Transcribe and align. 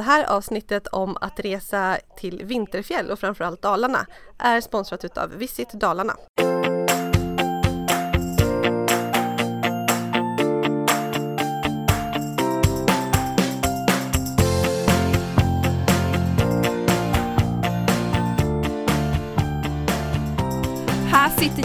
Det 0.00 0.04
här 0.04 0.24
avsnittet 0.24 0.86
om 0.86 1.16
att 1.20 1.40
resa 1.40 1.98
till 2.16 2.44
vinterfjäll 2.44 3.10
och 3.10 3.18
framförallt 3.18 3.62
Dalarna 3.62 4.06
är 4.38 4.60
sponsrat 4.60 5.04
utav 5.04 5.30
Visit 5.30 5.72
Dalarna. 5.72 6.16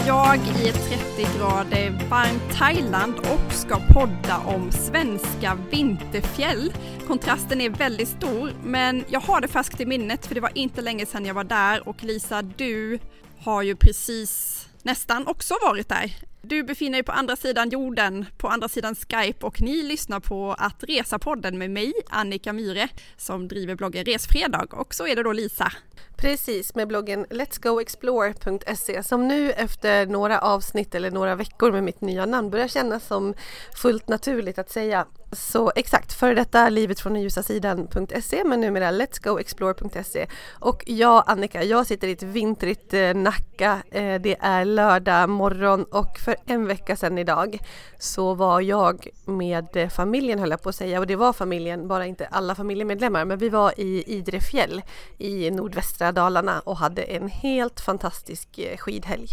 Jag 0.06 0.38
i 0.38 0.68
ett 0.68 0.88
30 1.16 1.38
grader 1.38 2.08
varmt 2.10 2.58
Thailand 2.58 3.18
och 3.18 3.52
ska 3.52 3.80
podda 3.94 4.38
om 4.38 4.72
svenska 4.72 5.58
vinterfjäll. 5.70 6.72
Kontrasten 7.06 7.60
är 7.60 7.70
väldigt 7.70 8.08
stor, 8.08 8.52
men 8.64 9.04
jag 9.08 9.20
har 9.20 9.40
det 9.40 9.48
färskt 9.48 9.80
i 9.80 9.86
minnet 9.86 10.26
för 10.26 10.34
det 10.34 10.40
var 10.40 10.50
inte 10.54 10.80
länge 10.80 11.06
sedan 11.06 11.24
jag 11.24 11.34
var 11.34 11.44
där 11.44 11.88
och 11.88 12.04
Lisa, 12.04 12.42
du 12.42 12.98
har 13.38 13.62
ju 13.62 13.76
precis 13.76 14.62
nästan 14.82 15.26
också 15.26 15.54
varit 15.62 15.88
där. 15.88 16.16
Du 16.42 16.62
befinner 16.62 16.92
dig 16.92 17.02
på 17.02 17.12
andra 17.12 17.36
sidan 17.36 17.70
jorden, 17.70 18.26
på 18.36 18.48
andra 18.48 18.68
sidan 18.68 18.94
Skype 18.94 19.46
och 19.46 19.60
ni 19.60 19.82
lyssnar 19.82 20.20
på 20.20 20.52
Att 20.58 20.82
Resa-podden 20.82 21.58
med 21.58 21.70
mig, 21.70 21.92
Annika 22.08 22.52
Myre, 22.52 22.88
som 23.16 23.48
driver 23.48 23.74
bloggen 23.74 24.04
Resfredag 24.04 24.74
och 24.74 24.94
så 24.94 25.06
är 25.06 25.16
det 25.16 25.22
då 25.22 25.32
Lisa. 25.32 25.72
Precis, 26.16 26.74
med 26.74 26.88
bloggen 26.88 27.26
letsgoexplore.se 27.30 29.02
som 29.02 29.28
nu 29.28 29.52
efter 29.52 30.06
några 30.06 30.38
avsnitt 30.38 30.94
eller 30.94 31.10
några 31.10 31.34
veckor 31.34 31.72
med 31.72 31.84
mitt 31.84 32.00
nya 32.00 32.26
namn 32.26 32.50
börjar 32.50 32.68
kännas 32.68 33.06
som 33.06 33.34
fullt 33.74 34.08
naturligt 34.08 34.58
att 34.58 34.70
säga. 34.70 35.06
Så 35.32 35.72
exakt, 35.76 36.12
före 36.12 36.34
detta 36.34 36.68
livet 36.68 37.00
från 37.00 37.12
den 37.12 37.22
ljusa 37.22 37.42
sidan.se 37.42 38.44
men 38.44 38.60
numera 38.60 38.90
letsgoexplore.se. 38.90 40.26
Och 40.52 40.82
jag 40.86 41.24
Annika, 41.26 41.64
jag 41.64 41.86
sitter 41.86 42.08
i 42.08 42.12
ett 42.12 42.22
vintrigt 42.22 42.94
eh, 42.94 43.14
Nacka. 43.14 43.82
Eh, 43.90 44.20
det 44.20 44.36
är 44.40 44.64
lördag 44.64 45.28
morgon 45.28 45.84
och 45.84 46.18
för 46.24 46.36
en 46.46 46.66
vecka 46.66 46.96
sedan 46.96 47.18
idag 47.18 47.58
så 47.98 48.34
var 48.34 48.60
jag 48.60 49.08
med 49.24 49.76
eh, 49.76 49.88
familjen 49.88 50.38
höll 50.38 50.50
jag 50.50 50.62
på 50.62 50.68
att 50.68 50.74
säga 50.74 50.98
och 50.98 51.06
det 51.06 51.16
var 51.16 51.32
familjen, 51.32 51.88
bara 51.88 52.06
inte 52.06 52.26
alla 52.26 52.54
familjemedlemmar 52.54 53.24
men 53.24 53.38
vi 53.38 53.48
var 53.48 53.80
i 53.80 54.04
Idre 54.06 54.40
fjäll 54.40 54.82
i 55.18 55.50
nordvästra 55.50 56.05
Dalarna 56.12 56.60
och 56.60 56.76
hade 56.76 57.02
en 57.02 57.28
helt 57.28 57.80
fantastisk 57.80 58.58
eh, 58.58 58.76
skidhelg. 58.76 59.28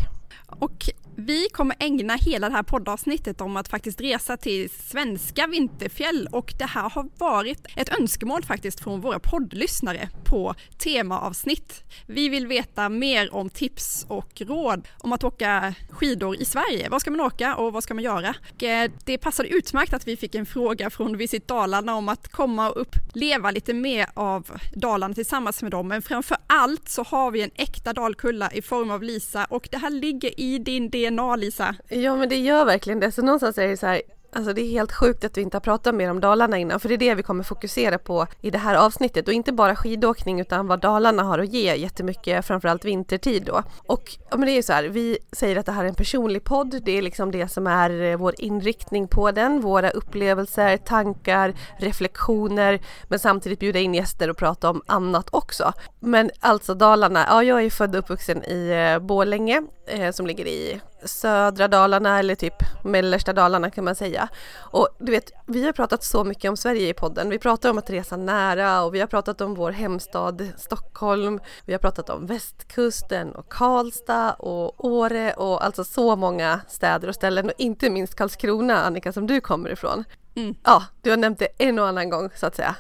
Och 0.60 0.90
vi 1.16 1.48
kommer 1.52 1.76
ägna 1.80 2.14
hela 2.16 2.50
det 2.50 2.56
här 2.56 2.64
poddavsnittet 2.64 3.42
om 3.42 3.58
att 3.58 3.68
faktiskt 3.68 4.02
resa 4.02 4.38
till 4.38 4.70
svenska 4.70 5.48
vinterfjäll 5.48 6.28
och 6.32 6.54
det 6.60 6.66
här 6.66 6.90
har 6.90 7.10
varit 7.18 7.68
ett 7.76 8.00
önskemål 8.00 8.44
faktiskt 8.44 8.80
från 8.80 9.02
våra 9.02 9.20
poddlyssnare 9.20 10.10
på 10.24 10.56
temaavsnitt. 10.78 11.84
Vi 12.08 12.30
vill 12.30 12.48
veta 12.48 12.90
mer 12.90 13.34
om 13.34 13.50
tips 13.50 14.06
och 14.10 14.42
råd 14.42 14.88
om 15.00 15.14
att 15.14 15.24
åka 15.24 15.74
skidor 15.90 16.36
i 16.36 16.46
Sverige. 16.46 16.90
Vad 16.90 17.02
ska 17.02 17.12
man 17.12 17.20
åka 17.20 17.56
och 17.56 17.74
vad 17.74 17.84
ska 17.84 17.94
man 17.94 18.04
göra? 18.04 18.36
Och 18.54 18.64
eh, 18.64 18.92
det 19.06 19.18
passade 19.18 19.50
utmärkt 19.50 19.94
att 19.94 20.08
vi 20.08 20.18
fick 20.18 20.36
en 20.36 20.46
fråga 20.46 20.90
från 20.90 21.18
Visit 21.18 21.48
Dalarna 21.48 21.96
om 21.96 22.10
att 22.10 22.28
komma 22.28 22.70
och 22.70 22.82
uppleva 22.82 23.52
lite 23.52 23.74
mer 23.74 24.08
av 24.14 24.52
Dalarna 24.76 25.14
tillsammans 25.14 25.62
med 25.62 25.72
dem. 25.72 25.88
Men 25.88 26.02
framför 26.02 26.38
allt 26.48 26.90
så 26.90 27.04
har 27.04 27.32
vi 27.32 27.42
en 27.42 27.52
äkta 27.56 27.94
dalkulla 27.94 28.52
i 28.52 28.62
form 28.62 28.92
av 28.92 29.04
Lisa 29.04 29.46
och 29.46 29.68
det 29.72 29.78
här 29.78 29.90
ligger 29.90 30.40
i 30.40 30.58
din 30.58 30.90
DNA 31.10 31.36
Lisa. 31.36 31.76
Ja 31.90 32.16
men 32.16 32.30
det 32.30 32.38
gör 32.38 32.66
verkligen 32.66 33.00
det. 33.00 33.12
Så 33.12 33.22
någonstans 33.22 33.58
är 33.58 33.68
det 33.68 33.78
så 33.78 33.88
här, 33.88 34.02
Alltså 34.36 34.54
det 34.54 34.62
är 34.62 34.70
helt 34.70 34.92
sjukt 34.92 35.24
att 35.24 35.38
vi 35.38 35.42
inte 35.42 35.58
har 35.58 35.62
pratat 35.62 35.96
mer 35.96 36.12
om 36.12 36.20
Dalarna 36.20 36.58
innan 36.58 36.80
för 36.80 36.90
det 36.90 36.96
är 36.96 36.98
det 36.98 37.16
vi 37.16 37.24
kommer 37.24 37.44
fokusera 37.44 37.98
på 37.98 38.28
i 38.42 38.52
det 38.52 38.58
här 38.58 38.76
avsnittet 38.76 39.28
och 39.28 39.34
inte 39.34 39.52
bara 39.52 39.76
skidåkning 39.76 40.42
utan 40.42 40.68
vad 40.68 40.80
Dalarna 40.80 41.24
har 41.24 41.40
att 41.40 41.54
ge 41.54 41.76
jättemycket 41.76 42.46
framförallt 42.46 42.86
vintertid 42.86 43.44
då. 43.46 43.64
Och 43.88 44.18
ja, 44.30 44.38
men 44.38 44.46
det 44.46 44.52
är 44.52 44.56
ju 44.56 44.64
så 44.64 44.74
här, 44.74 44.84
vi 44.84 45.18
säger 45.32 45.58
att 45.58 45.66
det 45.66 45.72
här 45.72 45.84
är 45.84 45.90
en 45.90 45.96
personlig 45.96 46.44
podd. 46.44 46.82
Det 46.86 46.98
är 46.98 47.02
liksom 47.02 47.32
det 47.32 47.48
som 47.48 47.68
är 47.68 48.02
eh, 48.02 48.18
vår 48.18 48.34
inriktning 48.38 49.08
på 49.08 49.32
den, 49.32 49.62
våra 49.62 49.90
upplevelser, 49.90 50.78
tankar, 50.78 51.54
reflektioner 51.78 52.82
men 53.08 53.20
samtidigt 53.20 53.60
bjuda 53.60 53.80
in 53.80 53.94
gäster 53.94 54.30
och 54.30 54.38
prata 54.38 54.70
om 54.70 54.82
annat 54.86 55.28
också. 55.32 55.74
Men 56.00 56.30
alltså 56.40 56.74
Dalarna, 56.74 57.26
ja 57.30 57.44
jag 57.44 57.64
är 57.64 57.70
född 57.70 57.96
och 57.96 58.00
uppvuxen 58.00 58.44
i 58.44 58.98
Bålänge 59.02 59.34
Borlänge 59.34 59.64
eh, 59.86 60.12
som 60.12 60.28
ligger 60.28 60.48
i 60.48 60.82
södra 61.04 61.68
Dalarna 61.68 62.20
eller 62.20 62.36
typ 62.36 62.54
mellersta 62.84 63.34
Dalarna 63.34 63.70
kan 63.70 63.84
man 63.84 63.96
säga. 63.96 64.30
Och 64.58 64.88
du 65.00 65.12
vet, 65.12 65.32
vi 65.48 65.66
har 65.66 65.74
pratat 65.74 66.04
så 66.04 66.24
mycket 66.24 66.50
om 66.50 66.58
Sverige 66.58 66.90
i 66.90 66.94
podden. 66.94 67.30
Vi 67.30 67.40
pratar 67.40 67.70
om 67.70 67.78
att 67.78 67.90
resa 67.90 68.18
nära 68.18 68.84
och 68.84 68.96
vi 68.96 69.00
har 69.00 69.08
pratat 69.08 69.42
om 69.42 69.56
vår 69.56 69.72
hemstad 69.72 70.50
Stockholm. 70.58 71.40
Vi 71.66 71.74
har 71.74 71.80
pratat 71.80 72.10
om 72.10 72.26
västkusten 72.26 73.36
och 73.36 73.52
Karlstad 73.52 74.34
och 74.34 74.86
Åre 74.86 75.34
och 75.34 75.66
alltså 75.66 75.84
så 75.84 76.16
många 76.16 76.62
städer 76.68 77.08
och 77.08 77.16
ställen 77.16 77.46
och 77.46 77.54
inte 77.58 77.90
minst 77.90 78.16
Karlskrona 78.16 78.84
Annika 78.84 79.14
som 79.14 79.28
du 79.28 79.42
kommer 79.42 79.70
ifrån. 79.70 80.04
Mm. 80.36 80.56
Ja, 80.64 80.86
du 81.02 81.10
har 81.10 81.18
nämnt 81.18 81.40
det 81.40 81.48
en 81.58 81.80
och 81.80 81.88
annan 81.88 82.10
gång 82.10 82.30
så 82.36 82.46
att 82.46 82.56
säga. 82.56 82.76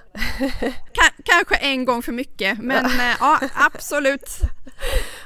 kanske 1.23 1.55
en 1.55 1.85
gång 1.85 2.01
för 2.01 2.11
mycket, 2.11 2.59
men 2.59 2.85
eh, 2.85 3.15
ja, 3.19 3.39
absolut. 3.53 4.29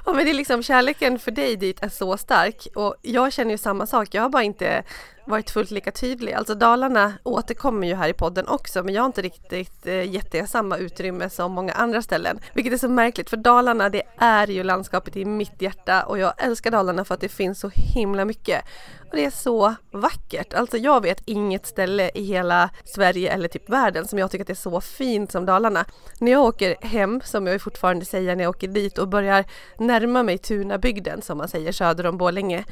Ja, 0.06 0.14
men 0.14 0.26
det 0.26 0.32
är 0.32 0.34
liksom 0.34 0.64
kärleken 0.64 1.20
för 1.20 1.32
dig 1.32 1.56
dit 1.56 1.84
är 1.84 1.90
så 1.90 2.18
stark 2.18 2.68
och 2.76 2.96
jag 3.02 3.34
känner 3.34 3.52
ju 3.52 3.58
samma 3.58 3.88
sak. 3.88 4.08
Jag 4.12 4.22
har 4.22 4.30
bara 4.30 4.44
inte 4.44 4.84
varit 5.28 5.50
fullt 5.50 5.72
lika 5.72 5.92
tydlig. 5.92 6.34
Alltså 6.34 6.56
Dalarna 6.56 7.14
återkommer 7.24 7.88
ju 7.88 7.96
här 7.96 8.10
i 8.10 8.14
podden 8.14 8.48
också 8.48 8.84
men 8.84 8.94
jag 8.94 9.02
har 9.02 9.06
inte 9.08 9.22
riktigt 9.22 9.88
eh, 9.88 10.14
gett 10.14 10.32
det 10.32 10.48
samma 10.48 10.78
utrymme 10.78 11.30
som 11.30 11.52
många 11.52 11.74
andra 11.74 12.02
ställen. 12.02 12.40
Vilket 12.54 12.74
är 12.74 12.78
så 12.78 12.90
märkligt 12.90 13.30
för 13.30 13.38
Dalarna 13.38 13.90
det 13.90 14.04
är 14.18 14.48
ju 14.48 14.64
landskapet 14.64 15.18
i 15.18 15.26
mitt 15.26 15.62
hjärta 15.62 16.04
och 16.04 16.20
jag 16.20 16.34
älskar 16.38 16.72
Dalarna 16.72 17.06
för 17.06 17.14
att 17.14 17.22
det 17.22 17.30
finns 17.30 17.60
så 17.60 17.72
himla 17.74 18.26
mycket. 18.26 18.66
Och 19.10 19.16
det 19.16 19.26
är 19.26 19.32
så 19.32 19.76
vackert. 19.92 20.54
Alltså 20.54 20.78
jag 20.78 21.02
vet 21.02 21.22
inget 21.26 21.66
ställe 21.66 22.12
i 22.14 22.24
hela 22.24 22.70
Sverige 22.86 23.32
eller 23.32 23.48
typ 23.48 23.70
världen 23.70 24.08
som 24.08 24.20
jag 24.20 24.32
tycker 24.32 24.44
att 24.44 24.48
det 24.48 24.54
är 24.54 24.56
så 24.56 24.82
fint 24.82 25.32
som 25.32 25.46
Dalarna. 25.46 25.86
När 26.20 26.32
jag 26.32 26.44
åker 26.44 26.76
hem, 26.82 27.22
som 27.26 27.48
jag 27.48 27.62
fortfarande 27.62 28.06
säger 28.06 28.36
när 28.36 28.44
jag 28.44 28.50
åker 28.50 28.68
dit 28.68 28.98
och 28.98 29.08
börjar 29.08 29.46
närma 29.78 30.24
mig 30.24 30.38
Tunabygden 30.38 31.22
som 31.22 31.38
man 31.38 31.48
säger 31.48 31.72
söder 31.72 32.06
om 32.06 32.18
Borlänge 32.18 32.66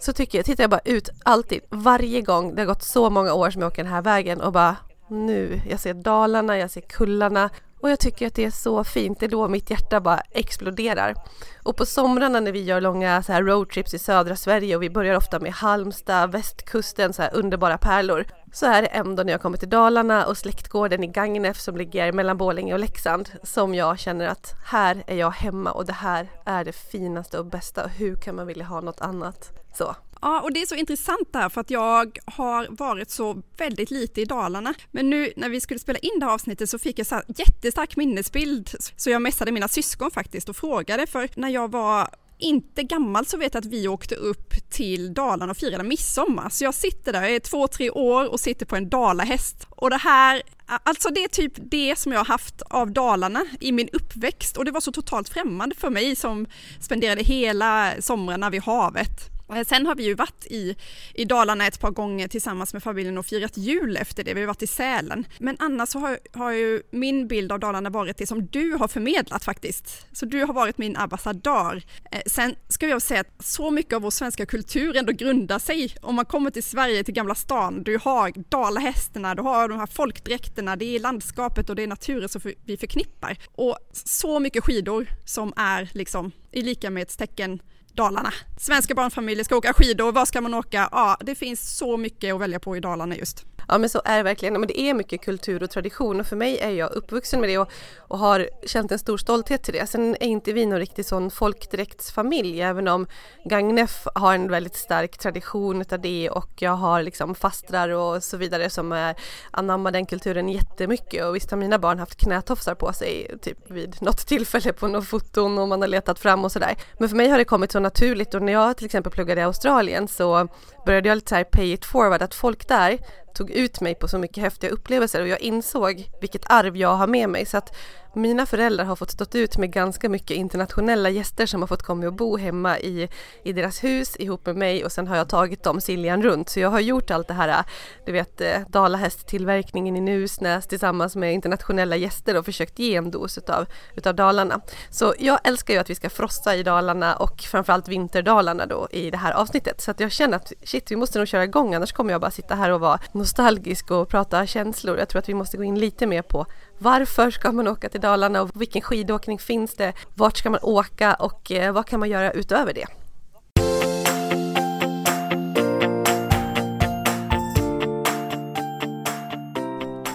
så 0.00 0.12
tycker 0.12 0.38
jag, 0.38 0.44
tittar 0.44 0.62
jag 0.62 0.70
bara 0.70 0.80
ut 0.84 1.10
alltid, 1.22 1.60
varje 1.70 2.22
gång, 2.22 2.54
det 2.54 2.60
har 2.62 2.66
gått 2.66 2.82
så 2.82 3.10
många 3.10 3.34
år 3.34 3.50
som 3.50 3.62
jag 3.62 3.68
åker 3.68 3.84
den 3.84 3.92
här 3.92 4.02
vägen 4.02 4.40
och 4.40 4.52
bara 4.52 4.76
nu, 5.08 5.60
jag 5.70 5.80
ser 5.80 5.94
Dalarna, 5.94 6.58
jag 6.58 6.70
ser 6.70 6.80
kullarna 6.80 7.50
och 7.80 7.90
jag 7.90 8.00
tycker 8.00 8.26
att 8.26 8.34
det 8.34 8.44
är 8.44 8.50
så 8.50 8.84
fint, 8.84 9.20
det 9.20 9.26
är 9.26 9.30
då 9.30 9.48
mitt 9.48 9.70
hjärta 9.70 10.00
bara 10.00 10.20
exploderar. 10.30 11.14
Och 11.62 11.76
på 11.76 11.86
somrarna 11.86 12.40
när 12.40 12.52
vi 12.52 12.62
gör 12.62 12.80
långa 12.80 13.22
så 13.22 13.32
här 13.32 13.42
roadtrips 13.42 13.94
i 13.94 13.98
södra 13.98 14.36
Sverige 14.36 14.76
och 14.76 14.82
vi 14.82 14.90
börjar 14.90 15.16
ofta 15.16 15.38
med 15.38 15.52
Halmstad, 15.52 16.32
västkusten, 16.32 17.12
så 17.12 17.22
här 17.22 17.34
underbara 17.34 17.78
pärlor. 17.78 18.24
Så 18.52 18.66
är 18.66 18.82
det 18.82 18.88
ändå 18.88 19.22
när 19.22 19.32
jag 19.32 19.40
kommer 19.40 19.58
till 19.58 19.68
Dalarna 19.68 20.26
och 20.26 20.38
släktgården 20.38 21.04
i 21.04 21.06
Gagnef 21.06 21.60
som 21.60 21.76
ligger 21.76 22.12
mellan 22.12 22.36
Borlänge 22.36 22.72
och 22.72 22.80
Leksand 22.80 23.30
som 23.42 23.74
jag 23.74 23.98
känner 23.98 24.26
att 24.28 24.54
här 24.64 25.04
är 25.06 25.16
jag 25.16 25.30
hemma 25.30 25.70
och 25.70 25.86
det 25.86 25.92
här 25.92 26.30
är 26.44 26.64
det 26.64 26.72
finaste 26.72 27.38
och 27.38 27.46
bästa 27.46 27.84
och 27.84 27.90
hur 27.90 28.16
kan 28.16 28.36
man 28.36 28.46
vilja 28.46 28.64
ha 28.64 28.80
något 28.80 29.00
annat? 29.00 29.57
Så. 29.78 29.96
Ja, 30.22 30.40
och 30.40 30.52
det 30.52 30.62
är 30.62 30.66
så 30.66 30.74
intressant 30.74 31.32
där 31.32 31.48
för 31.48 31.60
att 31.60 31.70
jag 31.70 32.18
har 32.24 32.66
varit 32.70 33.10
så 33.10 33.42
väldigt 33.58 33.90
lite 33.90 34.20
i 34.20 34.24
Dalarna. 34.24 34.74
Men 34.90 35.10
nu 35.10 35.32
när 35.36 35.48
vi 35.48 35.60
skulle 35.60 35.80
spela 35.80 35.98
in 35.98 36.18
det 36.20 36.26
här 36.26 36.32
avsnittet 36.32 36.70
så 36.70 36.78
fick 36.78 36.98
jag 36.98 37.06
så 37.06 37.14
här 37.14 37.24
jättestark 37.28 37.96
minnesbild. 37.96 38.70
Så 38.96 39.10
jag 39.10 39.22
messade 39.22 39.52
mina 39.52 39.68
syskon 39.68 40.10
faktiskt 40.10 40.48
och 40.48 40.56
frågade 40.56 41.06
för 41.06 41.28
när 41.34 41.48
jag 41.48 41.70
var 41.70 42.08
inte 42.38 42.82
gammal 42.82 43.26
så 43.26 43.36
vet 43.36 43.54
jag 43.54 43.60
att 43.60 43.72
vi 43.72 43.88
åkte 43.88 44.14
upp 44.14 44.54
till 44.70 45.14
Dalarna 45.14 45.50
och 45.50 45.56
firade 45.56 45.84
midsommar. 45.84 46.48
Så 46.50 46.64
jag 46.64 46.74
sitter 46.74 47.12
där, 47.12 47.22
jag 47.22 47.34
är 47.34 47.40
två, 47.40 47.68
tre 47.68 47.90
år 47.90 48.32
och 48.32 48.40
sitter 48.40 48.66
på 48.66 48.76
en 48.76 48.88
dalahäst. 48.88 49.66
Och 49.70 49.90
det 49.90 49.96
här, 49.96 50.42
alltså 50.66 51.08
det 51.08 51.24
är 51.24 51.28
typ 51.28 51.52
det 51.56 51.98
som 51.98 52.12
jag 52.12 52.20
har 52.20 52.26
haft 52.26 52.62
av 52.62 52.92
Dalarna 52.92 53.44
i 53.60 53.72
min 53.72 53.88
uppväxt 53.92 54.56
och 54.56 54.64
det 54.64 54.70
var 54.70 54.80
så 54.80 54.92
totalt 54.92 55.28
främmande 55.28 55.74
för 55.74 55.90
mig 55.90 56.16
som 56.16 56.46
spenderade 56.80 57.22
hela 57.22 57.92
somrarna 58.00 58.50
vid 58.50 58.62
havet. 58.62 59.37
Eh, 59.54 59.64
sen 59.64 59.86
har 59.86 59.94
vi 59.94 60.04
ju 60.04 60.14
varit 60.14 60.46
i, 60.46 60.76
i 61.14 61.24
Dalarna 61.24 61.66
ett 61.66 61.80
par 61.80 61.90
gånger 61.90 62.28
tillsammans 62.28 62.72
med 62.72 62.82
familjen 62.82 63.18
och 63.18 63.26
firat 63.26 63.56
jul 63.56 63.96
efter 63.96 64.24
det. 64.24 64.34
Vi 64.34 64.40
har 64.40 64.46
varit 64.46 64.62
i 64.62 64.66
Sälen. 64.66 65.26
Men 65.38 65.56
annars 65.58 65.88
så 65.88 65.98
har, 65.98 66.18
har 66.32 66.52
ju 66.52 66.82
min 66.90 67.28
bild 67.28 67.52
av 67.52 67.60
Dalarna 67.60 67.90
varit 67.90 68.18
det 68.18 68.26
som 68.26 68.46
du 68.46 68.72
har 68.72 68.88
förmedlat 68.88 69.44
faktiskt. 69.44 70.06
Så 70.12 70.26
du 70.26 70.44
har 70.44 70.54
varit 70.54 70.78
min 70.78 70.96
ambassadör. 70.96 71.82
Eh, 72.12 72.20
sen 72.26 72.54
ska 72.68 72.88
jag 72.88 73.02
säga 73.02 73.20
att 73.20 73.44
så 73.44 73.70
mycket 73.70 73.92
av 73.92 74.02
vår 74.02 74.10
svenska 74.10 74.46
kultur 74.46 74.96
ändå 74.96 75.12
grundar 75.12 75.58
sig 75.58 75.94
om 76.02 76.14
man 76.14 76.24
kommer 76.24 76.50
till 76.50 76.62
Sverige, 76.62 77.04
till 77.04 77.14
Gamla 77.14 77.34
stan. 77.34 77.82
Du 77.82 77.98
har 78.02 78.32
dalahästarna, 78.48 79.34
du 79.34 79.42
har 79.42 79.68
de 79.68 79.78
här 79.78 79.86
folkdräkterna, 79.86 80.76
det 80.76 80.84
är 80.84 81.00
landskapet 81.00 81.70
och 81.70 81.76
det 81.76 81.82
är 81.82 81.86
naturen 81.86 82.28
som 82.28 82.40
vi 82.64 82.76
förknippar. 82.76 83.38
Och 83.46 83.78
så 83.92 84.40
mycket 84.40 84.64
skidor 84.64 85.06
som 85.24 85.52
är 85.56 85.90
liksom 85.92 86.32
i 86.52 86.62
lika 86.62 86.90
med 86.90 87.02
ett 87.02 87.18
tecken 87.18 87.60
Dalarna. 87.98 88.32
Svenska 88.58 88.94
barnfamiljer 88.94 89.44
ska 89.44 89.56
åka 89.56 89.72
skidor, 89.72 90.12
var 90.12 90.24
ska 90.24 90.40
man 90.40 90.54
åka? 90.54 90.88
Ja, 90.92 91.16
det 91.20 91.34
finns 91.34 91.76
så 91.76 91.96
mycket 91.96 92.34
att 92.34 92.40
välja 92.40 92.60
på 92.60 92.76
i 92.76 92.80
Dalarna 92.80 93.16
just. 93.16 93.44
Ja 93.68 93.78
men 93.78 93.88
så 93.88 94.02
är 94.04 94.16
det 94.16 94.22
verkligen. 94.22 94.54
Men 94.54 94.66
det 94.66 94.80
är 94.80 94.94
mycket 94.94 95.20
kultur 95.20 95.62
och 95.62 95.70
tradition 95.70 96.20
och 96.20 96.26
för 96.26 96.36
mig 96.36 96.58
är 96.58 96.70
jag 96.70 96.92
uppvuxen 96.92 97.40
med 97.40 97.48
det 97.48 97.58
och, 97.58 97.68
och 97.98 98.18
har 98.18 98.48
känt 98.66 98.92
en 98.92 98.98
stor 98.98 99.18
stolthet 99.18 99.62
till 99.62 99.74
det. 99.74 99.86
Sen 99.86 100.16
är 100.20 100.26
inte 100.26 100.52
vi 100.52 100.66
någon 100.66 100.78
riktig 100.78 101.04
sån 101.04 101.30
folkdräktsfamilj 101.30 102.60
även 102.62 102.88
om 102.88 103.06
Gagnef 103.44 104.06
har 104.14 104.34
en 104.34 104.50
väldigt 104.50 104.76
stark 104.76 105.18
tradition 105.18 105.80
utav 105.80 106.00
det 106.00 106.30
och 106.30 106.50
jag 106.58 106.70
har 106.70 107.02
liksom 107.02 107.34
fastrar 107.34 107.88
och 107.88 108.22
så 108.22 108.36
vidare 108.36 108.70
som 108.70 108.92
är, 108.92 109.16
anammar 109.50 109.90
den 109.90 110.06
kulturen 110.06 110.48
jättemycket 110.48 111.24
och 111.24 111.36
visst 111.36 111.50
har 111.50 111.58
mina 111.58 111.78
barn 111.78 111.98
haft 111.98 112.16
knätofsar 112.16 112.74
på 112.74 112.92
sig 112.92 113.38
typ 113.42 113.70
vid 113.70 114.02
något 114.02 114.26
tillfälle 114.26 114.72
på 114.72 114.88
några 114.88 115.02
foton 115.02 115.58
och 115.58 115.68
man 115.68 115.80
har 115.80 115.88
letat 115.88 116.18
fram 116.18 116.44
och 116.44 116.52
sådär. 116.52 116.76
Men 116.98 117.08
för 117.08 117.16
mig 117.16 117.28
har 117.28 117.38
det 117.38 117.44
kommit 117.44 117.72
så 117.72 117.80
naturligt 117.80 118.34
och 118.34 118.42
när 118.42 118.52
jag 118.52 118.76
till 118.76 118.86
exempel 118.86 119.12
pluggade 119.12 119.40
i 119.40 119.44
Australien 119.44 120.08
så 120.08 120.48
började 120.86 121.08
jag 121.08 121.16
lite 121.16 121.28
så 121.28 121.34
här 121.34 121.44
pay 121.44 121.72
it 121.72 121.84
forward 121.84 122.22
att 122.22 122.34
folk 122.34 122.68
där 122.68 122.98
tog 123.38 123.50
ut 123.50 123.80
mig 123.80 123.94
på 123.94 124.08
så 124.08 124.18
mycket 124.18 124.42
häftiga 124.42 124.70
upplevelser 124.70 125.20
och 125.20 125.28
jag 125.28 125.40
insåg 125.40 126.10
vilket 126.20 126.50
arv 126.50 126.76
jag 126.76 126.94
har 126.94 127.06
med 127.06 127.28
mig. 127.28 127.46
Så 127.46 127.56
att 127.56 127.76
mina 128.14 128.46
föräldrar 128.46 128.84
har 128.84 128.96
fått 128.96 129.10
stått 129.10 129.34
ut 129.34 129.58
med 129.58 129.72
ganska 129.72 130.08
mycket 130.08 130.36
internationella 130.36 131.10
gäster 131.10 131.46
som 131.46 131.62
har 131.62 131.66
fått 131.66 131.82
komma 131.82 132.06
och 132.06 132.12
bo 132.12 132.36
hemma 132.36 132.78
i, 132.78 133.08
i 133.42 133.52
deras 133.52 133.84
hus 133.84 134.16
ihop 134.18 134.46
med 134.46 134.56
mig 134.56 134.84
och 134.84 134.92
sen 134.92 135.06
har 135.08 135.16
jag 135.16 135.28
tagit 135.28 135.62
dem 135.62 135.80
Siljan 135.80 136.22
runt. 136.22 136.48
Så 136.48 136.60
jag 136.60 136.70
har 136.70 136.80
gjort 136.80 137.10
allt 137.10 137.28
det 137.28 137.34
här, 137.34 137.64
du 138.06 138.12
vet 138.12 138.40
eh, 138.40 138.60
dalahästtillverkningen 138.68 139.96
i 139.96 140.00
Nusnäs 140.00 140.66
tillsammans 140.66 141.16
med 141.16 141.34
internationella 141.34 141.96
gäster 141.96 142.38
och 142.38 142.44
försökt 142.44 142.78
ge 142.78 142.96
en 142.96 143.10
dos 143.10 143.38
utav, 143.38 143.66
utav 143.94 144.14
Dalarna. 144.14 144.60
Så 144.90 145.14
jag 145.18 145.38
älskar 145.44 145.74
ju 145.74 145.80
att 145.80 145.90
vi 145.90 145.94
ska 145.94 146.10
frossa 146.10 146.56
i 146.56 146.62
Dalarna 146.62 147.16
och 147.16 147.40
framförallt 147.40 147.88
vinterdalarna 147.88 148.66
då 148.66 148.88
i 148.90 149.10
det 149.10 149.16
här 149.16 149.32
avsnittet. 149.32 149.80
Så 149.80 149.90
att 149.90 150.00
jag 150.00 150.12
känner 150.12 150.36
att 150.36 150.52
shit, 150.64 150.90
vi 150.90 150.96
måste 150.96 151.18
nog 151.18 151.28
köra 151.28 151.44
igång 151.44 151.74
annars 151.74 151.92
kommer 151.92 152.12
jag 152.12 152.20
bara 152.20 152.30
sitta 152.30 152.54
här 152.54 152.70
och 152.70 152.80
vara 152.80 153.00
nostalgisk 153.12 153.90
och 153.90 154.08
prata 154.08 154.46
känslor. 154.46 154.98
Jag 154.98 155.08
tror 155.08 155.18
att 155.18 155.28
vi 155.28 155.34
måste 155.34 155.56
gå 155.56 155.64
in 155.64 155.78
lite 155.78 156.06
mer 156.06 156.22
på 156.22 156.46
varför 156.78 157.30
ska 157.30 157.52
man 157.52 157.68
åka 157.68 157.88
till 157.88 158.00
Dalarna 158.00 158.42
och 158.42 158.50
vilken 158.54 158.82
skidåkning 158.82 159.38
finns 159.38 159.74
det? 159.74 159.92
Vart 160.14 160.36
ska 160.36 160.50
man 160.50 160.60
åka 160.62 161.14
och 161.14 161.52
eh, 161.52 161.72
vad 161.72 161.86
kan 161.86 162.00
man 162.00 162.08
göra 162.08 162.30
utöver 162.30 162.72
det? 162.74 162.86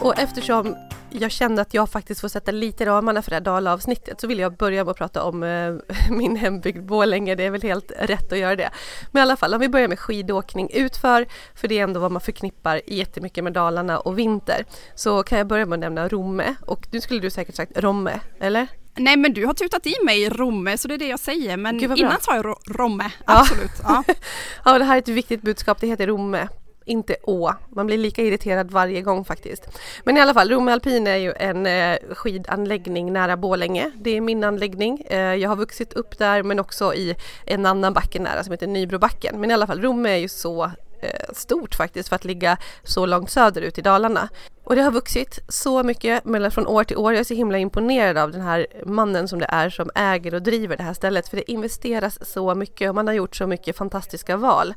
Och 0.02 0.20
eftersom 0.20 0.76
jag 1.22 1.32
kände 1.32 1.62
att 1.62 1.74
jag 1.74 1.90
faktiskt 1.90 2.22
får 2.22 2.28
sätta 2.28 2.52
lite 2.52 2.86
ramarna 2.86 3.22
för 3.22 3.30
det 3.30 3.36
här 3.36 3.42
Dala-avsnittet 3.42 4.22
så 4.22 4.28
vill 4.28 4.40
jag 4.40 4.58
börja 4.58 4.84
med 4.84 4.92
att 4.92 4.98
prata 4.98 5.24
om 5.24 5.44
eh, 5.44 5.74
min 6.10 6.36
hembygd 6.36 6.86
Borlänge. 6.86 7.36
Det 7.36 7.44
är 7.44 7.52
väl 7.52 7.62
helt 7.62 7.92
rätt 8.00 8.32
att 8.32 8.40
göra 8.40 8.56
det. 8.56 8.70
Men 9.12 9.20
i 9.20 9.24
alla 9.24 9.36
fall, 9.36 9.54
om 9.54 9.60
vi 9.60 9.70
börjar 9.70 9.88
med 9.88 10.00
skidåkning 10.00 10.70
utför, 10.74 11.26
för 11.56 11.68
det 11.68 11.80
är 11.80 11.84
ändå 11.84 12.00
vad 12.00 12.12
man 12.12 12.22
förknippar 12.22 12.82
jättemycket 12.88 13.44
med 13.44 13.54
Dalarna 13.54 14.00
och 14.00 14.20
vinter, 14.20 14.66
så 14.96 15.24
kan 15.24 15.38
jag 15.38 15.48
börja 15.48 15.66
med 15.66 15.74
att 15.74 15.80
nämna 15.80 16.08
Romme. 16.08 16.56
Och 16.62 16.88
nu 16.92 17.02
skulle 17.02 17.20
du 17.20 17.30
säkert 17.30 17.56
sagt 17.56 17.72
Romme, 17.76 18.20
eller? 18.40 18.68
Nej 18.96 19.18
men 19.18 19.34
du 19.34 19.46
har 19.46 19.54
tutat 19.54 19.88
i 19.88 19.96
mig 20.06 20.30
Romme 20.30 20.78
så 20.78 20.88
det 20.88 20.94
är 20.94 20.98
det 20.98 21.08
jag 21.08 21.20
säger 21.20 21.58
men 21.58 21.80
innan 21.98 22.22
sa 22.22 22.36
jag 22.36 22.56
Romme, 22.68 23.12
absolut. 23.26 23.72
Ja. 23.84 24.04
Ja. 24.08 24.14
ja 24.66 24.80
det 24.80 24.86
här 24.86 24.96
är 24.96 25.00
ett 25.00 25.08
viktigt 25.08 25.42
budskap, 25.42 25.78
det 25.82 25.88
heter 25.88 26.08
Romme 26.08 26.48
inte 26.86 27.16
Å. 27.24 27.54
Man 27.70 27.86
blir 27.86 27.98
lika 27.98 28.22
irriterad 28.22 28.72
varje 28.72 29.02
gång 29.02 29.26
faktiskt. 29.26 29.68
Men 30.04 30.18
i 30.18 30.22
alla 30.22 30.34
fall, 30.34 30.50
Romme 30.50 30.72
Alpin 30.72 31.08
är 31.08 31.16
ju 31.16 31.34
en 31.34 31.66
eh, 31.66 31.98
skidanläggning 32.12 33.14
nära 33.14 33.38
Bålänge. 33.38 33.92
Det 33.96 34.18
är 34.18 34.22
min 34.22 34.44
anläggning. 34.44 35.02
Eh, 35.08 35.18
jag 35.36 35.50
har 35.50 35.56
vuxit 35.56 35.94
upp 35.94 36.18
där 36.18 36.44
men 36.44 36.60
också 36.60 36.94
i 36.94 37.16
en 37.46 37.66
annan 37.66 37.94
backe 37.94 38.20
nära 38.20 38.44
som 38.44 38.52
heter 38.52 38.68
Nybrobacken. 38.68 39.40
Men 39.40 39.52
i 39.52 39.54
alla 39.54 39.68
fall, 39.68 39.82
Romme 39.82 40.10
är 40.10 40.18
ju 40.18 40.28
så 40.28 40.64
eh, 41.02 41.34
stort 41.34 41.76
faktiskt 41.76 42.10
för 42.10 42.16
att 42.16 42.26
ligga 42.26 42.58
så 42.84 43.06
långt 43.06 43.30
söderut 43.30 43.78
i 43.78 43.82
Dalarna. 43.82 44.30
Och 44.64 44.76
det 44.76 44.82
har 44.82 44.92
vuxit 44.92 45.40
så 45.48 45.84
mycket 45.84 46.26
mellan 46.26 46.52
från 46.52 46.68
år 46.68 46.84
till 46.84 46.98
år. 46.98 47.14
Jag 47.14 47.20
är 47.20 47.24
så 47.24 47.34
himla 47.34 47.58
imponerad 47.58 48.18
av 48.18 48.32
den 48.32 48.42
här 48.42 48.68
mannen 48.86 49.28
som 49.28 49.40
det 49.40 49.46
är 49.50 49.70
som 49.70 49.90
äger 49.96 50.34
och 50.34 50.42
driver 50.42 50.78
det 50.78 50.84
här 50.84 50.94
stället 50.94 51.28
för 51.28 51.38
det 51.38 51.52
investeras 51.52 52.32
så 52.32 52.56
mycket 52.56 52.90
och 52.90 52.96
man 52.96 53.08
har 53.08 53.14
gjort 53.14 53.36
så 53.36 53.48
mycket 53.48 53.78
fantastiska 53.78 54.38
val. 54.38 54.74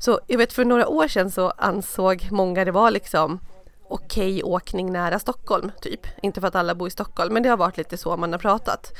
Så 0.00 0.20
jag 0.26 0.38
vet 0.38 0.52
för 0.52 0.64
några 0.64 0.88
år 0.88 1.08
sedan 1.08 1.30
så 1.30 1.50
ansåg 1.50 2.28
många 2.30 2.64
det 2.64 2.72
var 2.72 2.90
liksom 2.90 3.40
okej 3.88 4.42
okay, 4.42 4.42
åkning 4.42 4.92
nära 4.92 5.18
Stockholm, 5.18 5.72
typ. 5.82 6.06
Inte 6.22 6.40
för 6.40 6.48
att 6.48 6.54
alla 6.54 6.74
bor 6.74 6.88
i 6.88 6.90
Stockholm, 6.90 7.34
men 7.34 7.42
det 7.42 7.48
har 7.48 7.56
varit 7.56 7.76
lite 7.76 7.96
så 7.96 8.16
man 8.16 8.32
har 8.32 8.38
pratat. 8.38 8.92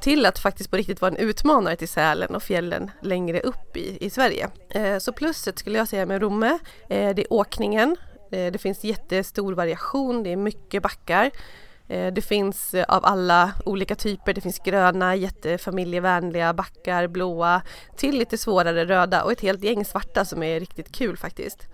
Till 0.00 0.26
att 0.26 0.38
faktiskt 0.38 0.70
på 0.70 0.76
riktigt 0.76 1.00
vara 1.00 1.10
en 1.10 1.16
utmanare 1.16 1.76
till 1.76 1.88
Sälen 1.88 2.34
och 2.34 2.42
fjällen 2.42 2.90
längre 3.02 3.40
upp 3.40 3.76
i, 3.76 4.06
i 4.06 4.10
Sverige. 4.10 4.48
Eh, 4.68 4.98
så 4.98 5.12
plusset 5.12 5.58
skulle 5.58 5.78
jag 5.78 5.88
säga 5.88 6.06
med 6.06 6.20
Romme, 6.20 6.58
eh, 6.88 7.14
det 7.14 7.22
är 7.22 7.32
åkningen. 7.32 7.96
Eh, 8.32 8.52
det 8.52 8.58
finns 8.58 8.84
jättestor 8.84 9.52
variation, 9.52 10.22
det 10.22 10.32
är 10.32 10.36
mycket 10.36 10.82
backar. 10.82 11.30
Eh, 11.88 12.12
det 12.12 12.22
finns 12.22 12.74
eh, 12.74 12.84
av 12.88 13.04
alla 13.04 13.52
olika 13.64 13.94
typer. 13.94 14.34
Det 14.34 14.40
finns 14.40 14.58
gröna, 14.58 15.16
jättefamiljevänliga, 15.16 16.54
backar, 16.54 17.06
blåa 17.06 17.62
till 17.96 18.18
lite 18.18 18.38
svårare 18.38 18.84
röda 18.84 19.22
och 19.22 19.32
ett 19.32 19.40
helt 19.40 19.64
gäng 19.64 19.84
svarta 19.84 20.24
som 20.24 20.42
är 20.42 20.60
riktigt 20.60 20.92
kul 20.92 21.16
faktiskt. 21.16 21.68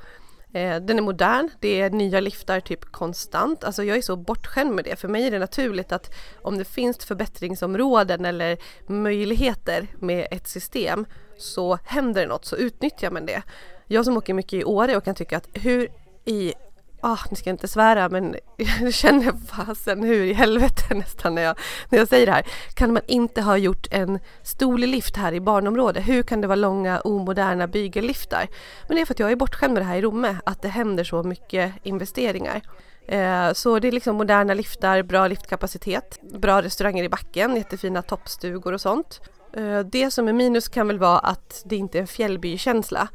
Eh, 0.54 0.76
den 0.76 0.98
är 0.98 1.02
modern, 1.02 1.50
det 1.60 1.80
är 1.80 1.90
nya 1.90 2.20
liftar 2.20 2.60
typ 2.60 2.84
konstant. 2.84 3.64
Alltså 3.64 3.84
jag 3.84 3.96
är 3.96 4.02
så 4.02 4.16
bortskämd 4.16 4.74
med 4.74 4.84
det. 4.84 4.96
För 4.96 5.08
mig 5.08 5.26
är 5.26 5.30
det 5.30 5.38
naturligt 5.38 5.92
att 5.92 6.14
om 6.42 6.58
det 6.58 6.64
finns 6.64 7.04
förbättringsområden 7.04 8.24
eller 8.24 8.58
möjligheter 8.86 9.86
med 9.98 10.26
ett 10.30 10.48
system 10.48 11.06
så 11.38 11.78
händer 11.84 12.22
det 12.22 12.28
något 12.28 12.44
så 12.44 12.56
utnyttjar 12.56 13.10
man 13.10 13.26
det. 13.26 13.42
Jag 13.86 14.04
som 14.04 14.16
åker 14.16 14.34
mycket 14.34 14.52
i 14.52 14.64
Åre 14.64 14.96
och 14.96 15.04
kan 15.04 15.14
tycka 15.14 15.36
att 15.36 15.48
hur 15.52 15.88
i 16.24 16.54
ah, 17.02 17.18
nu 17.30 17.36
ska 17.36 17.50
jag 17.50 17.54
inte 17.54 17.68
svära 17.68 18.08
men 18.08 18.36
jag 18.56 18.94
känner 18.94 19.32
fasen 19.46 20.02
hur 20.02 20.24
i 20.24 20.32
helvete 20.32 20.94
nästan 20.94 21.34
när 21.34 21.42
jag, 21.42 21.58
när 21.88 21.98
jag 21.98 22.08
säger 22.08 22.26
det 22.26 22.32
här. 22.32 22.46
Kan 22.74 22.92
man 22.92 23.02
inte 23.06 23.42
ha 23.42 23.56
gjort 23.56 23.86
en 23.90 24.18
stollift 24.42 25.16
här 25.16 25.32
i 25.32 25.40
barnområdet? 25.40 26.08
Hur 26.08 26.22
kan 26.22 26.40
det 26.40 26.46
vara 26.46 26.56
långa 26.56 27.00
omoderna 27.00 27.66
bygelliftar? 27.66 28.48
Men 28.88 28.94
det 28.94 29.00
är 29.00 29.06
för 29.06 29.14
att 29.14 29.18
jag 29.18 29.32
är 29.32 29.36
bortskämd 29.36 29.74
med 29.74 29.82
det 29.82 29.86
här 29.86 29.96
i 29.96 30.02
Romme, 30.02 30.36
att 30.46 30.62
det 30.62 30.68
händer 30.68 31.04
så 31.04 31.22
mycket 31.22 31.72
investeringar. 31.82 32.62
Eh, 33.06 33.52
så 33.52 33.78
det 33.78 33.88
är 33.88 33.92
liksom 33.92 34.16
moderna 34.16 34.54
liftar, 34.54 35.02
bra 35.02 35.26
liftkapacitet, 35.26 36.18
bra 36.32 36.62
restauranger 36.62 37.04
i 37.04 37.08
backen, 37.08 37.56
jättefina 37.56 38.02
toppstugor 38.02 38.72
och 38.72 38.80
sånt. 38.80 39.20
Eh, 39.52 39.80
det 39.80 40.10
som 40.10 40.28
är 40.28 40.32
minus 40.32 40.68
kan 40.68 40.88
väl 40.88 40.98
vara 40.98 41.18
att 41.18 41.62
det 41.64 41.76
inte 41.76 41.98
är 41.98 42.00
en 42.00 42.06
fjällbykänsla. 42.06 43.08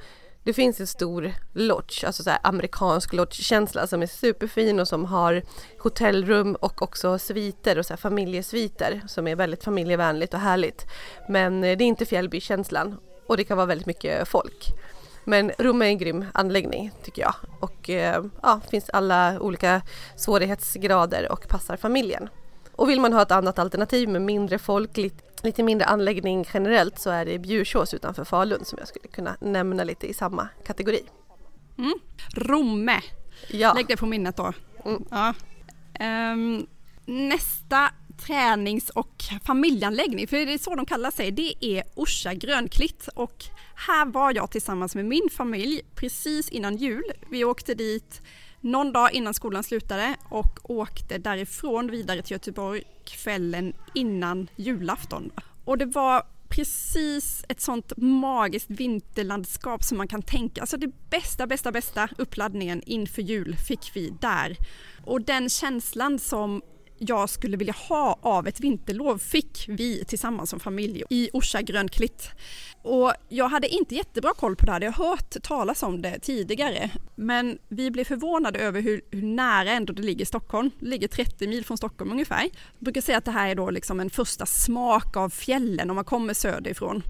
Det 0.48 0.54
finns 0.54 0.80
en 0.80 0.88
stor 0.88 1.34
lodge, 1.54 2.04
alltså 2.04 2.24
så 2.24 2.32
amerikansk 2.42 3.14
lodgekänsla 3.14 3.88
som 3.88 4.02
är 4.02 4.08
superfin 4.08 4.80
och 4.80 4.88
som 4.88 5.06
har 5.06 5.44
hotellrum 5.80 6.56
och 6.56 6.82
också 6.82 7.20
sviter 7.20 7.78
och 7.78 7.86
så 7.86 7.98
familjesviter 7.98 9.02
som 9.08 9.28
är 9.28 9.36
väldigt 9.36 9.64
familjevänligt 9.64 10.34
och 10.34 10.40
härligt. 10.40 10.86
Men 11.30 11.64
eh, 11.64 11.78
det 11.78 11.84
är 11.84 11.88
inte 11.88 12.06
Fjällbykänslan 12.06 12.98
och 13.28 13.38
det 13.38 13.44
kan 13.44 13.58
vara 13.58 13.68
väldigt 13.68 13.88
mycket 13.88 14.28
folk. 14.28 14.66
Men 15.24 15.52
Rom 15.58 15.82
är 15.82 15.86
en 15.86 15.98
grym 15.98 16.26
anläggning 16.34 16.92
tycker 17.04 17.22
jag 17.22 17.36
och 17.60 17.90
eh, 17.90 18.24
ja, 18.42 18.60
finns 18.72 18.90
alla 18.90 19.40
olika 19.40 19.82
svårighetsgrader 20.16 21.32
och 21.32 21.48
passar 21.48 21.78
familjen. 21.78 22.30
Och 22.78 22.90
vill 22.90 23.02
man 23.02 23.14
ha 23.14 23.22
ett 23.22 23.32
annat 23.32 23.60
alternativ 23.60 24.10
med 24.10 24.22
mindre 24.22 24.60
folk, 24.60 24.98
lite 25.44 25.64
mindre 25.64 25.88
anläggning 25.88 26.46
generellt 26.54 27.00
så 27.00 27.10
är 27.10 27.26
det 27.26 27.40
Bjursås 27.40 27.94
utanför 27.94 28.24
Falun 28.24 28.66
som 28.66 28.78
jag 28.80 28.88
skulle 28.88 29.08
kunna 29.08 29.38
nämna 29.42 29.84
lite 29.84 30.08
i 30.08 30.14
samma 30.14 30.48
kategori. 30.66 31.04
Mm. 31.78 31.94
Romme, 32.36 33.02
ja. 33.52 33.74
lägg 33.74 33.88
det 33.88 33.98
på 33.98 34.06
minnet 34.06 34.38
då. 34.38 34.54
Mm. 34.86 35.04
Ja. 35.10 35.34
Um, 36.34 36.68
nästa 37.06 37.90
tränings 38.26 38.90
och 38.90 39.24
familjeanläggning, 39.46 40.28
för 40.28 40.38
det 40.38 40.54
är 40.54 40.58
så 40.58 40.76
de 40.76 40.86
kallar 40.86 41.12
sig, 41.12 41.32
det 41.32 41.66
är 41.66 41.84
Orsa 41.96 42.34
Grönklitt 42.34 43.10
och 43.16 43.44
här 43.76 44.06
var 44.06 44.36
jag 44.36 44.52
tillsammans 44.52 44.96
med 44.96 45.06
min 45.06 45.30
familj 45.32 45.82
precis 45.96 46.50
innan 46.50 46.76
jul. 46.76 47.12
Vi 47.30 47.44
åkte 47.44 47.74
dit 47.74 48.22
någon 48.68 48.94
dag 48.94 49.14
innan 49.14 49.34
skolan 49.34 49.64
slutade 49.64 50.16
och 50.30 50.70
åkte 50.70 51.18
därifrån 51.18 51.92
vidare 51.92 52.22
till 52.22 52.32
Göteborg 52.32 52.84
kvällen 53.06 53.74
innan 53.94 54.48
julafton. 54.56 55.32
Och 55.66 55.78
det 55.78 55.86
var 55.86 56.24
precis 56.50 57.46
ett 57.50 57.62
sånt 57.62 57.94
magiskt 57.98 58.70
vinterlandskap 58.70 59.84
som 59.84 59.98
man 59.98 60.08
kan 60.08 60.22
tänka. 60.22 60.62
Alltså 60.62 60.78
det 60.78 61.10
bästa, 61.10 61.48
bästa, 61.48 61.72
bästa 61.72 62.10
uppladdningen 62.18 62.82
inför 62.86 63.22
jul 63.22 63.56
fick 63.56 63.92
vi 63.94 64.14
där. 64.22 64.58
Och 65.06 65.22
den 65.22 65.50
känslan 65.50 66.20
som 66.20 66.62
jag 66.98 67.30
skulle 67.30 67.58
vilja 67.58 67.74
ha 67.74 68.20
av 68.22 68.48
ett 68.48 68.60
vinterlov 68.60 69.18
fick 69.18 69.66
vi 69.68 70.06
tillsammans 70.06 70.50
som 70.50 70.60
familj 70.60 71.04
i 71.10 71.30
Orsa 71.34 71.62
Grönklitt. 71.62 72.30
Och 72.82 73.14
jag 73.30 73.50
hade 73.50 73.68
inte 73.68 73.96
jättebra 73.96 74.34
koll 74.34 74.56
på 74.56 74.66
det 74.66 74.72
här, 74.72 74.82
jag 74.82 74.92
har 74.92 75.08
hört 75.08 75.44
talas 75.44 75.84
om 75.84 76.02
det 76.02 76.20
tidigare. 76.20 76.90
Men 77.16 77.58
vi 77.68 77.92
blev 77.92 78.04
förvånade 78.04 78.60
över 78.60 78.82
hur, 78.82 79.02
hur 79.12 79.22
nära 79.22 79.72
ändå 79.72 79.94
det 79.94 80.02
ligger 80.02 80.26
Stockholm. 80.26 80.72
Det 80.80 80.86
ligger 80.86 81.08
30 81.08 81.48
mil 81.48 81.66
från 81.66 81.78
Stockholm 81.78 82.12
ungefär. 82.12 82.42
Jag 82.44 82.52
brukar 82.80 83.02
säga 83.02 83.18
att 83.18 83.26
det 83.26 83.32
här 83.32 83.50
är 83.50 83.56
då 83.56 83.70
liksom 83.70 84.00
en 84.00 84.10
första 84.10 84.46
smak 84.46 85.18
av 85.18 85.30
fjällen 85.30 85.90
om 85.90 85.96
man 85.96 86.06
kommer 86.06 86.34
söderifrån. 86.34 87.04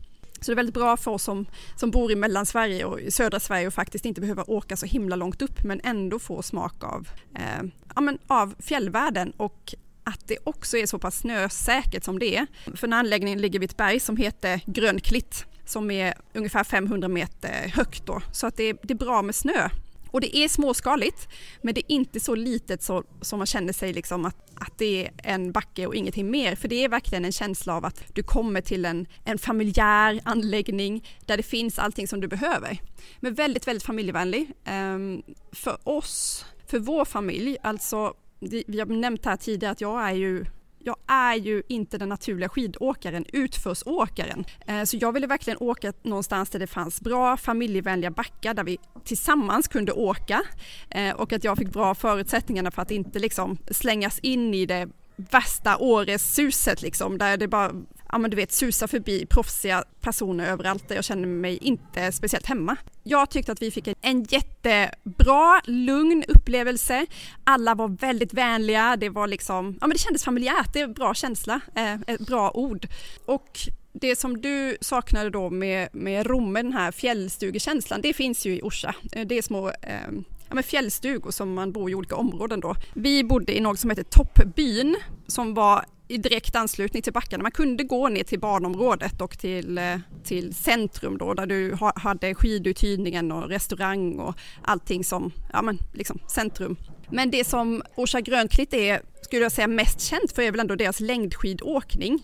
Så 0.45 0.51
det 0.51 0.53
är 0.53 0.55
väldigt 0.55 0.75
bra 0.75 0.97
för 0.97 1.11
oss 1.11 1.23
som, 1.23 1.45
som 1.75 1.91
bor 1.91 2.11
i 2.11 2.15
Mellansverige 2.15 2.85
och 2.85 2.99
i 2.99 3.11
södra 3.11 3.39
Sverige 3.39 3.67
och 3.67 3.73
faktiskt 3.73 4.05
inte 4.05 4.21
behöver 4.21 4.49
åka 4.49 4.77
så 4.77 4.85
himla 4.85 5.15
långt 5.15 5.41
upp 5.41 5.63
men 5.63 5.81
ändå 5.83 6.19
få 6.19 6.41
smak 6.41 6.83
av, 6.83 7.09
eh, 7.35 7.63
ja, 7.95 8.01
men 8.01 8.17
av 8.27 8.55
fjällvärlden 8.59 9.31
och 9.37 9.73
att 10.03 10.27
det 10.27 10.37
också 10.43 10.77
är 10.77 10.85
så 10.85 10.99
pass 10.99 11.19
snösäkert 11.19 12.03
som 12.03 12.19
det 12.19 12.37
är. 12.37 12.47
För 12.75 12.87
den 12.87 12.93
anläggningen 12.93 13.41
ligger 13.41 13.59
vid 13.59 13.69
ett 13.69 13.77
berg 13.77 13.99
som 13.99 14.17
heter 14.17 14.61
Grönklitt 14.65 15.45
som 15.65 15.91
är 15.91 16.13
ungefär 16.33 16.63
500 16.63 17.07
meter 17.07 17.71
högt 17.75 18.05
då. 18.05 18.21
Så 18.31 18.47
att 18.47 18.57
det 18.57 18.63
är, 18.63 18.77
det 18.83 18.93
är 18.93 18.97
bra 18.97 19.21
med 19.21 19.35
snö. 19.35 19.69
Och 20.11 20.21
det 20.21 20.37
är 20.37 20.47
småskaligt 20.47 21.27
men 21.61 21.73
det 21.73 21.81
är 21.81 21.95
inte 21.95 22.19
så 22.19 22.35
litet 22.35 22.83
så, 22.83 23.03
som 23.21 23.39
man 23.39 23.45
känner 23.45 23.73
sig 23.73 23.93
liksom 23.93 24.25
att, 24.25 24.51
att 24.55 24.77
det 24.77 25.05
är 25.05 25.11
en 25.23 25.51
backe 25.51 25.87
och 25.87 25.95
ingenting 25.95 26.31
mer. 26.31 26.55
För 26.55 26.67
det 26.67 26.83
är 26.83 26.89
verkligen 26.89 27.25
en 27.25 27.31
känsla 27.31 27.75
av 27.75 27.85
att 27.85 28.03
du 28.13 28.23
kommer 28.23 28.61
till 28.61 28.85
en, 28.85 29.07
en 29.25 29.37
familjär 29.37 30.19
anläggning 30.23 31.07
där 31.25 31.37
det 31.37 31.43
finns 31.43 31.79
allting 31.79 32.07
som 32.07 32.21
du 32.21 32.27
behöver. 32.27 32.81
Men 33.19 33.33
väldigt, 33.33 33.67
väldigt 33.67 33.83
familjevänlig. 33.83 34.51
Um, 34.69 35.23
för 35.51 35.77
oss, 35.83 36.45
för 36.67 36.79
vår 36.79 37.05
familj, 37.05 37.57
alltså 37.63 38.13
vi 38.39 38.79
har 38.79 38.85
nämnt 38.85 39.25
här 39.25 39.37
tidigare 39.37 39.71
att 39.71 39.81
jag 39.81 40.09
är 40.09 40.13
ju 40.13 40.45
jag 40.79 40.95
är 41.07 41.35
ju 41.35 41.63
inte 41.67 41.97
den 41.97 42.09
naturliga 42.09 42.49
skidåkaren, 42.49 43.25
utförsåkaren. 43.33 44.45
Eh, 44.67 44.83
så 44.83 44.97
jag 45.01 45.11
ville 45.11 45.27
verkligen 45.27 45.57
åka 45.61 45.93
någonstans 46.01 46.49
där 46.49 46.59
det 46.59 46.67
fanns 46.67 47.01
bra 47.01 47.37
familjevänliga 47.37 48.11
backar 48.11 48.53
där 48.53 48.63
vi 48.63 48.77
tillsammans 49.03 49.67
kunde 49.67 49.91
åka 49.91 50.43
eh, 50.89 51.15
och 51.15 51.33
att 51.33 51.43
jag 51.43 51.57
fick 51.57 51.69
bra 51.69 51.95
förutsättningarna 51.95 52.71
för 52.71 52.81
att 52.81 52.91
inte 52.91 53.19
liksom 53.19 53.57
slängas 53.71 54.19
in 54.19 54.53
i 54.53 54.65
det 54.65 54.89
värsta 55.15 55.77
Åres-suset 55.77 56.81
liksom, 56.81 57.17
där 57.17 57.37
det 57.37 57.47
bara 57.47 57.71
ja 58.11 58.17
men 58.17 58.31
du 58.31 58.35
vet 58.37 58.51
susa 58.51 58.87
förbi 58.87 59.25
proffsiga 59.25 59.83
personer 60.01 60.51
överallt 60.51 60.87
där 60.87 60.95
jag 60.95 61.03
känner 61.03 61.27
mig 61.27 61.57
inte 61.57 62.11
speciellt 62.11 62.45
hemma. 62.45 62.77
Jag 63.03 63.29
tyckte 63.29 63.51
att 63.51 63.61
vi 63.61 63.71
fick 63.71 63.87
en 64.01 64.23
jättebra, 64.23 65.61
lugn 65.65 66.23
upplevelse. 66.27 67.05
Alla 67.43 67.75
var 67.75 67.87
väldigt 67.87 68.33
vänliga, 68.33 68.95
det 68.95 69.09
var 69.09 69.27
liksom, 69.27 69.77
ja 69.81 69.87
men 69.87 69.95
det 69.95 69.99
kändes 69.99 70.23
familjärt, 70.23 70.73
det 70.73 70.79
är 70.79 70.83
en 70.83 70.93
bra 70.93 71.13
känsla, 71.13 71.59
eh, 71.75 71.93
ett 71.93 72.19
bra 72.19 72.51
ord. 72.51 72.87
Och 73.25 73.59
det 73.93 74.15
som 74.15 74.41
du 74.41 74.77
saknade 74.81 75.29
då 75.29 75.49
med, 75.49 75.89
med 75.91 76.27
Romme, 76.27 76.61
den 76.61 76.73
här 76.73 76.91
fjällstugekänslan, 76.91 78.01
det 78.01 78.13
finns 78.13 78.45
ju 78.45 78.55
i 78.55 78.61
Orsa. 78.61 78.95
Eh, 79.11 79.27
det 79.27 79.37
är 79.37 79.41
små 79.41 79.69
eh, 79.69 80.09
ja, 80.47 80.55
men 80.55 80.63
fjällstugor 80.63 81.31
som 81.31 81.53
man 81.53 81.71
bor 81.71 81.91
i 81.91 81.95
olika 81.95 82.15
områden 82.15 82.59
då. 82.59 82.75
Vi 82.93 83.23
bodde 83.23 83.57
i 83.57 83.59
något 83.59 83.79
som 83.79 83.89
heter 83.89 84.03
Toppbyn 84.03 84.95
som 85.27 85.53
var 85.53 85.85
i 86.07 86.17
direkt 86.17 86.55
anslutning 86.55 87.03
till 87.03 87.13
backarna. 87.13 87.41
Man 87.41 87.51
kunde 87.51 87.83
gå 87.83 88.09
ner 88.09 88.23
till 88.23 88.39
barnområdet 88.39 89.21
och 89.21 89.39
till, 89.39 89.77
eh, 89.77 89.99
till 90.23 90.55
centrum 90.55 91.17
då 91.17 91.33
där 91.33 91.45
du 91.45 91.77
hade 91.95 92.35
skiduthyrningen 92.35 93.31
och 93.31 93.49
restaurang 93.49 94.19
och 94.19 94.35
allting 94.61 95.03
som, 95.03 95.31
ja 95.53 95.61
men 95.61 95.77
liksom 95.93 96.19
centrum. 96.27 96.75
Men 97.09 97.31
det 97.31 97.47
som 97.47 97.83
Orsa 97.95 98.21
Grönklitt 98.21 98.73
är, 98.73 99.01
skulle 99.21 99.41
jag 99.41 99.51
säga 99.51 99.67
mest 99.67 100.01
känt 100.01 100.31
för 100.31 100.41
är 100.41 100.51
väl 100.51 100.59
ändå 100.59 100.75
deras 100.75 100.99
längdskidåkning 100.99 102.19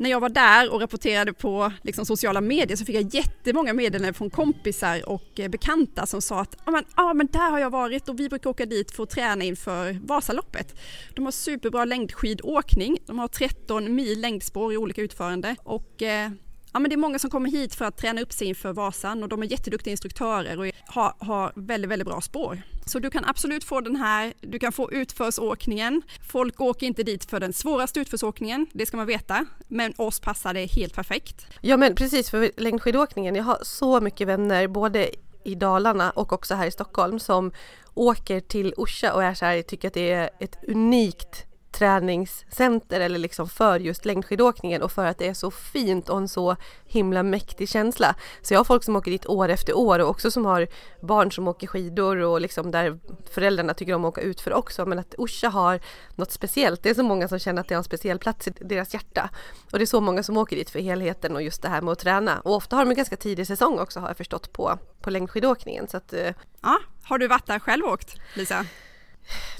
när 0.00 0.10
jag 0.10 0.20
var 0.20 0.28
där 0.28 0.72
och 0.72 0.80
rapporterade 0.80 1.32
på 1.32 1.72
liksom, 1.82 2.06
sociala 2.06 2.40
medier 2.40 2.76
så 2.76 2.84
fick 2.84 2.96
jag 2.96 3.14
jättemånga 3.14 3.72
meddelanden 3.72 4.14
från 4.14 4.30
kompisar 4.30 5.08
och 5.08 5.40
eh, 5.40 5.48
bekanta 5.48 6.06
som 6.06 6.22
sa 6.22 6.40
att 6.40 6.56
ah, 6.64 6.70
men, 6.70 6.84
ah, 6.94 7.14
men 7.14 7.26
där 7.26 7.50
har 7.50 7.58
jag 7.58 7.70
varit 7.70 8.08
och 8.08 8.20
vi 8.20 8.28
brukar 8.28 8.50
åka 8.50 8.66
dit 8.66 8.90
för 8.90 9.02
att 9.02 9.10
träna 9.10 9.44
inför 9.44 10.06
Vasaloppet. 10.06 10.74
De 11.14 11.24
har 11.24 11.32
superbra 11.32 11.84
längdskidåkning, 11.84 12.98
de 13.06 13.18
har 13.18 13.28
13 13.28 13.94
mil 13.94 14.20
längdspår 14.20 14.72
i 14.72 14.76
olika 14.76 15.02
utförande 15.02 15.56
och 15.62 16.02
eh, 16.02 16.30
Ja, 16.72 16.78
men 16.78 16.90
det 16.90 16.94
är 16.94 16.98
många 16.98 17.18
som 17.18 17.30
kommer 17.30 17.50
hit 17.50 17.74
för 17.74 17.84
att 17.84 17.96
träna 17.96 18.20
upp 18.20 18.32
sig 18.32 18.48
inför 18.48 18.72
Vasan 18.72 19.22
och 19.22 19.28
de 19.28 19.42
är 19.42 19.46
jätteduktiga 19.46 19.90
instruktörer 19.90 20.58
och 20.58 20.66
har, 20.86 21.14
har 21.18 21.52
väldigt, 21.54 21.90
väldigt 21.90 22.08
bra 22.08 22.20
spår. 22.20 22.62
Så 22.86 22.98
du 22.98 23.10
kan 23.10 23.24
absolut 23.24 23.64
få 23.64 23.80
den 23.80 23.96
här, 23.96 24.32
du 24.40 24.58
kan 24.58 24.72
få 24.72 24.92
utförsåkningen. 24.92 26.02
Folk 26.28 26.60
åker 26.60 26.86
inte 26.86 27.02
dit 27.02 27.24
för 27.24 27.40
den 27.40 27.52
svåraste 27.52 28.00
utförsåkningen, 28.00 28.66
det 28.72 28.86
ska 28.86 28.96
man 28.96 29.06
veta, 29.06 29.46
men 29.68 29.92
oss 29.96 30.20
passar 30.20 30.54
det 30.54 30.66
helt 30.66 30.94
perfekt. 30.94 31.46
Ja 31.60 31.76
men 31.76 31.94
precis, 31.94 32.30
för 32.30 32.50
längdskidåkningen, 32.56 33.34
jag 33.34 33.44
har 33.44 33.58
så 33.62 34.00
mycket 34.00 34.28
vänner 34.28 34.68
både 34.68 35.10
i 35.44 35.54
Dalarna 35.54 36.10
och 36.10 36.32
också 36.32 36.54
här 36.54 36.66
i 36.66 36.70
Stockholm 36.70 37.18
som 37.18 37.52
åker 37.94 38.40
till 38.40 38.74
Orsa 38.76 39.14
och 39.14 39.24
är 39.24 39.34
så 39.34 39.44
här, 39.44 39.62
tycker 39.62 39.88
att 39.88 39.94
det 39.94 40.10
är 40.10 40.30
ett 40.40 40.56
unikt 40.68 41.46
träningscenter 41.72 43.00
eller 43.00 43.18
liksom 43.18 43.48
för 43.48 43.80
just 43.80 44.04
längdskidåkningen 44.04 44.82
och 44.82 44.92
för 44.92 45.06
att 45.06 45.18
det 45.18 45.28
är 45.28 45.34
så 45.34 45.50
fint 45.50 46.08
och 46.08 46.18
en 46.18 46.28
så 46.28 46.56
himla 46.84 47.22
mäktig 47.22 47.68
känsla. 47.68 48.14
Så 48.42 48.54
jag 48.54 48.58
har 48.58 48.64
folk 48.64 48.84
som 48.84 48.96
åker 48.96 49.10
dit 49.10 49.26
år 49.26 49.48
efter 49.48 49.76
år 49.76 49.98
och 49.98 50.08
också 50.08 50.30
som 50.30 50.44
har 50.44 50.68
barn 51.00 51.32
som 51.32 51.48
åker 51.48 51.66
skidor 51.66 52.16
och 52.16 52.40
liksom 52.40 52.70
där 52.70 52.98
föräldrarna 53.30 53.74
tycker 53.74 53.94
om 53.94 54.04
att 54.04 54.08
åka 54.08 54.20
ut 54.20 54.40
för 54.40 54.52
också 54.52 54.86
men 54.86 54.98
att 54.98 55.14
Orsa 55.18 55.48
har 55.48 55.80
något 56.14 56.32
speciellt. 56.32 56.82
Det 56.82 56.90
är 56.90 56.94
så 56.94 57.02
många 57.02 57.28
som 57.28 57.38
känner 57.38 57.60
att 57.60 57.68
det 57.68 57.74
har 57.74 57.80
en 57.80 57.84
speciell 57.84 58.18
plats 58.18 58.48
i 58.48 58.50
deras 58.50 58.94
hjärta 58.94 59.30
och 59.72 59.78
det 59.78 59.84
är 59.84 59.86
så 59.86 60.00
många 60.00 60.22
som 60.22 60.36
åker 60.36 60.56
dit 60.56 60.70
för 60.70 60.78
helheten 60.78 61.36
och 61.36 61.42
just 61.42 61.62
det 61.62 61.68
här 61.68 61.80
med 61.80 61.92
att 61.92 61.98
träna 61.98 62.40
och 62.40 62.54
ofta 62.54 62.76
har 62.76 62.84
de 62.84 62.90
en 62.90 62.96
ganska 62.96 63.16
tidig 63.16 63.46
säsong 63.46 63.78
också 63.78 64.00
har 64.00 64.08
jag 64.08 64.16
förstått 64.16 64.52
på, 64.52 64.78
på 65.00 65.10
längdskidåkningen 65.10 65.88
så 65.88 65.96
att 65.96 66.12
eh, 66.12 66.32
Ja, 66.62 66.78
har 67.02 67.18
du 67.18 67.28
varit 67.28 67.46
där 67.46 67.58
själv 67.58 67.84
och 67.84 67.92
åkt 67.92 68.16
Lisa? 68.34 68.66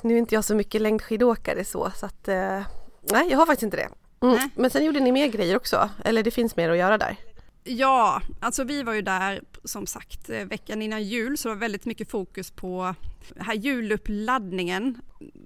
Nu 0.02 0.14
är 0.14 0.18
inte 0.18 0.34
jag 0.34 0.44
så 0.44 0.54
mycket 0.54 0.80
längdskidåkare 0.80 1.64
så, 1.64 1.92
så 1.96 2.06
att 2.06 2.28
eh, 2.28 2.62
nej, 3.00 3.30
jag 3.30 3.38
har 3.38 3.46
faktiskt 3.46 3.62
inte 3.62 3.76
det. 3.76 3.88
Mm. 4.26 4.50
Men 4.54 4.70
sen 4.70 4.84
gjorde 4.84 5.00
ni 5.00 5.12
mer 5.12 5.26
grejer 5.26 5.56
också, 5.56 5.88
eller 6.04 6.22
det 6.22 6.30
finns 6.30 6.56
mer 6.56 6.70
att 6.70 6.76
göra 6.76 6.98
där? 6.98 7.16
Ja, 7.64 8.22
alltså 8.40 8.64
vi 8.64 8.82
var 8.82 8.92
ju 8.92 9.02
där 9.02 9.42
som 9.64 9.86
sagt 9.86 10.30
eh, 10.30 10.44
veckan 10.44 10.82
innan 10.82 11.02
jul 11.02 11.38
så 11.38 11.48
det 11.48 11.54
var 11.54 11.60
väldigt 11.60 11.84
mycket 11.84 12.10
fokus 12.10 12.50
på 12.50 12.94
här 13.36 13.54
juluppladdningen. 13.54 15.00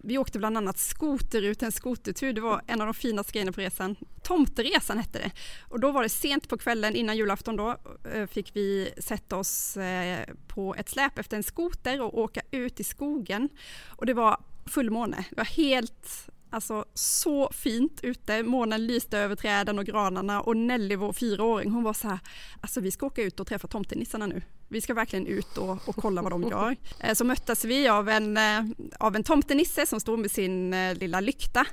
Vi 0.04 0.18
åkte 0.18 0.38
bland 0.38 0.56
annat 0.56 0.78
skoter 0.78 1.42
ut 1.42 1.62
en 1.62 1.72
skotertur, 1.72 2.32
det 2.32 2.40
var 2.40 2.62
en 2.66 2.80
av 2.80 2.86
de 2.86 2.94
finaste 2.94 3.32
grejerna 3.32 3.52
på 3.52 3.60
resan. 3.60 3.96
Tomteresan 4.22 4.98
hette 4.98 5.18
det. 5.18 5.30
Och 5.68 5.80
då 5.80 5.92
var 5.92 6.02
det 6.02 6.08
sent 6.08 6.48
på 6.48 6.58
kvällen 6.58 6.94
innan 6.94 7.16
julafton 7.16 7.56
då 7.56 7.76
eh, 8.14 8.26
fick 8.26 8.56
vi 8.56 8.92
sätta 8.98 9.36
oss 9.36 9.76
eh, 9.76 10.24
på 10.48 10.74
ett 10.74 10.88
släp 10.88 11.18
efter 11.18 11.36
en 11.36 11.42
skoter 11.42 12.00
och 12.00 12.18
åka 12.18 12.40
ut 12.50 12.80
i 12.80 12.84
skogen. 12.84 13.48
Och 13.88 14.06
det 14.06 14.14
var 14.14 14.40
fullmåne, 14.66 15.24
det 15.30 15.36
var 15.36 15.44
helt 15.44 16.28
Alltså 16.54 16.84
så 16.94 17.50
fint 17.52 18.00
ute, 18.02 18.42
månen 18.42 18.86
lyste 18.86 19.18
över 19.18 19.36
träden 19.36 19.78
och 19.78 19.84
granarna 19.84 20.40
och 20.40 20.56
Nelly, 20.56 20.96
vår 20.96 21.12
fyraåring, 21.12 21.70
hon 21.70 21.82
var 21.82 21.92
så 21.92 22.08
här, 22.08 22.18
alltså 22.60 22.80
vi 22.80 22.90
ska 22.90 23.06
åka 23.06 23.22
ut 23.22 23.40
och 23.40 23.46
träffa 23.46 23.68
tomtenissarna 23.68 24.26
nu. 24.26 24.42
Vi 24.74 24.80
ska 24.80 24.94
verkligen 24.94 25.26
ut 25.26 25.58
och, 25.58 25.88
och 25.88 25.96
kolla 25.96 26.22
vad 26.22 26.32
de 26.32 26.42
gör. 26.42 26.76
Eh, 27.00 27.14
så 27.14 27.24
möttes 27.24 27.64
vi 27.64 27.88
av 27.88 28.08
en, 28.08 28.36
eh, 28.36 28.60
av 28.98 29.16
en 29.16 29.24
tomtenisse 29.24 29.86
som 29.86 30.00
stod 30.00 30.18
med 30.18 30.30
sin 30.30 30.74
eh, 30.74 30.94
lilla 30.94 31.20
lykta 31.20 31.66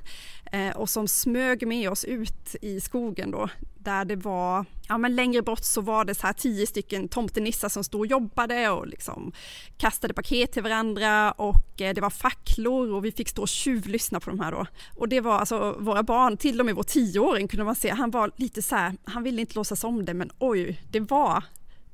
och 0.76 0.90
som 0.90 1.08
smög 1.08 1.68
med 1.68 1.90
oss 1.90 2.06
ut 2.06 2.56
i 2.62 2.82
skogen 2.82 3.32
då 3.32 3.50
där 3.78 4.06
det 4.06 4.16
var, 4.16 4.66
ja 4.88 4.98
men 4.98 5.16
längre 5.16 5.42
bort 5.42 5.64
så 5.64 5.82
var 5.82 6.06
det 6.06 6.16
så 6.16 6.28
här 6.28 6.34
tio 6.34 6.68
stycken 6.68 7.08
tomtenissar 7.08 7.70
som 7.70 7.84
stod 7.84 8.02
och 8.02 8.08
jobbade 8.08 8.70
och 8.70 8.88
liksom 8.88 9.32
kastade 9.78 10.14
paket 10.14 10.52
till 10.52 10.64
varandra 10.64 11.32
och 11.32 11.66
det 11.78 12.02
var 12.02 12.10
facklor 12.10 12.92
och 12.92 13.06
vi 13.06 13.12
fick 13.12 13.30
stå 13.30 13.42
och 13.42 13.48
tjuvlyssna 13.48 14.20
på 14.20 14.30
de 14.30 14.40
här 14.40 14.52
då. 14.52 14.66
Och 14.96 15.10
det 15.10 15.20
var 15.20 15.40
alltså 15.40 15.76
våra 15.80 16.04
barn, 16.04 16.38
till 16.38 16.60
och 16.60 16.66
med 16.66 16.76
vår 16.76 16.84
tioåring 16.84 17.48
kunde 17.48 17.64
man 17.64 17.76
se, 17.76 17.90
han 17.90 18.12
var 18.12 18.32
lite 18.36 18.62
så 18.62 18.76
här, 18.76 18.94
han 19.04 19.24
ville 19.24 19.42
inte 19.42 19.56
låtsas 19.56 19.84
om 19.84 20.06
det 20.06 20.14
men 20.14 20.32
oj, 20.40 20.82
det 20.92 21.00
var 21.00 21.44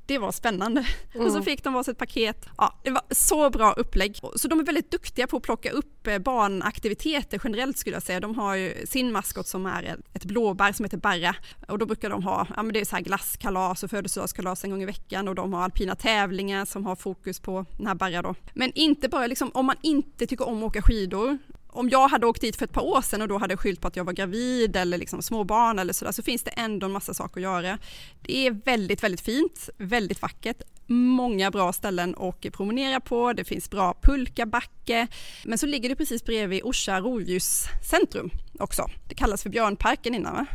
det 0.08 0.18
var 0.18 0.32
spännande. 0.32 0.86
Mm. 1.14 1.26
Och 1.26 1.32
så 1.32 1.42
fick 1.42 1.64
de 1.64 1.72
varsitt 1.72 1.98
paket. 1.98 2.46
Ja, 2.58 2.74
det 2.84 2.90
var 2.90 3.02
så 3.10 3.50
bra 3.50 3.72
upplägg. 3.72 4.16
Så 4.36 4.48
de 4.48 4.60
är 4.60 4.64
väldigt 4.64 4.90
duktiga 4.90 5.26
på 5.26 5.36
att 5.36 5.42
plocka 5.42 5.70
upp 5.70 6.06
eh, 6.06 6.18
barnaktiviteter 6.18 7.40
generellt 7.44 7.78
skulle 7.78 7.96
jag 7.96 8.02
säga. 8.02 8.20
De 8.20 8.38
har 8.38 8.54
ju 8.54 8.86
sin 8.86 9.12
maskot 9.12 9.46
som 9.46 9.66
är 9.66 9.96
ett 10.14 10.24
blåbär 10.24 10.72
som 10.72 10.84
heter 10.84 10.98
Barra 10.98 11.34
och 11.68 11.78
då 11.78 11.86
brukar 11.86 12.10
de 12.10 12.22
ha, 12.22 12.46
ja 12.56 12.62
men 12.62 12.72
det 12.72 12.80
är 12.80 12.84
så 12.84 12.96
här 12.96 13.02
glasskalas 13.02 13.82
och 13.82 13.90
födelsedagskalas 13.90 14.64
en 14.64 14.70
gång 14.70 14.82
i 14.82 14.86
veckan 14.86 15.28
och 15.28 15.34
de 15.34 15.52
har 15.52 15.62
alpina 15.62 15.94
tävlingar 15.94 16.64
som 16.64 16.86
har 16.86 16.96
fokus 16.96 17.40
på 17.40 17.66
den 17.76 17.86
här 17.86 17.94
Barra 17.94 18.22
då. 18.22 18.34
Men 18.54 18.72
inte 18.74 19.08
bara 19.08 19.26
liksom, 19.26 19.50
om 19.54 19.66
man 19.66 19.76
inte 19.82 20.26
tycker 20.26 20.48
om 20.48 20.58
att 20.58 20.68
åka 20.68 20.82
skidor 20.82 21.38
om 21.70 21.88
jag 21.88 22.08
hade 22.08 22.26
åkt 22.26 22.40
dit 22.40 22.56
för 22.56 22.64
ett 22.64 22.72
par 22.72 22.82
år 22.82 23.00
sedan 23.00 23.22
och 23.22 23.28
då 23.28 23.38
hade 23.38 23.56
skyllt 23.56 23.80
på 23.80 23.88
att 23.88 23.96
jag 23.96 24.04
var 24.04 24.12
gravid 24.12 24.76
eller 24.76 24.98
liksom 24.98 25.22
småbarn 25.22 25.78
eller 25.78 25.92
sådär 25.92 26.12
så 26.12 26.22
finns 26.22 26.42
det 26.42 26.50
ändå 26.50 26.86
en 26.86 26.92
massa 26.92 27.14
saker 27.14 27.40
att 27.40 27.42
göra. 27.42 27.78
Det 28.22 28.46
är 28.46 28.50
väldigt, 28.50 29.02
väldigt 29.02 29.20
fint, 29.20 29.68
väldigt 29.76 30.22
vackert, 30.22 30.62
många 30.86 31.50
bra 31.50 31.72
ställen 31.72 32.14
att 32.18 32.52
promenera 32.52 33.00
på, 33.00 33.32
det 33.32 33.44
finns 33.44 33.70
bra 33.70 33.96
pulkabacke, 34.02 35.06
men 35.44 35.58
så 35.58 35.66
ligger 35.66 35.88
det 35.88 35.96
precis 35.96 36.24
bredvid 36.24 36.62
Orsa 36.64 37.00
rovdjurscentrum 37.00 38.30
också. 38.58 38.86
Det 39.08 39.14
kallas 39.14 39.42
för 39.42 39.50
Björnparken 39.50 40.14
innan 40.14 40.34
va? 40.34 40.46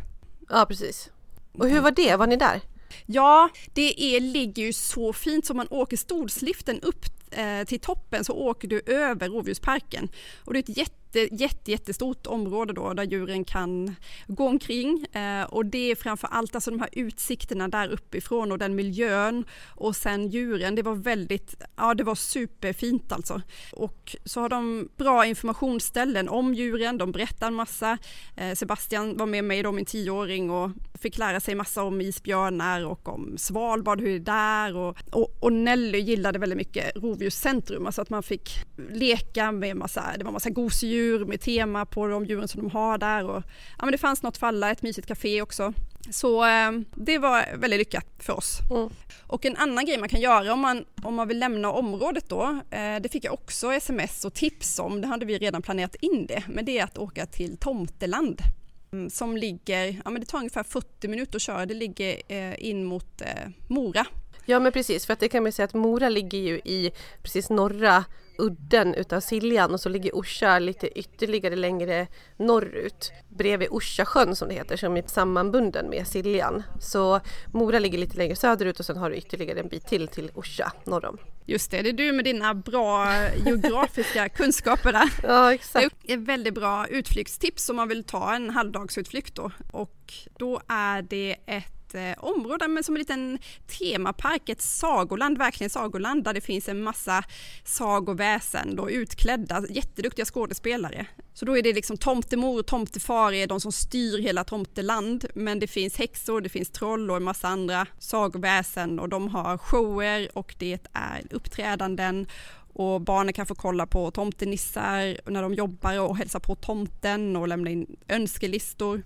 Ja 0.50 0.66
precis. 0.66 1.10
Och 1.54 1.70
hur 1.70 1.82
var 1.82 1.92
det, 1.92 2.16
var 2.16 2.28
ni 2.28 2.36
där? 2.36 2.62
Ja, 3.06 3.50
det 3.74 4.16
är, 4.16 4.20
ligger 4.20 4.64
ju 4.64 4.74
så 4.74 5.14
fint 5.14 5.46
som 5.46 5.58
man 5.58 5.68
åker 5.70 5.98
stolsliften 5.98 6.80
upp 6.82 7.06
eh, 7.32 7.64
till 7.68 7.80
toppen 7.80 8.24
så 8.24 8.34
åker 8.34 8.68
du 8.68 8.82
över 8.86 9.30
rovdjursparken 9.30 10.10
och 10.46 10.54
det 10.54 10.60
är 10.60 10.64
ett 10.72 10.78
jätte 10.78 11.03
jätte, 11.20 11.36
jätte, 11.36 11.72
jättestort 11.72 12.28
område 12.28 12.74
då 12.74 12.94
där 12.94 13.04
djuren 13.04 13.44
kan 13.44 13.96
gå 14.28 14.48
omkring 14.48 15.06
eh, 15.06 15.44
och 15.44 15.66
det 15.66 15.92
är 15.92 15.96
framför 15.96 16.28
allt 16.28 16.56
alltså 16.56 16.72
de 16.72 16.80
här 16.80 16.90
utsikterna 16.92 17.68
där 17.68 17.90
uppifrån 17.90 18.52
och 18.52 18.58
den 18.58 18.76
miljön 18.76 19.46
och 19.76 19.96
sen 19.96 20.28
djuren. 20.28 20.76
Det 20.76 20.82
var 20.82 20.96
väldigt, 20.96 21.56
ja 21.76 21.94
det 21.94 22.04
var 22.04 22.16
superfint 22.16 23.12
alltså. 23.12 23.42
Och 23.72 24.16
så 24.26 24.42
har 24.42 24.50
de 24.50 24.90
bra 24.98 25.26
informationsställen 25.26 26.30
om 26.30 26.54
djuren, 26.54 26.98
de 26.98 27.12
berättar 27.12 27.48
en 27.48 27.54
massa. 27.54 27.98
Eh, 28.36 28.56
Sebastian 28.56 29.18
var 29.18 29.26
med 29.26 29.44
mig 29.44 29.64
då, 29.64 29.72
min 29.72 29.86
tioåring 29.86 30.52
och 30.52 30.72
fick 31.02 31.18
lära 31.18 31.40
sig 31.40 31.56
massa 31.56 31.84
om 31.84 32.02
isbjörnar 32.02 32.86
och 32.86 33.10
om 33.10 33.38
Svalbard, 33.38 34.02
hur 34.02 34.08
det 34.08 34.16
är 34.16 34.20
där 34.20 34.78
och, 34.78 34.98
och, 35.12 35.38
och 35.40 35.54
Nelly 35.54 36.00
gillade 36.00 36.40
väldigt 36.40 36.58
mycket 36.58 36.92
rovdjurscentrum, 36.96 37.86
alltså 37.86 38.02
att 38.02 38.10
man 38.10 38.24
fick 38.24 38.50
leka 38.90 39.52
med 39.52 39.78
massa, 39.78 40.04
det 40.18 40.24
var 40.24 40.32
massa 40.32 40.50
gosedjur 40.50 41.03
med 41.26 41.42
tema 41.42 41.86
på 41.86 42.08
de 42.08 42.26
djuren 42.26 42.48
som 42.48 42.62
de 42.62 42.72
har 42.72 42.98
där 42.98 43.26
och 43.26 43.44
ja 43.80 43.86
men 43.86 43.92
det 43.92 43.98
fanns 43.98 44.24
något 44.24 44.38
för 44.38 44.48
alla, 44.48 44.72
ett 44.72 44.82
mysigt 44.82 45.08
café 45.08 45.42
också. 45.42 45.74
Så 46.12 46.46
eh, 46.46 46.72
det 46.96 47.18
var 47.18 47.58
väldigt 47.58 47.80
lyckat 47.80 48.06
för 48.20 48.34
oss. 48.34 48.60
Mm. 48.72 48.90
Och 49.28 49.46
en 49.46 49.58
annan 49.58 49.86
grej 49.86 49.98
man 49.98 50.10
kan 50.10 50.22
göra 50.22 50.54
om 50.54 50.60
man, 50.60 50.86
om 51.04 51.16
man 51.16 51.28
vill 51.28 51.40
lämna 51.40 51.72
området 51.72 52.30
då, 52.30 52.62
eh, 52.72 53.00
det 53.02 53.12
fick 53.12 53.26
jag 53.26 53.34
också 53.34 53.74
sms 53.74 54.26
och 54.26 54.34
tips 54.34 54.80
om, 54.80 55.02
det 55.02 55.08
hade 55.08 55.26
vi 55.26 55.38
redan 55.38 55.62
planerat 55.62 55.96
in 55.96 56.26
det, 56.26 56.44
men 56.48 56.66
det 56.66 56.80
är 56.80 56.84
att 56.84 56.98
åka 56.98 57.26
till 57.26 57.58
Tomteland 57.58 58.42
mm, 58.92 59.10
som 59.10 59.38
ligger, 59.38 60.02
ja 60.06 60.10
men 60.10 60.22
det 60.22 60.28
tar 60.28 60.38
ungefär 60.38 60.64
40 60.64 61.08
minuter 61.08 61.36
att 61.36 61.42
köra, 61.42 61.66
det 61.66 61.74
ligger 61.74 62.22
eh, 62.28 62.66
in 62.70 62.86
mot 62.86 63.22
eh, 63.22 63.50
Mora. 63.68 64.06
Ja 64.46 64.60
men 64.60 64.72
precis, 64.72 65.06
för 65.06 65.14
att 65.14 65.20
det 65.20 65.30
kan 65.30 65.44
man 65.44 65.52
säga 65.52 65.64
att 65.64 65.74
Mora 65.74 66.10
ligger 66.10 66.40
ju 66.40 66.56
i 66.56 66.92
precis 67.24 67.50
norra 67.50 68.06
udden 68.38 68.94
utav 68.94 69.20
Siljan 69.20 69.74
och 69.74 69.80
så 69.80 69.90
ligger 69.90 70.16
Orsa 70.16 70.60
lite 70.60 71.00
ytterligare 71.00 71.56
längre 71.56 72.08
norrut 72.38 73.12
bredvid 73.30 73.68
Orsasjön 73.72 74.36
som 74.36 74.48
det 74.48 74.54
heter 74.54 74.78
som 74.78 74.98
är 74.98 75.04
sammanbunden 75.08 75.90
med 75.90 76.08
Siljan. 76.08 76.64
Så 76.80 77.20
Mora 77.54 77.80
ligger 77.80 77.98
lite 77.98 78.18
längre 78.18 78.36
söderut 78.36 78.80
och 78.80 78.86
sen 78.86 78.98
har 78.98 79.10
du 79.10 79.16
ytterligare 79.16 79.60
en 79.60 79.68
bit 79.68 79.88
till 79.88 80.08
till 80.08 80.32
Orsa 80.34 80.72
norr 80.86 81.06
om. 81.06 81.18
Just 81.46 81.72
det, 81.72 81.82
det 81.82 81.90
är 81.90 81.94
du 81.94 82.12
med 82.12 82.26
dina 82.26 82.54
bra 82.54 83.08
geografiska 83.46 84.30
kunskaper 84.36 84.92
där. 84.92 85.10
Ja, 85.24 85.54
exakt. 85.54 85.96
Det 86.02 86.14
är 86.14 86.18
ett 86.18 86.24
väldigt 86.24 86.54
bra 86.54 86.88
utflyktstips 86.88 87.70
om 87.70 87.76
man 87.76 87.88
vill 87.88 88.04
ta 88.04 88.36
en 88.36 88.50
halvdagsutflykt 88.50 89.36
då 89.36 89.52
och 89.72 90.14
då 90.38 90.62
är 90.68 91.02
det 91.02 91.36
ett 91.46 91.83
eh, 91.96 92.14
område 92.18 92.68
men 92.68 92.84
som 92.84 92.96
en 92.96 93.00
liten 93.00 93.40
temapark, 93.80 94.50
ett 94.50 94.62
sagoland, 94.62 95.38
verkligen 95.38 95.70
sagoland 95.70 96.24
där 96.24 96.34
det 96.34 96.42
finns 96.42 96.70
en 96.70 96.84
massa 96.84 97.24
sagoväsen 97.64 98.76
då 98.76 98.90
utklädda, 98.90 99.64
jätteduktiga 99.70 100.26
skådespelare. 100.26 101.06
Så 101.34 101.46
då 101.46 101.58
är 101.58 101.62
det 101.62 101.74
liksom 101.74 101.98
tomtemor 101.98 102.60
och 102.60 102.68
tomtefar 102.68 103.34
är 103.34 103.48
de 103.48 103.60
som 103.60 103.72
styr 103.72 104.22
hela 104.22 104.44
tomteland 104.44 105.26
men 105.36 105.60
det 105.60 105.68
finns 105.68 105.98
häxor, 105.98 106.42
det 106.42 106.50
finns 106.50 106.70
troll 106.70 107.10
och 107.10 107.18
en 107.18 107.24
massa 107.24 107.48
andra 107.48 107.88
sagoväsen 108.00 109.00
och 109.00 109.10
de 109.10 109.28
har 109.28 109.58
shower 109.58 110.38
och 110.38 110.56
det 110.58 110.80
är 110.94 111.24
uppträdanden 111.32 112.28
och 112.74 113.02
barnen 113.02 113.34
kan 113.34 113.46
få 113.46 113.56
kolla 113.56 113.86
på 113.86 114.12
tomtenissar 114.12 115.32
när 115.32 115.42
de 115.42 115.54
jobbar 115.54 116.00
och 116.00 116.18
hälsa 116.18 116.40
på 116.40 116.56
tomten 116.56 117.36
och 117.36 117.48
lämna 117.48 117.70
in 117.70 117.96
önskelistor. 118.08 119.04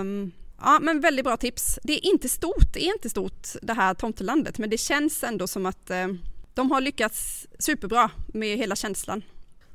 Um, 0.00 0.32
Ja, 0.64 0.78
men 0.80 1.00
väldigt 1.00 1.24
bra 1.24 1.36
tips. 1.36 1.78
Det 1.82 1.92
är 1.92 2.06
inte 2.06 2.28
stort, 2.28 2.72
det 2.72 2.84
är 2.84 2.92
inte 2.92 3.10
stort 3.10 3.48
det 3.62 3.72
här 3.72 3.94
tomtelandet, 3.94 4.58
men 4.58 4.70
det 4.70 4.78
känns 4.78 5.24
ändå 5.24 5.46
som 5.46 5.66
att 5.66 5.90
eh, 5.90 6.06
de 6.54 6.70
har 6.70 6.80
lyckats 6.80 7.46
superbra 7.58 8.10
med 8.26 8.58
hela 8.58 8.76
känslan. 8.76 9.22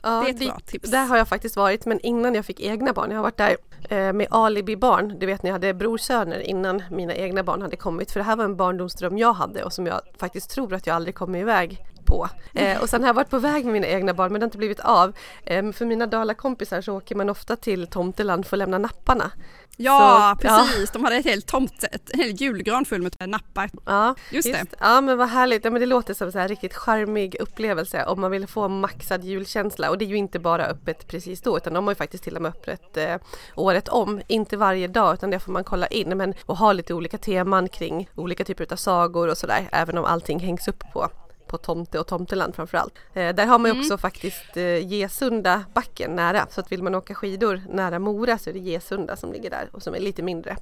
Ja, 0.04 0.22
det 0.22 0.30
är 0.30 0.34
ett 0.34 0.40
bra 0.40 0.60
tips. 0.66 0.92
Där 0.92 1.06
har 1.06 1.18
jag 1.18 1.28
faktiskt 1.28 1.56
varit, 1.56 1.86
men 1.86 2.00
innan 2.00 2.36
jag 2.36 2.46
fick 2.46 2.60
egna 2.60 2.94
barn. 2.94 3.12
Jag 3.12 3.18
har 3.18 3.24
varit 3.24 3.38
där 3.38 3.58
eh, 3.90 4.14
med 4.14 4.28
alibi-barn. 4.32 5.20
Du 5.20 5.26
vet 5.26 5.44
när 5.44 5.50
jag 5.50 5.54
hade 5.54 5.74
brorsöner 5.74 6.40
innan 6.40 6.84
mina 6.92 7.16
egna 7.16 7.44
barn 7.44 7.62
hade 7.62 7.76
kommit. 7.76 8.12
För 8.12 8.20
det 8.20 8.24
här 8.24 8.36
var 8.36 8.46
en 8.46 8.56
barndomsdröm 8.56 9.18
jag 9.18 9.34
hade 9.34 9.64
och 9.64 9.74
som 9.74 9.86
jag 9.86 10.02
faktiskt 10.18 10.50
tror 10.50 10.74
att 10.74 10.88
jag 10.88 10.96
aldrig 10.96 11.16
kommer 11.16 11.40
iväg 11.40 11.86
på. 12.06 12.30
Eh, 12.54 12.82
och 12.82 12.90
sen 12.90 13.02
har 13.02 13.10
jag 13.10 13.14
varit 13.14 13.30
på 13.30 13.40
väg 13.40 13.66
med 13.66 13.74
mina 13.74 13.88
egna 13.88 14.14
barn 14.14 14.32
men 14.32 14.40
det 14.40 14.44
har 14.44 14.48
inte 14.48 14.58
blivit 14.58 14.80
av. 14.80 15.14
Eh, 15.44 15.72
för 15.72 15.86
mina 15.86 16.08
Dala-kompisar 16.08 16.82
så 16.82 16.98
åker 16.98 17.16
man 17.16 17.30
ofta 17.30 17.56
till 17.56 17.88
Tomteland 17.88 18.46
för 18.46 18.56
att 18.56 18.60
lämna 18.60 18.78
napparna. 18.78 19.32
Ja 19.80 20.36
så, 20.36 20.42
precis, 20.42 20.90
ja. 20.94 20.94
de 20.94 21.04
hade 21.04 21.16
ett 21.16 21.26
helt 21.26 21.48
tomt, 21.48 21.84
en 21.92 22.20
hel 22.20 22.32
julgran 22.32 22.86
full 22.86 23.02
med 23.02 23.30
nappar. 23.30 23.70
Ja, 23.86 24.16
just, 24.32 24.48
just, 24.48 24.62
det. 24.62 24.78
Ja 24.80 25.02
men 25.02 25.18
vad 25.18 25.30
härligt, 25.30 25.66
ja, 25.66 25.72
men 25.72 25.80
det 25.80 25.86
låter 25.86 26.14
som 26.14 26.32
en 26.34 26.48
riktigt 26.48 26.74
charmig 26.74 27.36
upplevelse 27.40 28.06
om 28.06 28.22
man 28.22 28.32
vill 28.32 28.48
få 28.48 28.68
maxad 28.68 29.24
julkänsla 29.24 29.90
och 29.90 29.98
det 29.98 30.06
är 30.06 30.10
ju 30.10 30.16
inte 30.16 30.40
bara 30.40 30.66
öppet 30.66 31.08
precis 31.08 31.42
då 31.42 31.58
utan 31.58 31.74
de 31.74 31.84
har 31.84 31.92
ju 31.92 31.96
faktiskt 31.96 32.24
till 32.24 32.36
och 32.36 32.42
med 32.42 32.50
öppet 32.50 32.98
eh, 32.98 33.16
året 33.56 33.88
om. 33.88 34.22
Inte 34.28 34.58
varje 34.58 34.88
dag 34.88 35.14
utan 35.14 35.30
det 35.30 35.40
får 35.40 35.52
man 35.52 35.64
kolla 35.64 35.88
in 35.88 36.18
men 36.18 36.34
och 36.46 36.58
ha 36.58 36.74
lite 36.74 36.94
olika 36.94 37.18
teman 37.18 37.70
kring 37.70 38.10
olika 38.16 38.44
typer 38.44 38.68
av 38.72 38.76
sagor 38.76 39.28
och 39.30 39.38
sådär 39.38 39.70
även 39.72 39.98
om 39.98 40.06
allting 40.06 40.40
hängs 40.40 40.68
upp 40.68 40.84
på 40.94 41.10
på 41.48 41.58
Tomte 41.58 42.00
och 42.00 42.08
Tomteland 42.08 42.56
framförallt. 42.56 42.94
Eh, 43.14 43.36
där 43.36 43.46
har 43.46 43.60
man 43.60 43.72
mm. 43.72 43.82
också 43.82 43.98
faktiskt 43.98 44.58
eh, 44.58 44.88
Gesunda 44.88 45.64
backen 45.74 46.16
nära 46.16 46.48
så 46.50 46.62
att 46.62 46.72
vill 46.72 46.84
man 46.84 46.96
åka 46.96 47.16
skidor 47.16 47.62
nära 47.70 48.00
Mora 48.00 48.38
så 48.38 48.50
är 48.50 48.54
det 48.54 48.60
Gesunda 48.60 49.16
som 49.16 49.34
ligger 49.34 49.50
där 49.50 49.70
och 49.72 49.84
som 49.84 49.96
är 49.96 50.00
lite 50.00 50.24
mindre. 50.24 50.58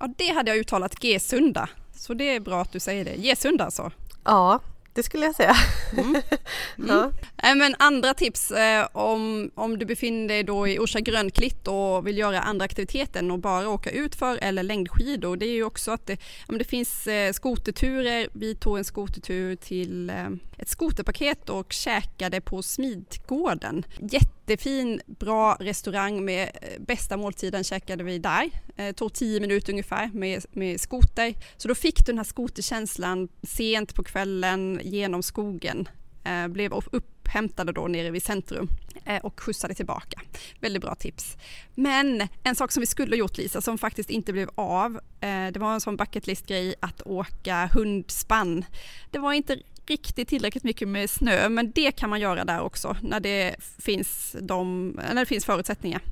Ja 0.00 0.08
det 0.18 0.28
hade 0.28 0.50
jag 0.50 0.58
uttalat 0.58 1.04
Gesunda 1.04 1.68
så 1.94 2.14
det 2.14 2.34
är 2.34 2.40
bra 2.40 2.60
att 2.60 2.72
du 2.72 2.80
säger 2.80 3.04
det. 3.04 3.16
Gesunda 3.16 3.64
alltså? 3.64 3.90
Ja, 4.24 4.60
det 4.94 5.02
skulle 5.02 5.26
jag 5.26 5.34
säga. 5.34 5.56
Mm. 5.92 6.22
Mm. 6.78 6.90
Ja. 6.90 7.10
Men 7.42 7.74
andra 7.78 8.14
tips 8.14 8.50
eh, 8.50 8.88
om, 8.92 9.50
om 9.54 9.78
du 9.78 9.86
befinner 9.86 10.28
dig 10.28 10.42
då 10.42 10.68
i 10.68 10.78
Orsa 10.78 11.00
Grönklitt 11.00 11.68
och 11.68 12.06
vill 12.06 12.18
göra 12.18 12.40
andra 12.40 12.64
aktiviteter 12.64 13.20
än 13.20 13.30
att 13.30 13.40
bara 13.40 13.68
åka 13.68 13.90
utför 13.90 14.38
eller 14.42 14.62
längdskidor. 14.62 15.36
Det 15.36 15.46
är 15.46 15.52
ju 15.52 15.64
också 15.64 15.90
att 15.90 16.06
det, 16.06 16.18
om 16.46 16.58
det 16.58 16.64
finns 16.64 17.06
eh, 17.06 17.32
skoterturer. 17.32 18.28
Vi 18.32 18.54
tog 18.54 18.78
en 18.78 18.84
skotertur 18.84 19.56
till 19.56 20.10
eh, 20.10 20.28
ett 20.58 20.68
skoterpaket 20.68 21.48
och 21.48 21.72
käkade 21.72 22.40
på 22.40 22.62
Smidgården. 22.62 23.84
Jättefin, 23.98 25.00
bra 25.06 25.56
restaurang 25.60 26.24
med 26.24 26.50
eh, 26.62 26.82
bästa 26.82 27.16
måltiden 27.16 27.64
käkade 27.64 28.04
vi 28.04 28.18
där. 28.18 28.50
Eh, 28.76 28.92
tog 28.92 29.12
tio 29.12 29.40
minuter 29.40 29.72
ungefär 29.72 30.10
med, 30.12 30.44
med 30.52 30.80
skoter. 30.80 31.34
Så 31.56 31.68
då 31.68 31.74
fick 31.74 31.96
du 31.96 32.04
den 32.12 32.18
här 32.18 32.24
skoterkänslan 32.24 33.28
sent 33.42 33.94
på 33.94 34.04
kvällen 34.04 34.80
genom 34.82 35.22
skogen. 35.22 35.88
Eh, 36.28 36.48
blev 36.48 36.72
upphämtade 36.72 37.72
då 37.72 37.88
nere 37.88 38.10
vid 38.10 38.22
centrum 38.22 38.68
eh, 39.04 39.16
och 39.16 39.40
skjutsade 39.40 39.74
tillbaka. 39.74 40.20
Väldigt 40.60 40.82
bra 40.82 40.94
tips. 40.94 41.36
Men 41.74 42.28
en 42.42 42.54
sak 42.54 42.72
som 42.72 42.80
vi 42.80 42.86
skulle 42.86 43.16
gjort 43.16 43.38
Lisa, 43.38 43.60
som 43.60 43.78
faktiskt 43.78 44.10
inte 44.10 44.32
blev 44.32 44.50
av, 44.54 45.00
eh, 45.20 45.46
det 45.52 45.56
var 45.56 45.72
en 45.72 45.80
sån 45.80 45.96
bucket 45.96 46.26
list 46.26 46.46
grej 46.46 46.74
att 46.80 47.02
åka 47.02 47.70
hundspann. 47.72 48.64
Det 49.10 49.18
var 49.18 49.32
inte 49.32 49.58
riktigt 49.86 50.28
tillräckligt 50.28 50.64
mycket 50.64 50.88
med 50.88 51.10
snö, 51.10 51.48
men 51.48 51.70
det 51.70 51.92
kan 51.92 52.10
man 52.10 52.20
göra 52.20 52.44
där 52.44 52.60
också 52.60 52.96
när 53.02 53.20
det 53.20 53.56
finns, 53.78 54.36
de, 54.40 54.88
när 54.90 55.14
det 55.14 55.26
finns 55.26 55.44
förutsättningar. 55.44 56.02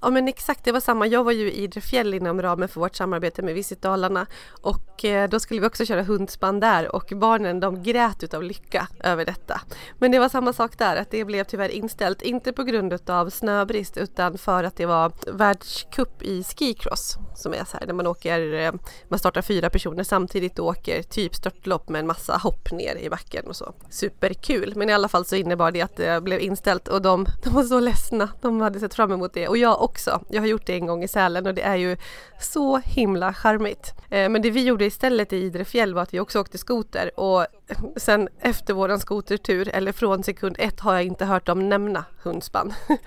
Ja 0.00 0.10
men 0.10 0.28
exakt, 0.28 0.64
det 0.64 0.72
var 0.72 0.80
samma. 0.80 1.06
Jag 1.06 1.24
var 1.24 1.32
ju 1.32 1.52
i 1.52 1.62
Idre 1.62 1.80
fjäll 1.80 2.14
inom 2.14 2.42
ramen 2.42 2.68
för 2.68 2.80
vårt 2.80 2.96
samarbete 2.96 3.42
med 3.42 3.54
Visit 3.54 3.82
Dalarna 3.82 4.26
och 4.62 5.04
eh, 5.04 5.28
då 5.28 5.40
skulle 5.40 5.60
vi 5.60 5.66
också 5.66 5.84
köra 5.84 6.02
hundspann 6.02 6.60
där 6.60 6.94
och 6.96 7.12
barnen 7.16 7.60
de 7.60 7.82
grät 7.82 8.22
utav 8.22 8.42
lycka 8.42 8.88
över 9.00 9.24
detta. 9.24 9.60
Men 9.98 10.10
det 10.10 10.18
var 10.18 10.28
samma 10.28 10.52
sak 10.52 10.78
där, 10.78 10.96
att 10.96 11.10
det 11.10 11.24
blev 11.24 11.44
tyvärr 11.44 11.68
inställt, 11.68 12.22
inte 12.22 12.52
på 12.52 12.62
grund 12.62 13.10
av 13.10 13.30
snöbrist 13.30 13.96
utan 13.96 14.38
för 14.38 14.64
att 14.64 14.76
det 14.76 14.86
var 14.86 15.12
världscup 15.32 16.22
i 16.22 16.44
skicross 16.44 17.18
som 17.38 17.54
är 17.54 17.64
så 17.64 17.76
här 17.76 17.86
när 17.86 17.94
man 17.94 18.06
åker, 18.06 18.54
eh, 18.54 18.72
man 19.08 19.18
startar 19.18 19.42
fyra 19.42 19.70
personer 19.70 20.04
samtidigt 20.04 20.58
och 20.58 20.66
åker 20.66 21.02
typ 21.02 21.34
störtlopp 21.34 21.88
med 21.88 21.98
en 21.98 22.06
massa 22.06 22.36
hopp 22.36 22.72
ner 22.72 22.96
i 22.96 23.10
backen 23.10 23.46
och 23.46 23.56
så. 23.56 23.74
Superkul! 23.90 24.72
Men 24.76 24.90
i 24.90 24.92
alla 24.92 25.08
fall 25.08 25.24
så 25.24 25.36
innebar 25.36 25.70
det 25.70 25.80
att 25.80 25.96
det 25.96 26.22
blev 26.22 26.40
inställt 26.40 26.88
och 26.88 27.02
de, 27.02 27.26
de 27.44 27.50
var 27.50 27.62
så 27.62 27.80
ledsna. 27.80 28.28
De 28.40 28.60
hade 28.60 28.80
sett 28.80 28.94
fram 28.94 29.12
emot 29.12 29.34
det 29.34 29.48
och 29.48 29.58
jag 29.58 29.82
också. 29.88 30.20
Jag 30.28 30.42
har 30.42 30.46
gjort 30.46 30.66
det 30.66 30.74
en 30.74 30.86
gång 30.86 31.04
i 31.04 31.08
Sälen 31.08 31.46
och 31.46 31.54
det 31.54 31.62
är 31.62 31.76
ju 31.76 31.96
så 32.40 32.78
himla 32.78 33.34
charmigt. 33.34 33.94
Eh, 34.10 34.28
men 34.28 34.42
det 34.42 34.50
vi 34.50 34.64
gjorde 34.64 34.84
istället 34.84 35.32
i 35.32 35.36
Idre 35.36 35.64
fjäll 35.64 35.94
var 35.94 36.02
att 36.02 36.14
vi 36.14 36.20
också 36.20 36.40
åkte 36.40 36.58
skoter 36.58 37.20
och 37.20 37.46
sen 37.96 38.28
efter 38.40 38.74
våran 38.74 39.00
skotertur 39.00 39.68
eller 39.74 39.92
från 39.92 40.22
sekund 40.22 40.56
ett 40.58 40.80
har 40.80 40.94
jag 40.94 41.04
inte 41.04 41.24
hört 41.24 41.46
dem 41.46 41.68
nämna 41.68 42.04
Hundspann. 42.22 42.74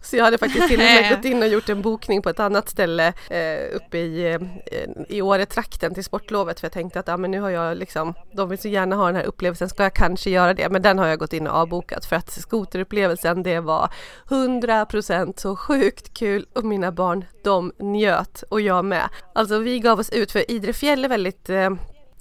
Så 0.00 0.16
jag 0.16 0.24
hade 0.24 0.38
faktiskt 0.38 0.68
till 0.68 0.80
och 0.80 0.84
med 0.84 1.16
gått 1.16 1.24
in 1.24 1.42
och 1.42 1.48
gjort 1.48 1.68
en 1.68 1.82
bokning 1.82 2.22
på 2.22 2.28
ett 2.28 2.40
annat 2.40 2.68
ställe 2.68 3.12
eh, 3.30 3.76
uppe 3.76 3.98
i, 3.98 4.32
eh, 4.32 4.88
i 5.08 5.22
Åretrakten 5.22 5.94
till 5.94 6.04
sportlovet 6.04 6.60
för 6.60 6.64
jag 6.64 6.72
tänkte 6.72 7.00
att 7.00 7.08
ja, 7.08 7.16
men 7.16 7.30
nu 7.30 7.40
har 7.40 7.50
jag 7.50 7.76
liksom, 7.76 8.14
de 8.32 8.48
vill 8.48 8.58
så 8.58 8.68
gärna 8.68 8.96
ha 8.96 9.06
den 9.06 9.16
här 9.16 9.24
upplevelsen, 9.24 9.68
ska 9.68 9.82
jag 9.82 9.94
kanske 9.94 10.30
göra 10.30 10.54
det? 10.54 10.68
Men 10.68 10.82
den 10.82 10.98
har 10.98 11.06
jag 11.06 11.18
gått 11.18 11.32
in 11.32 11.46
och 11.46 11.54
avbokat 11.54 12.04
för 12.04 12.16
att 12.16 12.30
skoterupplevelsen 12.30 13.42
det 13.42 13.60
var 13.60 13.90
100% 14.28 15.32
så 15.36 15.56
sjukt 15.56 16.14
kul 16.14 16.46
och 16.54 16.64
mina 16.64 16.92
barn 16.92 17.24
de 17.44 17.72
njöt 17.78 18.42
och 18.42 18.60
jag 18.60 18.84
med. 18.84 19.08
Alltså 19.34 19.58
vi 19.58 19.78
gav 19.78 19.98
oss 19.98 20.10
ut 20.10 20.32
för 20.32 20.50
Idre 20.50 20.72
fjäll 20.72 21.04
är 21.04 21.08
väldigt 21.08 21.50
eh, 21.50 21.70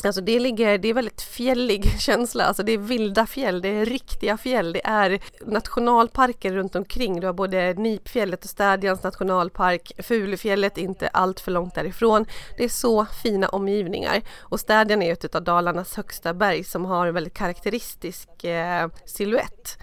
Alltså 0.03 0.21
det 0.21 0.39
ligger, 0.39 0.77
det 0.77 0.87
är 0.87 0.93
väldigt 0.93 1.21
fjällig 1.21 1.99
känsla, 1.99 2.43
alltså 2.43 2.63
det 2.63 2.71
är 2.71 2.77
vilda 2.77 3.25
fjäll, 3.25 3.61
det 3.61 3.69
är 3.69 3.85
riktiga 3.85 4.37
fjäll, 4.37 4.73
det 4.73 4.81
är 4.87 5.19
nationalparker 5.45 6.53
runt 6.53 6.75
omkring. 6.75 7.19
Du 7.19 7.27
har 7.27 7.33
både 7.33 7.73
Nipfjället 7.73 8.43
och 8.43 8.49
Städjans 8.49 9.03
nationalpark, 9.03 9.91
Fulufjället 10.03 10.77
inte 10.77 11.07
allt 11.07 11.39
för 11.39 11.51
långt 11.51 11.75
därifrån. 11.75 12.25
Det 12.57 12.63
är 12.63 12.69
så 12.69 13.05
fina 13.05 13.49
omgivningar 13.49 14.21
och 14.39 14.59
Städjan 14.59 15.01
är 15.01 15.13
ett 15.13 15.35
av 15.35 15.43
Dalarnas 15.43 15.95
högsta 15.95 16.33
berg 16.33 16.63
som 16.63 16.85
har 16.85 17.07
en 17.07 17.13
väldigt 17.13 17.33
karaktäristisk 17.33 18.43
eh, 18.43 18.89
silhuett 19.05 19.77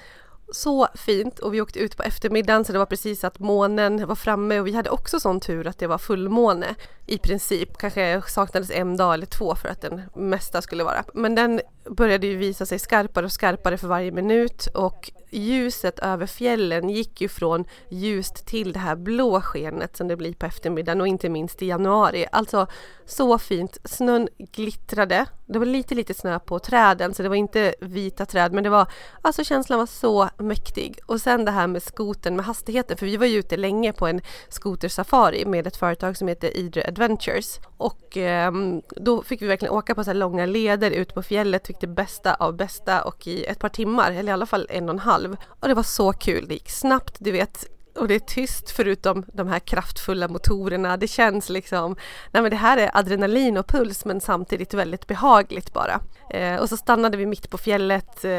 så 0.53 0.89
fint 0.95 1.39
och 1.39 1.55
vi 1.55 1.61
åkte 1.61 1.79
ut 1.79 1.97
på 1.97 2.03
eftermiddagen 2.03 2.65
så 2.65 2.73
det 2.73 2.79
var 2.79 2.87
precis 2.87 3.25
att 3.25 3.39
månen 3.39 4.07
var 4.07 4.15
framme 4.15 4.61
och 4.61 4.67
vi 4.67 4.73
hade 4.73 4.91
också 4.91 5.21
sån 5.21 5.41
tur 5.41 5.67
att 5.67 5.79
det 5.79 5.87
var 5.87 5.99
fullmåne 5.99 6.75
i 7.07 7.19
princip. 7.19 7.79
Kanske 7.79 8.23
saknades 8.27 8.71
en 8.71 8.97
dag 8.97 9.15
eller 9.15 9.27
två 9.27 9.55
för 9.55 9.69
att 9.69 9.81
den 9.81 10.03
mesta 10.15 10.63
skulle 10.63 10.85
vara. 10.85 11.05
Men 11.15 11.35
den 11.35 11.61
började 11.91 12.27
ju 12.27 12.37
visa 12.37 12.67
sig 12.67 12.79
skarpare 12.79 13.25
och 13.25 13.33
skarpare 13.33 13.79
för 13.79 13.89
varje 13.89 14.13
minut 14.13 14.67
och 14.75 15.11
ljuset 15.31 15.99
över 15.99 16.27
fjällen 16.27 16.91
gick 16.91 17.21
ju 17.21 17.29
från 17.29 17.65
ljust 17.89 18.47
till 18.47 18.73
det 18.73 18.79
här 18.79 18.97
blå 18.97 19.41
skenet 19.41 19.97
som 19.97 20.09
det 20.09 20.17
blir 20.17 20.35
på 20.35 20.47
eftermiddagen 20.47 21.01
och 21.01 21.09
inte 21.09 21.29
minst 21.29 21.63
i 21.63 21.67
januari. 21.67 22.27
Alltså 22.33 22.67
så 23.07 23.39
fint. 23.39 23.79
Snön 23.85 24.29
glittrade. 24.39 25.27
Det 25.47 25.59
var 25.59 25.67
lite 25.67 25.95
lite 25.95 26.15
snö 26.15 26.39
på 26.39 26.59
träden 26.59 27.15
så 27.15 27.23
det 27.23 27.29
var 27.29 27.37
inte 27.37 27.75
vita 27.81 28.27
träd 28.27 28.53
men 28.53 28.65
det 28.65 28.71
var 28.71 28.87
alltså 29.23 29.45
känslan 29.45 29.79
var 29.79 29.87
så 29.87 30.29
mäktig. 30.39 30.99
Och 31.07 31.21
sen 31.21 31.45
det 31.45 31.51
här 31.51 31.67
med 31.67 31.83
skoten 31.83 32.37
med 32.37 32.45
hastigheten 32.45 32.97
för 32.97 33.07
vi 33.07 33.17
var 33.17 33.27
ju 33.27 33.39
ute 33.39 33.57
länge 33.57 33.93
på 33.93 34.07
en 34.07 34.21
skotersafari 34.49 35.45
med 35.45 35.67
ett 35.67 35.77
företag 35.77 36.17
som 36.17 36.29
heter 36.29 36.57
Idre 36.57 36.85
Adventures 36.89 37.61
och 37.77 38.17
eh, 38.17 38.53
då 38.97 39.23
fick 39.23 39.43
vi 39.43 39.47
verkligen 39.47 39.75
åka 39.75 39.95
på 39.95 40.05
så 40.05 40.11
här 40.11 40.15
långa 40.19 40.47
leder 40.47 40.91
ut 40.91 41.15
på 41.15 41.23
fjället, 41.23 41.65
fick 41.75 41.81
det 41.81 41.87
bästa 41.87 42.35
av 42.35 42.57
bästa 42.57 43.03
och 43.03 43.27
i 43.27 43.45
ett 43.45 43.59
par 43.59 43.69
timmar 43.69 44.13
eller 44.13 44.31
i 44.31 44.33
alla 44.33 44.47
fall 44.47 44.67
en 44.71 44.89
och 44.89 44.95
en 44.95 44.99
halv. 44.99 45.37
Och 45.61 45.69
det 45.69 45.75
var 45.75 45.83
så 45.83 46.13
kul, 46.13 46.49
det 46.49 46.55
gick 46.55 46.71
snabbt, 46.71 47.17
du 47.19 47.33
vet 47.33 47.67
och 47.97 48.09
det 48.09 48.15
är 48.15 48.19
tyst 48.19 48.71
förutom 48.71 49.25
de 49.33 49.49
här 49.49 49.59
kraftfulla 49.59 50.29
motorerna. 50.29 50.97
Det 50.97 51.09
känns 51.09 51.49
liksom, 51.49 51.97
nej 52.33 52.43
men 52.43 52.51
det 52.51 52.57
här 52.57 52.77
är 52.77 52.91
adrenalin 52.95 53.57
och 53.57 53.67
puls 53.67 54.05
men 54.05 54.21
samtidigt 54.21 54.75
väldigt 54.75 55.07
behagligt 55.07 55.73
bara. 55.73 56.01
Eh, 56.31 56.61
och 56.61 56.69
så 56.69 56.77
stannade 56.77 57.17
vi 57.17 57.27
mitt 57.27 57.51
på 57.51 57.59
fjället 57.59 58.25
eh, 58.25 58.31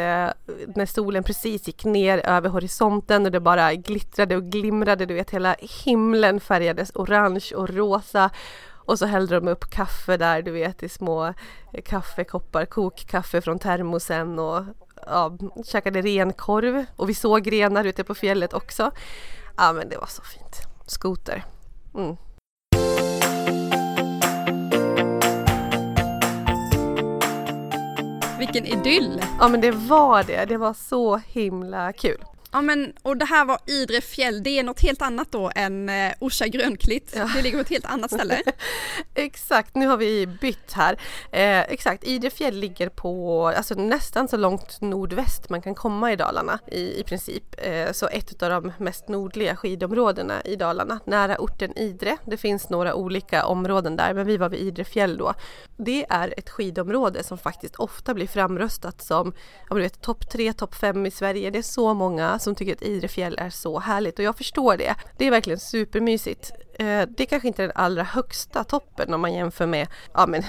när 0.76 0.86
solen 0.86 1.24
precis 1.24 1.68
gick 1.68 1.86
ner 1.86 2.18
över 2.18 2.50
horisonten 2.50 3.26
och 3.26 3.32
det 3.32 3.40
bara 3.40 3.74
glittrade 3.74 4.36
och 4.36 4.44
glimrade. 4.44 5.06
Du 5.06 5.14
vet 5.14 5.32
hela 5.32 5.56
himlen 5.86 6.40
färgades 6.40 6.92
orange 6.96 7.52
och 7.56 7.70
rosa. 7.70 8.30
Och 8.86 9.00
så 9.00 9.06
hällde 9.06 9.36
de 9.36 9.48
upp 9.48 9.70
kaffe 9.70 10.18
där 10.18 10.42
du 10.42 10.52
vet 10.52 10.84
i 10.84 10.90
små 10.90 11.34
kaffekoppar, 11.86 12.66
kokkaffe 12.66 13.42
från 13.42 13.60
termosen 13.60 14.40
och 14.40 14.64
ja, 15.06 15.38
käkade 15.66 16.02
renkorv 16.02 16.86
och 16.96 17.10
vi 17.10 17.14
såg 17.14 17.52
renar 17.52 17.86
ute 17.86 18.04
på 18.04 18.16
fjället 18.16 18.54
också. 18.54 18.92
Ja 19.58 19.74
men 19.74 19.90
det 19.90 19.98
var 19.98 20.08
så 20.08 20.22
fint. 20.22 20.58
Skoter. 20.86 21.46
Mm. 21.96 22.16
Vilken 28.40 28.66
idyll! 28.66 29.22
Ja 29.40 29.48
men 29.48 29.62
det 29.62 29.72
var 29.72 30.24
det. 30.24 30.46
Det 30.46 30.58
var 30.58 30.74
så 30.74 31.18
himla 31.18 31.94
kul. 31.94 32.26
Ja 32.56 32.62
men 32.62 32.94
och 33.02 33.18
det 33.18 33.26
här 33.26 33.46
var 33.46 33.58
Idre 33.66 34.02
fjäll, 34.02 34.44
det 34.44 34.60
är 34.60 34.64
något 34.64 34.80
helt 34.80 35.02
annat 35.02 35.32
då 35.32 35.52
än 35.56 35.90
eh, 35.90 36.14
Orsa 36.20 36.48
Grönklitt. 36.48 37.14
Ja. 37.16 37.30
Det 37.36 37.42
ligger 37.42 37.58
på 37.58 37.62
ett 37.62 37.70
helt 37.70 37.86
annat 37.86 38.12
ställe. 38.12 38.42
exakt, 39.16 39.76
nu 39.76 39.88
har 39.88 39.98
vi 39.98 40.28
bytt 40.28 40.74
här. 40.74 41.00
Eh, 41.32 41.60
exakt, 41.60 42.04
Idre 42.04 42.30
fjäll 42.30 42.56
ligger 42.56 42.90
på 42.90 43.48
alltså, 43.48 43.74
nästan 43.74 44.28
så 44.28 44.38
långt 44.38 44.82
nordväst 44.82 45.50
man 45.50 45.62
kan 45.62 45.76
komma 45.76 46.12
i 46.12 46.16
Dalarna 46.16 46.60
i, 46.68 47.00
i 47.00 47.04
princip. 47.04 47.56
Eh, 47.58 47.92
så 47.92 48.08
ett 48.08 48.44
av 48.44 48.50
de 48.50 48.74
mest 48.78 49.08
nordliga 49.08 49.56
skidområdena 49.56 50.42
i 50.42 50.56
Dalarna, 50.56 51.00
nära 51.06 51.38
orten 51.38 51.78
Idre. 51.78 52.18
Det 52.26 52.38
finns 52.38 52.70
några 52.70 52.96
olika 52.96 53.46
områden 53.46 53.96
där 53.96 54.14
men 54.14 54.28
vi 54.28 54.38
var 54.38 54.50
vid 54.50 54.60
Idre 54.60 54.84
fjäll 54.84 55.18
då. 55.18 55.34
Det 55.78 56.06
är 56.10 56.34
ett 56.38 56.50
skidområde 56.50 57.24
som 57.24 57.38
faktiskt 57.38 57.76
ofta 57.76 58.14
blir 58.14 58.28
framröstat 58.28 59.02
som 59.02 59.34
topp 60.02 60.30
tre, 60.30 60.54
topp 60.54 60.76
fem 60.76 61.06
i 61.06 61.12
Sverige. 61.12 61.50
Det 61.50 61.58
är 61.58 61.64
så 61.64 61.94
många 61.94 62.40
som 62.46 62.56
tycker 62.56 62.74
att 62.74 62.82
Idre 62.82 63.08
fjäll 63.08 63.36
är 63.38 63.50
så 63.50 63.80
härligt 63.80 64.20
och 64.20 64.26
jag 64.26 64.38
förstår 64.38 64.78
det. 64.78 64.96
Det 65.18 65.28
är 65.28 65.32
verkligen 65.32 65.60
supermysigt. 65.60 66.52
Eh, 66.80 67.02
det 67.08 67.24
är 67.24 67.26
kanske 67.26 67.48
inte 67.48 67.64
är 67.64 67.68
den 67.68 67.78
allra 67.78 68.04
högsta 68.04 68.64
toppen 68.64 69.14
om 69.14 69.22
man 69.22 69.34
jämför 69.34 69.66
med 69.66 69.88
ja, 70.14 70.28
men, 70.28 70.44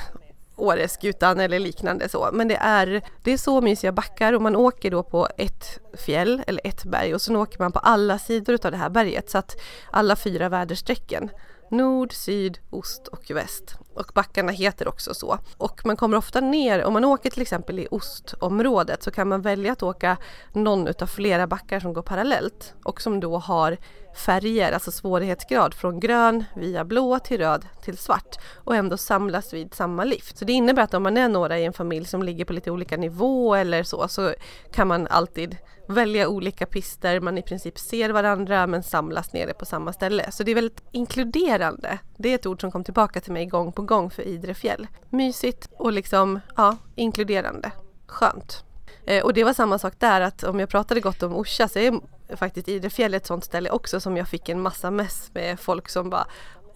Åreskutan 0.58 1.40
eller 1.40 1.58
liknande 1.58 2.08
så. 2.08 2.30
Men 2.32 2.48
det 2.48 2.56
är, 2.56 3.02
det 3.22 3.32
är 3.32 3.36
så 3.36 3.60
mysiga 3.60 3.92
backar 3.92 4.32
och 4.32 4.42
man 4.42 4.56
åker 4.56 4.90
då 4.90 5.02
på 5.02 5.28
ett 5.36 5.78
fjäll 6.06 6.42
eller 6.46 6.66
ett 6.66 6.84
berg 6.84 7.14
och 7.14 7.22
sen 7.22 7.36
åker 7.36 7.58
man 7.58 7.72
på 7.72 7.78
alla 7.78 8.18
sidor 8.18 8.58
av 8.66 8.70
det 8.70 8.76
här 8.76 8.90
berget 8.90 9.30
så 9.30 9.38
att 9.38 9.56
alla 9.90 10.16
fyra 10.16 10.48
väderstrecken 10.48 11.30
nord, 11.70 12.12
syd, 12.12 12.58
ost 12.70 13.08
och 13.08 13.30
väst. 13.30 13.76
Och 13.96 14.12
backarna 14.14 14.52
heter 14.52 14.88
också 14.88 15.14
så. 15.14 15.38
Och 15.56 15.80
man 15.84 15.96
kommer 15.96 16.16
ofta 16.16 16.40
ner, 16.40 16.84
om 16.84 16.92
man 16.92 17.04
åker 17.04 17.30
till 17.30 17.42
exempel 17.42 17.78
i 17.78 17.88
ostområdet 17.90 19.02
så 19.02 19.10
kan 19.10 19.28
man 19.28 19.42
välja 19.42 19.72
att 19.72 19.82
åka 19.82 20.16
någon 20.52 20.86
utav 20.86 21.06
flera 21.06 21.46
backar 21.46 21.80
som 21.80 21.92
går 21.92 22.02
parallellt 22.02 22.74
och 22.84 23.02
som 23.02 23.20
då 23.20 23.38
har 23.38 23.76
färger, 24.16 24.72
alltså 24.72 24.90
svårighetsgrad 24.90 25.74
från 25.74 26.00
grön 26.00 26.44
via 26.56 26.84
blå 26.84 27.18
till 27.18 27.38
röd 27.38 27.66
till 27.82 27.98
svart 27.98 28.36
och 28.64 28.76
ändå 28.76 28.96
samlas 28.96 29.54
vid 29.54 29.74
samma 29.74 30.04
lift. 30.04 30.38
Så 30.38 30.44
det 30.44 30.52
innebär 30.52 30.82
att 30.82 30.94
om 30.94 31.02
man 31.02 31.16
är 31.16 31.28
några 31.28 31.58
i 31.58 31.64
en 31.64 31.72
familj 31.72 32.06
som 32.06 32.22
ligger 32.22 32.44
på 32.44 32.52
lite 32.52 32.70
olika 32.70 32.96
nivå 32.96 33.54
eller 33.54 33.82
så, 33.82 34.08
så 34.08 34.34
kan 34.72 34.88
man 34.88 35.06
alltid 35.06 35.56
välja 35.88 36.28
olika 36.28 36.66
pister, 36.66 37.20
man 37.20 37.38
i 37.38 37.42
princip 37.42 37.78
ser 37.78 38.10
varandra 38.10 38.66
men 38.66 38.82
samlas 38.82 39.32
nere 39.32 39.54
på 39.54 39.64
samma 39.64 39.92
ställe. 39.92 40.30
Så 40.30 40.42
det 40.42 40.50
är 40.50 40.54
väldigt 40.54 40.82
inkluderande. 40.92 41.98
Det 42.16 42.28
är 42.28 42.34
ett 42.34 42.46
ord 42.46 42.60
som 42.60 42.70
kom 42.70 42.84
tillbaka 42.84 43.20
till 43.20 43.32
mig 43.32 43.46
gång 43.46 43.72
på 43.72 43.82
gång 43.82 44.10
för 44.10 44.22
Idre 44.22 44.54
fjäll. 44.54 44.86
Mysigt 45.10 45.68
och 45.72 45.92
liksom, 45.92 46.40
ja, 46.56 46.76
inkluderande. 46.94 47.70
Skönt. 48.06 48.64
Eh, 49.06 49.24
och 49.24 49.34
det 49.34 49.44
var 49.44 49.52
samma 49.52 49.78
sak 49.78 49.94
där 49.98 50.20
att 50.20 50.42
om 50.42 50.60
jag 50.60 50.68
pratade 50.68 51.00
gott 51.00 51.22
om 51.22 51.36
Orsa 51.36 51.68
så 51.68 51.78
är 51.78 52.00
faktiskt 52.36 52.68
Idre 52.68 52.90
fjäll 52.90 53.14
ett 53.14 53.26
sånt 53.26 53.44
ställe 53.44 53.70
också 53.70 54.00
som 54.00 54.16
jag 54.16 54.28
fick 54.28 54.48
en 54.48 54.60
massa 54.60 54.90
mess 54.90 55.30
med 55.34 55.60
folk 55.60 55.88
som 55.88 56.10
bara 56.10 56.26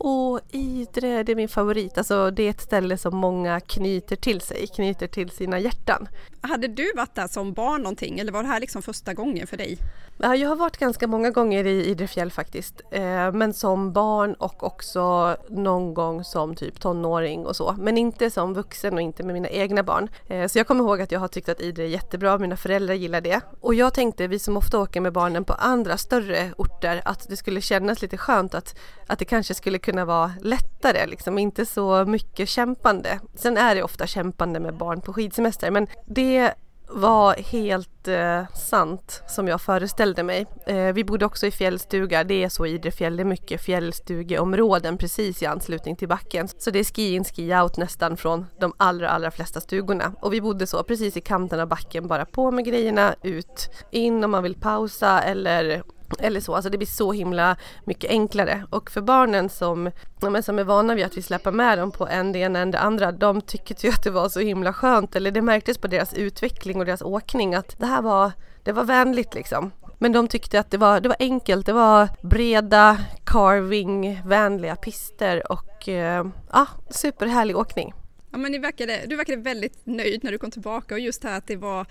Åh, 0.03 0.39
Idre, 0.51 1.23
det 1.23 1.33
är 1.33 1.37
min 1.37 1.49
favorit. 1.49 1.99
Alltså 1.99 2.31
det 2.31 2.43
är 2.43 2.51
ett 2.51 2.61
ställe 2.61 2.99
som 2.99 3.17
många 3.17 3.61
knyter 3.61 4.17
till 4.17 4.41
sig, 4.41 4.67
knyter 4.67 5.07
till 5.07 5.31
sina 5.31 5.59
hjärtan. 5.59 6.09
Hade 6.41 6.69
du 6.69 6.93
varit 6.97 7.15
där 7.15 7.27
som 7.27 7.53
barn 7.53 7.83
någonting 7.83 8.19
eller 8.19 8.33
var 8.33 8.43
det 8.43 8.49
här 8.49 8.61
liksom 8.61 8.83
första 8.83 9.15
gången 9.15 9.47
för 9.47 9.57
dig? 9.57 9.79
Ja, 10.23 10.37
jag 10.37 10.49
har 10.49 10.57
varit 10.57 10.77
ganska 10.77 11.07
många 11.07 11.31
gånger 11.31 11.67
i 11.67 11.87
Idrefjäll 11.87 12.31
faktiskt. 12.31 12.81
Eh, 12.91 13.33
men 13.33 13.55
som 13.55 13.93
barn 13.93 14.35
och 14.35 14.65
också 14.65 15.37
någon 15.49 15.95
gång 15.95 16.25
som 16.25 16.55
typ 16.55 16.81
tonåring 16.81 17.47
och 17.47 17.57
så. 17.57 17.75
Men 17.79 17.99
inte 17.99 18.31
som 18.31 18.55
vuxen 18.55 18.95
och 18.95 19.01
inte 19.01 19.23
med 19.23 19.35
mina 19.35 19.49
egna 19.49 19.83
barn. 19.83 20.09
Eh, 20.27 20.47
så 20.47 20.59
jag 20.59 20.67
kommer 20.67 20.85
ihåg 20.85 21.01
att 21.01 21.13
jag 21.13 21.21
har 21.21 21.29
tyckt 21.29 21.49
att 21.49 21.61
Idre 21.61 21.85
är 21.85 21.89
jättebra, 21.89 22.39
mina 22.39 22.57
föräldrar 22.57 22.95
gillar 22.95 23.21
det. 23.21 23.41
Och 23.61 23.75
jag 23.75 23.95
tänkte, 23.95 24.27
vi 24.27 24.39
som 24.39 24.57
ofta 24.57 24.79
åker 24.79 25.01
med 25.01 25.13
barnen 25.13 25.45
på 25.45 25.53
andra 25.53 25.97
större 25.97 26.53
orter, 26.57 27.03
att 27.05 27.29
det 27.29 27.37
skulle 27.37 27.61
kännas 27.61 28.03
lite 28.03 28.17
skönt 28.17 28.55
att, 28.55 28.79
att 29.07 29.19
det 29.19 29.25
kanske 29.25 29.55
skulle 29.55 29.79
kunna 29.79 29.90
vara 29.97 30.33
lättare, 30.41 31.07
liksom 31.07 31.39
inte 31.39 31.67
så 31.67 32.05
mycket 32.05 32.49
kämpande. 32.49 33.21
Sen 33.35 33.57
är 33.57 33.75
det 33.75 33.83
ofta 33.83 34.07
kämpande 34.07 34.61
med 34.61 34.75
barn 34.75 35.01
på 35.01 35.13
skidsemester, 35.13 35.71
men 35.71 35.87
det 36.07 36.55
var 36.93 37.35
helt 37.35 38.09
eh, 38.09 38.43
sant 38.55 39.23
som 39.27 39.49
jag 39.49 39.61
föreställde 39.61 40.23
mig. 40.23 40.47
Eh, 40.67 40.93
vi 40.93 41.05
bodde 41.05 41.27
också 41.27 41.47
i 41.47 41.51
fjällstuga, 41.51 42.25
det 42.25 42.45
är 42.45 42.49
så 42.49 42.67
i 42.67 42.71
Idrefjäll, 42.71 43.17
det 43.17 43.23
är 43.23 43.25
mycket 43.25 43.63
fjällstugeområden 43.63 44.99
precis 44.99 45.43
i 45.43 45.47
anslutning 45.47 45.97
till 45.97 46.09
backen. 46.09 46.49
Så 46.49 46.71
det 46.71 46.79
är 46.79 46.85
ski 46.85 47.15
in, 47.15 47.25
ski 47.25 47.55
out 47.55 47.77
nästan 47.77 48.17
från 48.17 48.47
de 48.61 48.73
allra, 48.77 49.09
allra 49.09 49.31
flesta 49.31 49.61
stugorna. 49.61 50.13
Och 50.21 50.33
vi 50.33 50.41
bodde 50.41 50.67
så 50.67 50.83
precis 50.83 51.17
i 51.17 51.21
kanten 51.21 51.61
av 51.61 51.69
backen, 51.69 52.09
bara 52.09 52.25
på 52.25 52.51
med 52.51 52.65
grejerna, 52.65 53.15
ut, 53.23 53.71
in 53.91 54.25
om 54.25 54.31
man 54.31 54.43
vill 54.43 54.55
pausa 54.55 55.23
eller 55.23 55.83
eller 56.19 56.41
så, 56.41 56.55
alltså 56.55 56.71
det 56.71 56.79
blir 56.79 56.89
så 56.89 57.13
himla 57.13 57.57
mycket 57.85 58.11
enklare. 58.11 58.65
Och 58.71 58.91
för 58.91 59.01
barnen 59.01 59.49
som, 59.49 59.91
ja, 60.21 60.43
som 60.43 60.59
är 60.59 60.65
vana 60.65 60.95
vid 60.95 61.05
att 61.05 61.17
vi 61.17 61.23
släpper 61.23 61.53
med 61.53 61.79
dem 61.79 61.91
på 61.91 62.09
en 62.09 62.33
det 62.33 62.39
ena 62.39 62.59
än 62.59 62.71
det 62.71 62.79
andra, 62.79 63.13
de 63.13 63.41
tyckte 63.41 63.87
ju 63.87 63.93
att 63.93 64.03
det 64.03 64.11
var 64.11 64.29
så 64.29 64.41
himla 64.41 64.73
skönt, 64.73 65.17
eller 65.17 65.31
det 65.31 65.43
märktes 65.43 65.79
på 65.79 65.87
deras 65.87 66.15
utveckling 66.15 66.79
och 66.79 66.87
deras 66.87 67.03
åkning 67.03 67.55
att 67.55 67.79
det 67.79 67.87
här 67.87 68.03
var, 68.03 68.33
det 68.63 68.73
var 68.73 68.85
vänligt 68.85 69.35
liksom. 69.35 69.71
Men 69.99 70.13
de 70.13 70.29
tyckte 70.29 70.61
att 70.61 70.71
det 70.71 70.79
var, 70.79 71.01
det 71.01 71.09
var 71.09 71.17
enkelt, 71.21 71.67
det 71.67 71.73
var 71.73 72.09
breda 72.23 72.99
carving-vänliga 73.25 74.77
pister 74.77 75.53
och 75.53 75.89
eh, 75.89 76.27
ja, 76.53 76.67
superhärlig 76.91 77.57
åkning. 77.57 77.95
Ja, 78.31 78.39
men 78.39 78.53
du 78.53 78.59
verkade, 78.59 79.07
du 79.07 79.17
verkade 79.17 79.43
väldigt 79.43 79.87
nöjd 79.87 80.25
när 80.25 80.33
du 80.33 80.39
kom 80.39 80.51
tillbaka 80.51 80.95
och 80.95 81.01
just 81.01 81.25
här 81.25 81.39
att 81.39 81.47
det 81.47 81.57
var 81.57 81.87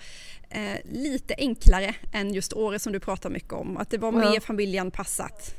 eh, 0.50 0.78
lite 0.84 1.34
enklare 1.38 1.94
än 2.12 2.34
just 2.34 2.52
året 2.52 2.82
som 2.82 2.92
du 2.92 3.00
pratar 3.00 3.30
mycket 3.30 3.52
om. 3.52 3.76
Att 3.76 3.90
det 3.90 3.98
var 3.98 4.12
mer 4.12 4.34
ja. 4.34 4.40
familjeanpassat. 4.40 5.54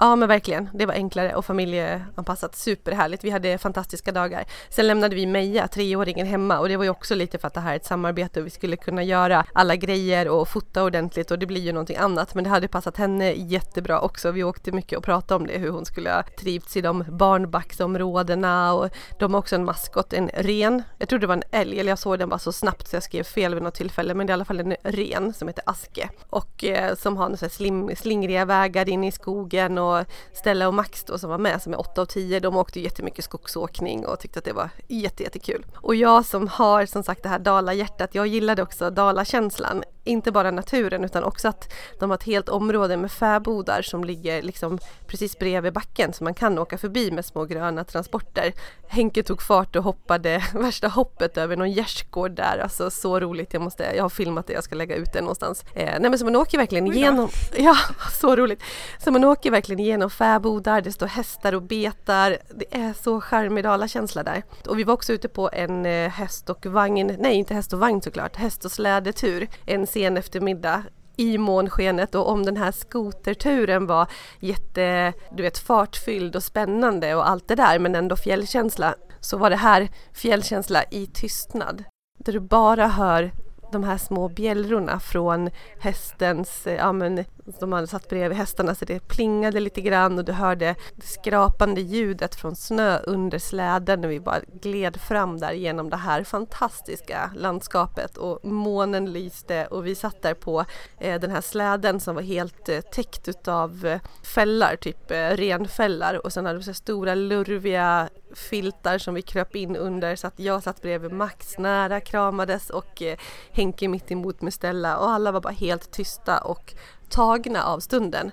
Ja 0.00 0.16
men 0.16 0.28
verkligen, 0.28 0.68
det 0.74 0.86
var 0.86 0.94
enklare 0.94 1.34
och 1.34 1.44
familjeanpassat, 1.44 2.56
superhärligt. 2.56 3.24
Vi 3.24 3.30
hade 3.30 3.58
fantastiska 3.58 4.12
dagar. 4.12 4.44
Sen 4.68 4.86
lämnade 4.86 5.14
vi 5.14 5.26
Meja, 5.26 5.68
treåringen, 5.68 6.26
hemma 6.26 6.58
och 6.58 6.68
det 6.68 6.76
var 6.76 6.84
ju 6.84 6.90
också 6.90 7.14
lite 7.14 7.38
för 7.38 7.46
att 7.46 7.54
det 7.54 7.60
här 7.60 7.72
är 7.72 7.76
ett 7.76 7.84
samarbete 7.84 8.40
och 8.40 8.46
vi 8.46 8.50
skulle 8.50 8.76
kunna 8.76 9.02
göra 9.02 9.44
alla 9.52 9.76
grejer 9.76 10.28
och 10.28 10.48
fota 10.48 10.84
ordentligt 10.84 11.30
och 11.30 11.38
det 11.38 11.46
blir 11.46 11.60
ju 11.60 11.72
någonting 11.72 11.96
annat. 11.96 12.34
Men 12.34 12.44
det 12.44 12.50
hade 12.50 12.68
passat 12.68 12.96
henne 12.96 13.32
jättebra 13.32 14.00
också. 14.00 14.30
Vi 14.30 14.44
åkte 14.44 14.72
mycket 14.72 14.98
och 14.98 15.04
pratade 15.04 15.40
om 15.40 15.46
det, 15.46 15.58
hur 15.58 15.70
hon 15.70 15.84
skulle 15.84 16.10
ha 16.10 16.22
trivts 16.40 16.76
i 16.76 16.80
de 16.80 17.04
barnbacksområdena 17.08 18.72
och 18.74 18.90
de 19.18 19.34
har 19.34 19.40
också 19.40 19.54
en 19.54 19.64
maskot, 19.64 20.12
en 20.12 20.28
ren. 20.28 20.82
Jag 20.98 21.08
trodde 21.08 21.22
det 21.22 21.26
var 21.28 21.36
en 21.36 21.60
älg, 21.60 21.80
eller 21.80 21.90
jag 21.90 21.98
såg 21.98 22.18
den 22.18 22.28
bara 22.28 22.38
så 22.38 22.52
snabbt 22.52 22.88
så 22.88 22.96
jag 22.96 23.02
skrev 23.02 23.24
fel 23.24 23.54
vid 23.54 23.62
något 23.62 23.74
tillfälle, 23.74 24.14
men 24.14 24.26
det 24.26 24.30
är 24.30 24.32
i 24.32 24.34
alla 24.34 24.44
fall 24.44 24.60
en 24.60 24.76
ren 24.82 25.32
som 25.32 25.48
heter 25.48 25.64
Aske 25.66 26.08
och 26.30 26.64
eh, 26.64 26.94
som 26.94 27.16
har 27.16 27.48
slim, 27.48 27.96
slingriga 27.96 28.44
vägar 28.44 28.88
in 28.88 29.04
i 29.04 29.12
skogen 29.12 29.78
och 29.78 29.87
Stella 30.32 30.68
och 30.68 30.74
Max 30.74 31.04
då 31.04 31.18
som 31.18 31.30
var 31.30 31.38
med 31.38 31.62
som 31.62 31.72
är 31.72 31.80
8 31.80 32.02
och 32.02 32.08
10, 32.08 32.40
de 32.40 32.56
åkte 32.56 32.80
jättemycket 32.80 33.24
skogsåkning 33.24 34.06
och 34.06 34.20
tyckte 34.20 34.38
att 34.38 34.44
det 34.44 34.52
var 34.52 34.70
jättejättekul. 34.88 35.66
Och 35.74 35.94
jag 35.94 36.24
som 36.24 36.48
har 36.48 36.86
som 36.86 37.02
sagt 37.02 37.22
det 37.22 37.28
här 37.28 37.38
Dala-hjärtat, 37.38 38.14
jag 38.14 38.26
gillade 38.26 38.62
också 38.62 38.90
Dala-känslan 38.90 39.84
inte 40.08 40.32
bara 40.32 40.50
naturen 40.50 41.04
utan 41.04 41.24
också 41.24 41.48
att 41.48 41.72
de 41.98 42.10
har 42.10 42.16
ett 42.16 42.22
helt 42.22 42.48
område 42.48 42.96
med 42.96 43.12
fäbodar 43.12 43.82
som 43.82 44.04
ligger 44.04 44.42
liksom 44.42 44.78
precis 45.06 45.38
bredvid 45.38 45.72
backen 45.72 46.12
så 46.12 46.24
man 46.24 46.34
kan 46.34 46.58
åka 46.58 46.78
förbi 46.78 47.10
med 47.10 47.24
små 47.24 47.44
gröna 47.44 47.84
transporter. 47.84 48.52
Henke 48.88 49.22
tog 49.22 49.42
fart 49.42 49.76
och 49.76 49.84
hoppade 49.84 50.42
värsta 50.54 50.88
hoppet 50.88 51.38
över 51.38 51.56
någon 51.56 51.72
gärdsgård 51.72 52.30
där, 52.30 52.58
alltså 52.58 52.90
så 52.90 53.20
roligt. 53.20 53.52
Jag, 53.52 53.62
måste, 53.62 53.92
jag 53.96 54.04
har 54.04 54.08
filmat 54.08 54.46
det, 54.46 54.52
jag 54.52 54.64
ska 54.64 54.74
lägga 54.74 54.96
ut 54.96 55.12
det 55.12 55.20
någonstans. 55.20 55.64
Eh, 55.74 56.00
nej 56.00 56.10
men 56.10 56.18
så 56.18 56.24
man 56.24 56.36
åker 56.36 56.58
verkligen 56.58 56.86
igenom, 56.86 57.28
ja 57.56 57.76
så 58.20 58.36
roligt. 58.36 58.62
Så 59.04 59.10
man 59.10 59.24
åker 59.24 59.50
verkligen 59.50 59.77
igenom 59.80 60.10
fäbodar, 60.10 60.80
det 60.80 60.92
står 60.92 61.06
hästar 61.06 61.54
och 61.54 61.62
betar. 61.62 62.38
Det 62.54 62.76
är 62.76 62.92
så 62.92 63.20
charmig 63.20 63.90
känsla 63.90 64.22
där. 64.22 64.42
Och 64.68 64.78
vi 64.78 64.84
var 64.84 64.94
också 64.94 65.12
ute 65.12 65.28
på 65.28 65.50
en 65.52 65.86
eh, 65.86 66.10
häst 66.10 66.50
och 66.50 66.66
vagn, 66.66 67.16
nej 67.18 67.34
inte 67.34 67.54
häst 67.54 67.72
och 67.72 67.78
vagn 67.78 68.02
såklart, 68.02 68.36
häst 68.36 68.64
och 68.64 68.72
slädetur 68.72 69.48
en 69.66 69.86
sen 69.86 70.16
eftermiddag 70.16 70.82
i 71.16 71.38
månskenet 71.38 72.14
och 72.14 72.28
om 72.30 72.46
den 72.46 72.56
här 72.56 72.72
skoterturen 72.72 73.86
var 73.86 74.06
jätte, 74.40 75.12
du 75.32 75.42
vet 75.42 75.58
fartfylld 75.58 76.36
och 76.36 76.42
spännande 76.42 77.14
och 77.14 77.28
allt 77.28 77.48
det 77.48 77.54
där 77.54 77.78
men 77.78 77.94
ändå 77.94 78.16
fjällkänsla 78.16 78.94
så 79.20 79.36
var 79.36 79.50
det 79.50 79.56
här 79.56 79.88
fjällkänsla 80.12 80.84
i 80.90 81.06
tystnad. 81.06 81.84
Där 82.18 82.32
du 82.32 82.40
bara 82.40 82.86
hör 82.86 83.30
de 83.72 83.84
här 83.84 83.98
små 83.98 84.28
bjällrorna 84.28 85.00
från 85.00 85.50
hästens, 85.80 86.66
eh, 86.66 86.74
ja 86.74 86.92
men 86.92 87.24
de 87.60 87.72
hade 87.72 87.86
satt 87.86 88.08
bredvid 88.08 88.38
hästarna 88.38 88.74
så 88.74 88.84
det 88.84 89.08
plingade 89.08 89.60
lite 89.60 89.80
grann 89.80 90.18
och 90.18 90.24
du 90.24 90.32
hörde 90.32 90.74
det 90.94 91.06
skrapande 91.06 91.80
ljudet 91.80 92.34
från 92.34 92.56
snö 92.56 92.98
under 92.98 93.38
släden 93.38 94.00
när 94.00 94.08
vi 94.08 94.20
bara 94.20 94.40
gled 94.62 95.00
fram 95.00 95.38
där 95.38 95.52
genom 95.52 95.90
det 95.90 95.96
här 95.96 96.24
fantastiska 96.24 97.30
landskapet. 97.36 98.16
Och 98.16 98.44
månen 98.44 99.12
lyste 99.12 99.66
och 99.66 99.86
vi 99.86 99.94
satt 99.94 100.22
där 100.22 100.34
på 100.34 100.64
eh, 100.98 101.20
den 101.20 101.30
här 101.30 101.40
släden 101.40 102.00
som 102.00 102.14
var 102.14 102.22
helt 102.22 102.68
eh, 102.68 102.80
täckt 102.80 103.28
utav 103.28 103.86
eh, 103.86 104.00
fällar, 104.22 104.76
typ 104.76 105.10
eh, 105.10 105.28
renfällar. 105.28 106.26
Och 106.26 106.32
sen 106.32 106.46
hade 106.46 106.58
vi 106.58 106.64
så 106.64 106.74
stora 106.74 107.14
lurviga 107.14 108.08
filtar 108.34 108.98
som 108.98 109.14
vi 109.14 109.22
kröp 109.22 109.56
in 109.56 109.76
under 109.76 110.16
så 110.16 110.26
att 110.26 110.38
jag 110.38 110.62
satt 110.62 110.82
bredvid 110.82 111.12
Max 111.12 111.58
nära, 111.58 112.00
kramades 112.00 112.70
och 112.70 113.02
Henke 113.50 113.88
mitt 113.88 114.10
emot 114.10 114.42
med 114.42 114.54
Stella. 114.54 114.98
Och 114.98 115.10
alla 115.10 115.32
var 115.32 115.40
bara 115.40 115.52
helt 115.52 115.90
tysta 115.90 116.38
och 116.38 116.74
tagna 117.08 117.64
av 117.64 117.80
stunden. 117.80 118.30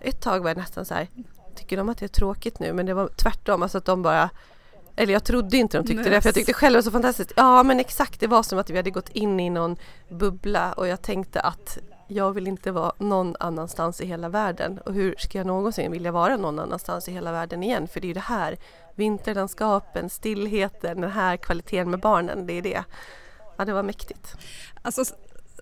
Ett 0.00 0.20
tag 0.20 0.40
var 0.40 0.50
jag 0.50 0.56
nästan 0.56 0.84
så 0.84 0.94
här, 0.94 1.08
tycker 1.56 1.76
de 1.76 1.88
att 1.88 1.98
det 1.98 2.06
är 2.06 2.08
tråkigt 2.08 2.58
nu? 2.58 2.72
Men 2.72 2.86
det 2.86 2.94
var 2.94 3.08
tvärtom, 3.08 3.62
alltså 3.62 3.78
att 3.78 3.84
de 3.84 4.02
bara 4.02 4.30
eller 4.96 5.12
jag 5.12 5.24
trodde 5.24 5.56
inte 5.56 5.76
de 5.78 5.86
tyckte 5.86 6.02
Nej. 6.02 6.10
det 6.10 6.20
för 6.20 6.28
jag 6.28 6.34
tyckte 6.34 6.52
själv 6.52 6.72
det 6.72 6.76
var 6.76 6.82
så 6.82 6.90
fantastiskt. 6.90 7.32
Ja 7.36 7.62
men 7.62 7.80
exakt, 7.80 8.20
det 8.20 8.26
var 8.26 8.42
som 8.42 8.58
att 8.58 8.70
vi 8.70 8.76
hade 8.76 8.90
gått 8.90 9.08
in 9.08 9.40
i 9.40 9.50
någon 9.50 9.76
bubbla 10.08 10.72
och 10.72 10.88
jag 10.88 11.02
tänkte 11.02 11.40
att 11.40 11.78
jag 12.08 12.32
vill 12.32 12.46
inte 12.46 12.70
vara 12.70 12.92
någon 12.98 13.36
annanstans 13.40 14.00
i 14.00 14.06
hela 14.06 14.28
världen 14.28 14.78
och 14.78 14.92
hur 14.92 15.14
ska 15.18 15.38
jag 15.38 15.46
någonsin 15.46 15.92
vilja 15.92 16.12
vara 16.12 16.36
någon 16.36 16.58
annanstans 16.58 17.08
i 17.08 17.12
hela 17.12 17.32
världen 17.32 17.62
igen? 17.62 17.88
För 17.88 18.00
det 18.00 18.04
är 18.04 18.08
ju 18.08 18.14
det 18.14 18.20
här 18.20 18.56
vinterlandskapen, 18.94 20.10
stillheten, 20.10 21.00
den 21.00 21.10
här 21.10 21.36
kvaliteten 21.36 21.90
med 21.90 22.00
barnen, 22.00 22.46
det 22.46 22.52
är 22.52 22.62
det. 22.62 22.84
Ja, 23.56 23.64
det 23.64 23.72
var 23.72 23.82
mäktigt. 23.82 24.36
Alltså 24.82 25.04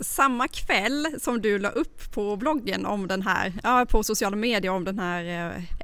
samma 0.00 0.48
kväll 0.48 1.08
som 1.20 1.42
du 1.42 1.58
la 1.58 1.70
upp 1.70 2.12
på 2.12 2.36
bloggen 2.36 2.86
om 2.86 3.06
den 3.06 3.22
här, 3.22 3.52
ja, 3.62 3.86
på 3.88 4.02
sociala 4.02 4.36
medier 4.36 4.72
om 4.72 4.84
den 4.84 4.98
här 4.98 5.24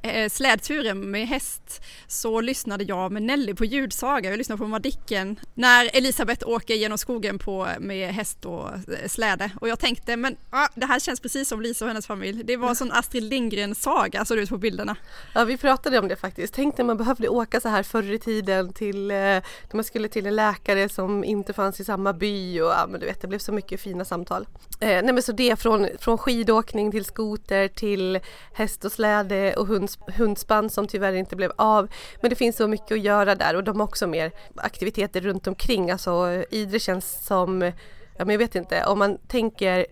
eh, 0.02 0.22
eh, 0.22 0.28
slädturen 0.28 1.10
med 1.10 1.28
häst 1.28 1.82
så 2.06 2.40
lyssnade 2.40 2.84
jag 2.84 3.12
med 3.12 3.22
Nelly 3.22 3.54
på 3.54 3.64
ljudsaga. 3.64 4.30
Jag 4.30 4.38
lyssnade 4.38 4.58
på 4.58 4.66
Madicken 4.66 5.40
när 5.54 5.90
Elisabeth 5.96 6.48
åker 6.48 6.74
genom 6.74 6.98
skogen 6.98 7.38
på, 7.38 7.68
med 7.80 8.14
häst 8.14 8.44
och 8.44 8.68
eh, 8.68 9.08
släde 9.08 9.50
och 9.60 9.68
jag 9.68 9.78
tänkte 9.78 10.16
men 10.16 10.36
ah, 10.50 10.68
det 10.74 10.86
här 10.86 11.00
känns 11.00 11.20
precis 11.20 11.48
som 11.48 11.62
Lisa 11.62 11.84
och 11.84 11.88
hennes 11.88 12.06
familj. 12.06 12.44
Det 12.44 12.56
var 12.56 12.68
en 12.68 12.76
sån 12.76 12.92
Astrid 12.92 13.22
Lindgren 13.22 13.74
saga 13.74 14.24
såg 14.24 14.36
det 14.36 14.42
ut 14.42 14.48
på 14.48 14.58
bilderna. 14.58 14.96
Ja 15.34 15.44
vi 15.44 15.56
pratade 15.56 15.98
om 15.98 16.08
det 16.08 16.16
faktiskt. 16.16 16.54
Tänk 16.54 16.78
när 16.78 16.84
man 16.84 16.96
behövde 16.96 17.28
åka 17.28 17.60
så 17.60 17.68
här 17.68 17.82
förr 17.82 18.12
i 18.12 18.18
tiden 18.18 18.72
till, 18.72 19.10
eh, 19.10 19.16
när 19.16 19.74
man 19.74 19.84
skulle 19.84 20.08
till 20.08 20.26
en 20.26 20.36
läkare 20.36 20.88
som 20.88 21.24
inte 21.24 21.52
fanns 21.52 21.80
i 21.80 21.84
samma 21.84 22.12
by 22.12 22.60
och 22.60 22.70
ja, 22.70 22.86
men 22.88 23.00
du 23.00 23.06
vet 23.06 23.20
det 23.20 23.28
blev 23.28 23.38
så 23.38 23.52
mycket 23.52 23.80
fina 23.80 24.01
fina 24.02 24.04
samtal. 24.04 24.46
Eh, 24.80 25.02
nej 25.02 25.12
men 25.12 25.22
så 25.22 25.32
det 25.32 25.58
från, 25.58 25.88
från 25.98 26.18
skidåkning 26.18 26.90
till 26.90 27.04
skoter 27.04 27.68
till 27.68 28.20
häst 28.54 28.84
och 28.84 28.92
släde 28.92 29.54
och 29.56 29.66
hunds, 29.66 29.98
hundspann 30.16 30.70
som 30.70 30.86
tyvärr 30.86 31.12
inte 31.12 31.36
blev 31.36 31.52
av. 31.58 31.88
Men 32.20 32.30
det 32.30 32.36
finns 32.36 32.56
så 32.56 32.68
mycket 32.68 32.92
att 32.92 33.04
göra 33.04 33.34
där 33.34 33.56
och 33.56 33.64
de 33.64 33.80
har 33.80 33.86
också 33.86 34.06
mer 34.06 34.32
aktiviteter 34.56 35.20
runt 35.20 35.46
omkring. 35.46 35.90
Alltså 35.90 36.44
Idre 36.50 36.78
känns 36.78 37.26
som, 37.26 37.62
ja 38.18 38.24
men 38.24 38.30
jag 38.30 38.38
vet 38.38 38.54
inte, 38.54 38.84
om 38.86 38.98
man 38.98 39.18
tänker 39.28 39.86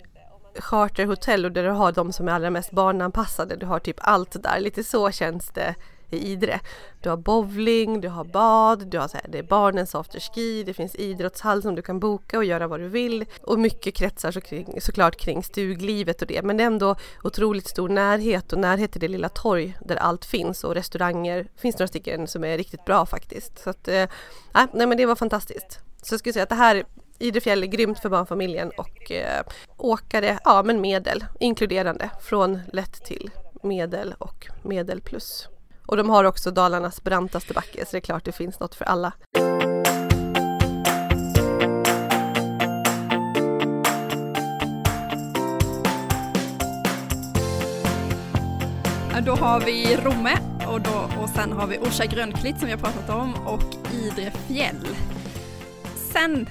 charterhotell 0.59 1.45
och 1.45 1.51
där 1.51 1.63
du 1.63 1.69
har 1.69 1.91
de 1.91 2.13
som 2.13 2.27
är 2.27 2.31
allra 2.31 2.49
mest 2.49 2.71
barnanpassade. 2.71 3.55
Du 3.55 3.65
har 3.65 3.79
typ 3.79 3.97
allt 3.99 4.43
där, 4.43 4.59
lite 4.59 4.83
så 4.83 5.11
känns 5.11 5.51
det 5.53 5.75
i 6.11 6.31
Idre. 6.31 6.59
Du 7.01 7.09
har 7.09 7.17
bowling, 7.17 8.01
du 8.01 8.07
har 8.07 8.23
bad, 8.23 8.87
du 8.87 8.99
har 8.99 9.07
så 9.07 9.17
här, 9.17 9.25
det 9.29 9.37
är 9.37 9.43
barnens 9.43 9.95
afterski, 9.95 10.63
det 10.63 10.73
finns 10.73 10.95
idrottshall 10.95 11.61
som 11.61 11.75
du 11.75 11.81
kan 11.81 11.99
boka 11.99 12.37
och 12.37 12.45
göra 12.45 12.67
vad 12.67 12.79
du 12.79 12.87
vill. 12.87 13.25
Och 13.41 13.59
mycket 13.59 13.95
kretsar 13.95 14.31
så 14.31 14.41
kring, 14.41 14.81
såklart 14.81 15.15
kring 15.15 15.43
stuglivet 15.43 16.21
och 16.21 16.27
det. 16.27 16.41
Men 16.41 16.57
det 16.57 16.63
är 16.63 16.67
ändå 16.67 16.95
otroligt 17.23 17.67
stor 17.67 17.89
närhet 17.89 18.53
och 18.53 18.59
närhet 18.59 18.91
till 18.91 19.01
det 19.01 19.07
lilla 19.07 19.29
torg 19.29 19.77
där 19.85 19.95
allt 19.95 20.25
finns 20.25 20.63
och 20.63 20.75
restauranger. 20.75 21.37
Det 21.55 21.61
finns 21.61 21.79
några 21.79 21.87
stycken 21.87 22.27
som 22.27 22.43
är 22.43 22.57
riktigt 22.57 22.85
bra 22.85 23.05
faktiskt. 23.05 23.59
Så 23.59 23.69
att, 23.69 23.87
äh, 23.87 24.05
nej 24.53 24.87
men 24.87 24.97
det 24.97 25.05
var 25.05 25.15
fantastiskt. 25.15 25.79
Så 26.01 26.13
jag 26.13 26.19
skulle 26.19 26.33
säga 26.33 26.43
att 26.43 26.49
det 26.49 26.55
här 26.55 26.83
Idrefjäll 27.21 27.63
är 27.63 27.67
grymt 27.67 27.99
för 27.99 28.09
barnfamiljen 28.09 28.71
och 28.77 29.11
eh, 29.11 29.43
åkare, 29.77 30.39
ja 30.43 30.63
men 30.63 30.81
medel, 30.81 31.25
inkluderande 31.39 32.09
från 32.21 32.59
lätt 32.73 33.05
till 33.05 33.29
medel 33.63 34.13
och 34.17 34.47
medel 34.63 35.01
plus. 35.01 35.47
Och 35.91 35.97
de 35.97 36.09
har 36.09 36.23
också 36.23 36.51
Dalarnas 36.51 37.03
brantaste 37.03 37.53
backe 37.53 37.85
så 37.85 37.91
det 37.91 37.97
är 37.97 38.01
klart 38.01 38.25
det 38.25 38.31
finns 38.31 38.59
något 38.59 38.75
för 38.75 38.85
alla. 38.85 39.13
Då 49.25 49.31
har 49.31 49.59
vi 49.65 49.97
Romme 49.97 50.37
och, 50.67 50.81
då, 50.81 51.21
och 51.21 51.29
sen 51.29 51.51
har 51.51 51.67
vi 51.67 51.77
Orsa 51.77 52.05
Grönklitt 52.05 52.59
som 52.59 52.65
vi 52.65 52.71
har 52.71 52.79
pratat 52.79 53.09
om 53.09 53.33
och 53.47 53.93
Idre 53.93 54.31
fjäll. 54.31 54.87
Sen 55.95 56.49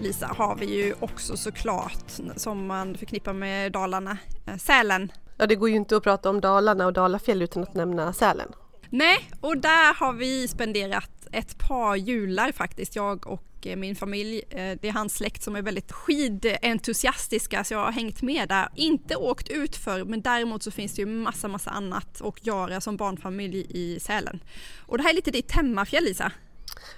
Lisa 0.00 0.26
har 0.26 0.56
vi 0.56 0.66
ju 0.66 0.94
också 1.00 1.36
såklart 1.36 2.04
som 2.36 2.66
man 2.66 2.94
förknippar 2.94 3.32
med 3.32 3.72
Dalarna, 3.72 4.18
eh, 4.46 4.56
Sälen. 4.56 5.12
Ja 5.36 5.46
det 5.46 5.54
går 5.54 5.68
ju 5.68 5.76
inte 5.76 5.96
att 5.96 6.02
prata 6.02 6.30
om 6.30 6.40
Dalarna 6.40 6.86
och 6.86 6.92
Dalafjäll 6.92 7.42
utan 7.42 7.62
att 7.62 7.74
nämna 7.74 8.12
Sälen. 8.12 8.52
Nej, 8.90 9.30
och 9.40 9.58
där 9.58 9.94
har 9.94 10.12
vi 10.12 10.48
spenderat 10.48 11.26
ett 11.32 11.58
par 11.58 11.96
jular 11.96 12.52
faktiskt, 12.52 12.96
jag 12.96 13.26
och 13.26 13.66
eh, 13.66 13.76
min 13.76 13.96
familj. 13.96 14.42
Eh, 14.50 14.78
det 14.80 14.88
är 14.88 14.92
hans 14.92 15.14
släkt 15.14 15.42
som 15.42 15.56
är 15.56 15.62
väldigt 15.62 15.92
skidentusiastiska 15.92 17.64
så 17.64 17.74
jag 17.74 17.84
har 17.84 17.92
hängt 17.92 18.22
med 18.22 18.48
där. 18.48 18.68
Inte 18.74 19.16
åkt 19.16 19.48
ut 19.48 19.76
för 19.76 20.04
men 20.04 20.22
däremot 20.22 20.62
så 20.62 20.70
finns 20.70 20.94
det 20.94 21.02
ju 21.02 21.06
massa 21.06 21.48
massa 21.48 21.70
annat 21.70 22.22
att 22.22 22.46
göra 22.46 22.80
som 22.80 22.96
barnfamilj 22.96 23.66
i 23.70 24.00
Sälen. 24.00 24.40
Och 24.78 24.98
det 24.98 25.02
här 25.02 25.10
är 25.10 25.14
lite 25.14 25.30
ditt 25.30 25.52
hemmafjäll 25.52 26.04
Lisa. 26.04 26.32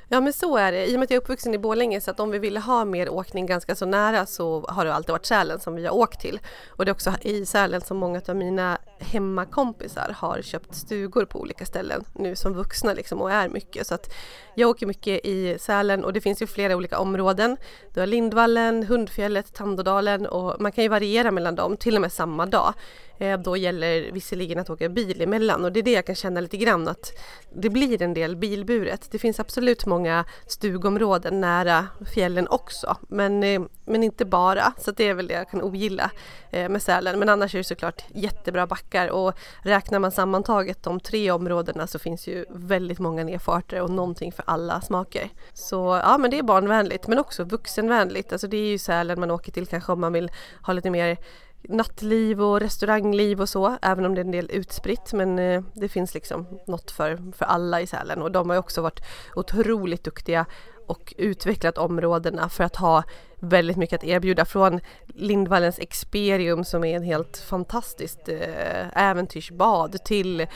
Ja 0.09 0.21
men 0.21 0.33
så 0.33 0.57
är 0.57 0.73
det. 0.73 0.87
I 0.87 0.95
och 0.95 0.99
med 0.99 1.05
att 1.05 1.11
jag 1.11 1.16
är 1.16 1.21
uppvuxen 1.21 1.55
i 1.55 1.59
Borlänge 1.59 2.01
så 2.01 2.11
att 2.11 2.21
om 2.21 2.31
vi 2.31 2.38
ville 2.38 2.61
ha 2.61 2.85
mer 2.85 3.09
åkning 3.09 3.47
ganska 3.47 3.75
så 3.75 3.87
nära 3.87 4.27
så 4.27 4.64
har 4.69 4.85
det 4.85 4.95
alltid 4.95 5.12
varit 5.12 5.27
Sälen 5.27 5.61
som 5.61 5.75
vi 5.75 5.87
har 5.87 5.95
åkt 5.95 6.21
till. 6.21 6.40
Och 6.69 6.85
det 6.85 6.90
är 6.90 6.93
också 6.93 7.12
i 7.23 7.47
Sälen 7.47 7.81
som 7.81 7.97
många 7.97 8.21
av 8.29 8.37
mina 8.37 8.79
hemmakompisar 8.99 10.16
har 10.19 10.43
köpt 10.43 10.75
stugor 10.75 11.25
på 11.25 11.40
olika 11.40 11.66
ställen 11.66 12.05
nu 12.14 12.37
som 12.37 12.55
vuxna 12.55 12.93
liksom 12.93 13.21
och 13.21 13.33
är 13.33 13.49
mycket. 13.49 13.87
Så 13.87 13.95
att 13.95 14.14
jag 14.55 14.71
åker 14.71 14.87
mycket 14.87 15.27
i 15.27 15.59
Sälen 15.59 16.05
och 16.05 16.12
det 16.12 16.21
finns 16.21 16.43
ju 16.43 16.47
flera 16.47 16.77
olika 16.77 16.99
områden. 16.99 17.57
Du 17.95 18.01
har 18.01 18.07
Lindvallen, 18.07 18.83
Hundfjället, 18.83 19.55
Tandådalen 19.55 20.27
och 20.27 20.61
man 20.61 20.73
kan 20.73 20.85
ju 20.85 20.88
variera 20.88 21.31
mellan 21.31 21.55
dem 21.55 21.77
till 21.77 21.95
och 21.95 22.01
med 22.01 22.12
samma 22.12 22.47
dag. 22.47 22.75
Eh, 23.20 23.38
då 23.38 23.56
gäller 23.56 24.12
visserligen 24.12 24.59
att 24.59 24.70
åka 24.70 24.88
bil 24.88 25.22
emellan 25.22 25.64
och 25.64 25.72
det 25.72 25.80
är 25.80 25.85
det 25.85 25.92
jag 25.92 26.06
kan 26.06 26.14
känna 26.14 26.40
lite 26.40 26.56
grann 26.56 26.88
att 26.88 27.12
det 27.54 27.70
blir 27.70 28.02
en 28.02 28.14
del 28.14 28.37
bilburet. 28.37 29.09
Det 29.11 29.18
finns 29.18 29.40
absolut 29.40 29.87
många 29.87 30.24
stugområden 30.46 31.40
nära 31.40 31.87
fjällen 32.14 32.48
också 32.48 32.96
men, 33.09 33.42
eh, 33.42 33.62
men 33.85 34.02
inte 34.02 34.24
bara 34.24 34.72
så 34.78 34.90
det 34.90 35.09
är 35.09 35.14
väl 35.14 35.26
det 35.26 35.35
jag 35.35 35.50
kan 35.50 35.62
ogilla 35.62 36.11
eh, 36.50 36.68
med 36.68 36.83
Sälen. 36.83 37.18
Men 37.18 37.28
annars 37.28 37.54
är 37.54 37.59
det 37.59 37.64
såklart 37.64 38.04
jättebra 38.14 38.66
backar 38.66 39.09
och 39.09 39.35
räknar 39.62 39.98
man 39.98 40.12
sammantaget 40.12 40.83
de 40.83 41.00
tre 41.00 41.30
områdena 41.30 41.87
så 41.87 41.98
finns 41.98 42.26
ju 42.26 42.44
väldigt 42.50 42.98
många 42.98 43.24
nedfarter 43.24 43.83
och 43.83 43.90
någonting 43.90 44.33
för 44.33 44.44
alla 44.46 44.80
smaker. 44.80 45.28
Så 45.52 46.00
ja 46.04 46.18
men 46.18 46.30
det 46.30 46.38
är 46.38 46.42
barnvänligt 46.42 47.06
men 47.06 47.18
också 47.18 47.44
vuxenvänligt. 47.44 48.33
Alltså 48.33 48.46
det 48.46 48.56
är 48.56 48.68
ju 48.68 48.78
Sälen 48.78 49.20
man 49.20 49.30
åker 49.30 49.52
till 49.52 49.66
kanske 49.66 49.92
om 49.92 50.00
man 50.00 50.12
vill 50.12 50.30
ha 50.62 50.72
lite 50.72 50.90
mer 50.90 51.16
nattliv 51.62 52.42
och 52.42 52.61
restaurangliv 52.61 53.40
och 53.40 53.49
så, 53.49 53.77
även 53.83 54.05
om 54.05 54.14
det 54.14 54.20
är 54.20 54.25
en 54.25 54.31
del 54.31 54.51
utspritt. 54.51 55.12
Men 55.12 55.38
eh, 55.38 55.62
det 55.75 55.88
finns 55.88 56.14
liksom 56.14 56.46
något 56.66 56.90
för, 56.90 57.33
för 57.37 57.44
alla 57.44 57.81
i 57.81 57.87
Sälen 57.87 58.23
och 58.23 58.33
de 58.33 58.51
har 58.51 58.57
också 58.57 58.83
varit 58.83 59.01
otroligt 59.35 60.05
duktiga 60.05 60.46
och 60.87 61.14
utvecklat 61.18 61.79
områdena 61.79 62.49
för 62.49 62.64
att 62.64 62.77
ha 62.77 63.03
väldigt 63.40 63.77
mycket 63.77 63.99
att 63.99 64.05
erbjuda. 64.05 64.44
Från 64.44 64.81
Lindvallens 65.07 65.79
Experium 65.79 66.64
som 66.64 66.85
är 66.85 66.96
en 66.96 67.03
helt 67.03 67.37
fantastiskt 67.37 68.29
eh, 68.29 68.99
äventyrsbad 68.99 70.05
till 70.05 70.46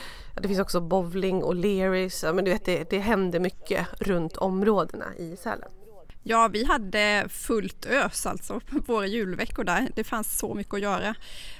det 0.41 0.47
finns 0.47 0.59
också 0.59 0.81
bowling 0.81 1.43
och 1.43 1.55
Learys. 1.55 2.23
Ja, 2.23 2.33
men 2.33 2.45
du 2.45 2.51
vet, 2.51 2.65
det, 2.65 2.89
det 2.89 2.99
händer 2.99 3.39
mycket 3.39 3.87
runt 3.99 4.37
områdena 4.37 5.05
i 5.17 5.37
Sälen. 5.37 5.69
Ja, 6.27 6.47
vi 6.47 6.63
hade 6.63 7.27
fullt 7.29 7.85
ös 7.85 8.25
alltså 8.25 8.59
på 8.59 8.79
våra 8.79 9.07
julveckor 9.07 9.63
där. 9.63 9.89
Det 9.95 10.03
fanns 10.03 10.37
så 10.37 10.53
mycket 10.53 10.73
att 10.73 10.81
göra. 10.81 11.15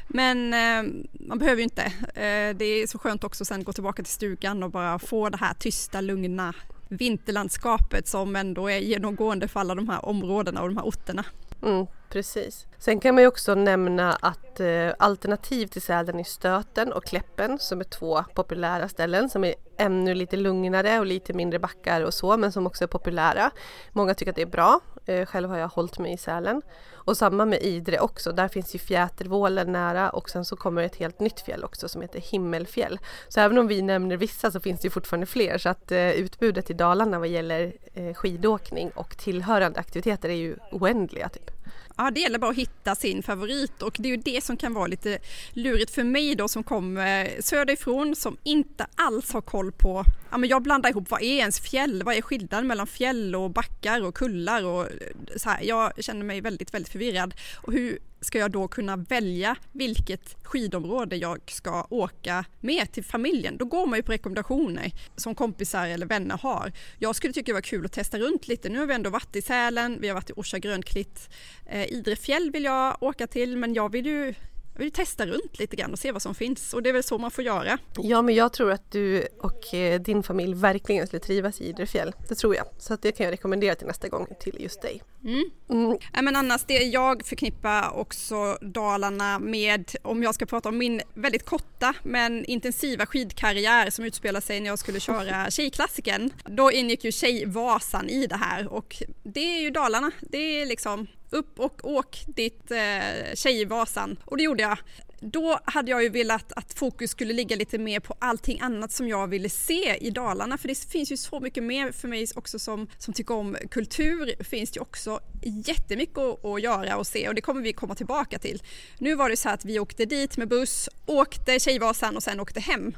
Men 0.08 0.54
eh, 0.54 0.93
man 1.28 1.39
behöver 1.39 1.58
ju 1.58 1.63
inte. 1.63 1.84
Eh, 2.06 2.56
det 2.56 2.65
är 2.65 2.88
så 2.88 2.97
skönt 2.97 3.23
också 3.23 3.45
sen 3.45 3.63
gå 3.63 3.73
tillbaka 3.73 4.04
till 4.04 4.12
stugan 4.12 4.63
och 4.63 4.71
bara 4.71 4.99
få 4.99 5.30
det 5.30 5.38
här 5.38 5.54
tysta, 5.54 6.01
lugna 6.01 6.54
vinterlandskapet 6.89 8.08
som 8.08 8.36
ändå 8.36 8.69
är 8.69 8.78
genomgående 8.78 9.47
för 9.47 9.60
alla 9.60 9.75
de 9.75 9.89
här 9.89 10.06
områdena 10.06 10.62
och 10.62 10.67
de 10.67 10.78
här 10.78 10.86
orterna. 10.86 11.25
Mm, 11.65 11.88
precis. 12.10 12.67
Sen 12.78 12.99
kan 12.99 13.15
man 13.15 13.23
ju 13.23 13.28
också 13.28 13.56
nämna 13.56 14.13
att 14.13 14.60
eh, 14.60 14.93
alternativ 14.99 15.67
till 15.67 15.82
Sälen 15.82 16.19
är 16.19 16.23
Stöten 16.23 16.93
och 16.93 17.06
Kläppen 17.06 17.60
som 17.60 17.80
är 17.80 17.84
två 17.84 18.23
populära 18.36 18.89
ställen 18.89 19.30
som 19.30 19.43
är 19.43 19.56
ännu 19.78 20.13
lite 20.13 20.38
lugnare 20.38 20.99
och 20.99 21.06
lite 21.06 21.34
mindre 21.34 21.60
backar 21.60 22.01
och 22.01 22.13
så 22.13 22.38
men 22.38 22.51
som 22.51 22.67
också 22.67 22.84
är 22.84 22.88
populära. 22.88 23.51
Många 23.91 24.13
tycker 24.13 24.30
att 24.32 24.36
det 24.36 24.41
är 24.41 24.45
bra. 24.45 24.80
Eh, 25.06 25.25
själv 25.25 25.49
har 25.49 25.58
jag 25.58 25.67
hållit 25.67 25.99
mig 25.99 26.13
i 26.13 26.17
Sälen. 26.17 26.62
Och 26.93 27.17
samma 27.17 27.45
med 27.45 27.62
Idre 27.62 27.99
också. 27.99 28.32
Där 28.32 28.47
finns 28.47 28.75
ju 28.75 28.80
Fjätervålen 28.80 29.71
nära 29.71 30.10
och 30.10 30.30
sen 30.30 30.45
så 30.45 30.56
kommer 30.56 30.84
ett 30.84 30.95
helt 30.95 31.19
nytt 31.19 31.41
fjäll 31.41 31.63
också 31.63 31.88
som 31.88 32.01
heter 32.01 32.19
Himmelfjäll. 32.19 32.99
Så 33.28 33.39
även 33.39 33.58
om 33.58 33.67
vi 33.67 33.82
nämner 33.82 34.17
vissa 34.17 34.51
så 34.51 34.60
finns 34.60 34.82
det 34.82 34.86
ju 34.86 34.91
fortfarande 34.91 35.25
fler 35.25 35.58
så 35.58 35.69
att 35.69 35.91
eh, 35.91 36.10
utbudet 36.10 36.69
i 36.69 36.73
Dalarna 36.73 37.19
vad 37.19 37.28
gäller 37.28 37.73
eh, 37.93 38.13
skidåkning 38.13 38.91
och 38.95 39.17
tillhörande 39.17 39.80
aktiviteter 39.80 40.30
är 40.30 40.34
ju 40.34 40.56
oändliga. 40.71 41.30
Typ. 41.30 41.54
Ja, 41.97 42.12
det 42.12 42.19
gäller 42.19 42.39
bara 42.39 42.51
att 42.51 42.58
hitta 42.58 42.95
sin 42.95 43.23
favorit 43.23 43.81
och 43.81 43.95
det 43.99 44.08
är 44.08 44.12
ju 44.12 44.17
det 44.17 44.43
som 44.43 44.58
kan 44.58 44.73
vara 44.73 44.88
lite 44.88 45.19
lurigt 45.53 45.91
för 45.91 46.03
mig 46.03 46.36
då 46.36 46.47
som 46.47 46.63
kommer 46.63 47.41
söderifrån 47.41 48.15
som 48.15 48.38
inte 48.43 48.86
alls 48.95 49.34
har 49.34 49.41
koll 49.41 49.71
på, 49.71 50.05
ja 50.31 50.38
men 50.38 50.49
jag 50.49 50.62
blandar 50.62 50.89
ihop 50.89 51.10
vad 51.10 51.21
är 51.21 51.38
ens 51.38 51.60
fjäll, 51.60 52.03
vad 52.03 52.15
är 52.15 52.21
skillnaden 52.21 52.67
mellan 52.67 52.88
fjäll 52.88 53.36
och 53.36 53.51
backar 53.51 54.01
och 54.01 54.15
kullar 54.15 54.65
och 54.65 54.88
så 55.36 55.49
här. 55.49 55.63
Jag 55.63 56.03
känner 56.03 56.25
mig 56.25 56.41
väldigt, 56.41 56.73
väldigt 56.73 56.91
förvirrad 56.91 57.34
och 57.55 57.73
hur 57.73 57.99
ska 58.25 58.39
jag 58.39 58.51
då 58.51 58.67
kunna 58.67 58.95
välja 58.95 59.55
vilket 59.71 60.35
skidområde 60.43 61.15
jag 61.15 61.51
ska 61.51 61.88
åka 61.89 62.45
med 62.59 62.91
till 62.91 63.03
familjen. 63.03 63.57
Då 63.57 63.65
går 63.65 63.88
man 63.88 63.99
ju 63.99 64.03
på 64.03 64.11
rekommendationer 64.11 64.91
som 65.15 65.35
kompisar 65.35 65.88
eller 65.88 66.05
vänner 66.05 66.38
har. 66.38 66.71
Jag 66.99 67.15
skulle 67.15 67.33
tycka 67.33 67.51
det 67.51 67.53
var 67.53 67.61
kul 67.61 67.85
att 67.85 67.91
testa 67.91 68.19
runt 68.19 68.47
lite. 68.47 68.69
Nu 68.69 68.79
har 68.79 68.85
vi 68.85 68.93
ändå 68.93 69.09
varit 69.09 69.35
i 69.35 69.41
Sälen, 69.41 69.97
vi 70.01 70.07
har 70.07 70.15
varit 70.15 70.29
i 70.29 70.33
Orsa 70.35 70.59
Grönklitt. 70.59 71.29
Eh, 71.69 71.91
Idre 71.91 72.15
fjäll 72.15 72.51
vill 72.51 72.63
jag 72.63 73.03
åka 73.03 73.27
till 73.27 73.57
men 73.57 73.73
jag 73.73 73.91
vill 73.91 74.05
ju 74.05 74.33
jag 74.77 74.83
vill 74.83 74.91
testa 74.91 75.25
runt 75.25 75.59
lite 75.59 75.75
grann 75.75 75.91
och 75.91 75.99
se 75.99 76.11
vad 76.11 76.21
som 76.21 76.35
finns 76.35 76.73
och 76.73 76.83
det 76.83 76.89
är 76.89 76.93
väl 76.93 77.03
så 77.03 77.17
man 77.17 77.31
får 77.31 77.43
göra. 77.43 77.77
Ja 77.97 78.21
men 78.21 78.35
jag 78.35 78.53
tror 78.53 78.71
att 78.71 78.91
du 78.91 79.27
och 79.39 79.73
eh, 79.73 80.01
din 80.01 80.23
familj 80.23 80.53
verkligen 80.53 81.07
skulle 81.07 81.19
trivas 81.19 81.61
i 81.61 81.65
Idrefjäll. 81.65 82.13
Det 82.29 82.35
tror 82.35 82.55
jag. 82.55 82.65
Så 82.77 82.93
att 82.93 83.01
det 83.01 83.11
kan 83.11 83.23
jag 83.23 83.33
rekommendera 83.33 83.75
till 83.75 83.88
nästa 83.88 84.07
gång 84.07 84.27
till 84.39 84.57
just 84.59 84.81
dig. 84.81 85.01
Mm. 85.23 85.43
Mm. 85.69 85.97
Ja, 86.13 86.21
men 86.21 86.35
annars 86.35 86.63
det 86.63 86.73
jag 86.73 87.25
förknippar 87.25 87.97
också 87.97 88.57
Dalarna 88.61 89.39
med, 89.39 89.91
om 90.01 90.23
jag 90.23 90.35
ska 90.35 90.45
prata 90.45 90.69
om 90.69 90.77
min 90.77 91.01
väldigt 91.13 91.45
korta 91.45 91.93
men 92.03 92.45
intensiva 92.45 93.05
skidkarriär 93.05 93.89
som 93.89 94.05
utspelar 94.05 94.41
sig 94.41 94.59
när 94.59 94.67
jag 94.67 94.79
skulle 94.79 94.99
köra 94.99 95.49
Tjejklassiken. 95.51 96.33
Då 96.45 96.71
ingick 96.71 97.03
ju 97.03 97.11
Tjejvasan 97.11 98.09
i 98.09 98.27
det 98.27 98.35
här 98.35 98.67
och 98.67 99.03
det 99.23 99.57
är 99.57 99.61
ju 99.61 99.71
Dalarna. 99.71 100.11
Det 100.21 100.61
är 100.61 100.65
liksom 100.65 101.07
upp 101.29 101.59
och 101.59 101.79
åk 101.83 102.23
ditt 102.27 102.71
eh, 102.71 103.35
Tjejvasan. 103.35 104.17
Och 104.25 104.38
det 104.38 104.43
gjorde 104.43 104.63
jag. 104.63 104.77
Då 105.19 105.59
hade 105.65 105.91
jag 105.91 106.03
ju 106.03 106.09
velat 106.09 106.51
att 106.51 106.73
fokus 106.73 107.11
skulle 107.11 107.33
ligga 107.33 107.55
lite 107.55 107.77
mer 107.77 107.99
på 107.99 108.15
allting 108.19 108.59
annat 108.61 108.91
som 108.91 109.07
jag 109.07 109.27
ville 109.27 109.49
se 109.49 109.97
i 110.01 110.09
Dalarna 110.09 110.57
för 110.57 110.67
det 110.67 110.77
finns 110.77 111.11
ju 111.11 111.17
så 111.17 111.39
mycket 111.39 111.63
mer 111.63 111.91
för 111.91 112.07
mig 112.07 112.27
också 112.35 112.59
som, 112.59 112.88
som 112.97 113.13
tycker 113.13 113.33
om 113.33 113.57
kultur 113.71 114.43
finns 114.43 114.71
det 114.71 114.77
ju 114.77 114.81
också 114.81 115.19
jättemycket 115.43 116.17
att, 116.17 116.45
att 116.45 116.61
göra 116.61 116.97
och 116.97 117.07
se 117.07 117.27
och 117.27 117.35
det 117.35 117.41
kommer 117.41 117.61
vi 117.61 117.73
komma 117.73 117.95
tillbaka 117.95 118.39
till. 118.39 118.63
Nu 118.97 119.15
var 119.15 119.29
det 119.29 119.38
så 119.38 119.47
här 119.47 119.55
att 119.55 119.65
vi 119.65 119.79
åkte 119.79 120.05
dit 120.05 120.38
med 120.38 120.47
buss, 120.47 120.89
åkte 121.05 121.59
Tjejvasan 121.59 122.15
och 122.15 122.23
sen 122.23 122.39
åkte 122.39 122.59
hem. 122.59 122.95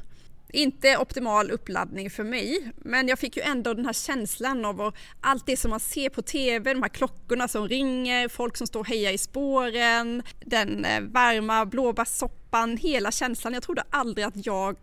Inte 0.52 0.96
optimal 0.96 1.50
uppladdning 1.50 2.10
för 2.10 2.24
mig, 2.24 2.72
men 2.76 3.08
jag 3.08 3.18
fick 3.18 3.36
ju 3.36 3.42
ändå 3.42 3.74
den 3.74 3.86
här 3.86 3.92
känslan 3.92 4.64
av 4.64 4.94
allt 5.20 5.46
det 5.46 5.56
som 5.56 5.70
man 5.70 5.80
ser 5.80 6.08
på 6.08 6.22
TV, 6.22 6.74
de 6.74 6.82
här 6.82 6.88
klockorna 6.88 7.48
som 7.48 7.68
ringer, 7.68 8.28
folk 8.28 8.56
som 8.56 8.66
står 8.66 8.80
och 8.80 8.88
hejar 8.88 9.12
i 9.12 9.18
spåren, 9.18 10.22
den 10.40 10.84
eh, 10.84 11.00
varma 11.00 11.66
blåbärssoppan, 11.66 12.76
hela 12.76 13.10
känslan. 13.10 13.54
Jag 13.54 13.62
trodde 13.62 13.82
aldrig 13.90 14.26
att 14.26 14.46
jag 14.46 14.76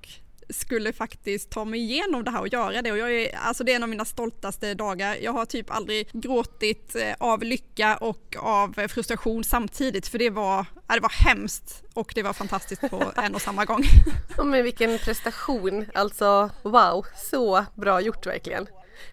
skulle 0.49 0.93
faktiskt 0.93 1.49
ta 1.49 1.65
mig 1.65 1.79
igenom 1.79 2.23
det 2.23 2.31
här 2.31 2.41
och 2.41 2.47
göra 2.47 2.81
det 2.81 2.91
och 2.91 2.97
jag 2.97 3.13
är, 3.13 3.35
alltså 3.35 3.63
det 3.63 3.71
är 3.71 3.75
en 3.75 3.83
av 3.83 3.89
mina 3.89 4.05
stoltaste 4.05 4.73
dagar. 4.73 5.15
Jag 5.21 5.31
har 5.31 5.45
typ 5.45 5.71
aldrig 5.71 6.09
gråtit 6.13 6.95
eh, 6.95 7.13
av 7.17 7.43
lycka 7.43 7.97
och 7.97 8.35
av 8.39 8.87
frustration 8.87 9.43
samtidigt 9.43 10.07
för 10.07 10.19
det 10.19 10.29
var, 10.29 10.65
det 10.87 10.99
var 10.99 11.25
hemskt 11.25 11.83
och 11.93 12.11
det 12.15 12.23
var 12.23 12.33
fantastiskt 12.33 12.89
på 12.89 13.11
en 13.15 13.35
och 13.35 13.41
samma 13.41 13.65
gång. 13.65 13.83
Men 14.43 14.63
vilken 14.63 14.99
prestation, 14.99 15.85
alltså 15.93 16.49
wow, 16.63 17.05
så 17.31 17.65
bra 17.75 18.01
gjort 18.01 18.25
verkligen. 18.25 18.67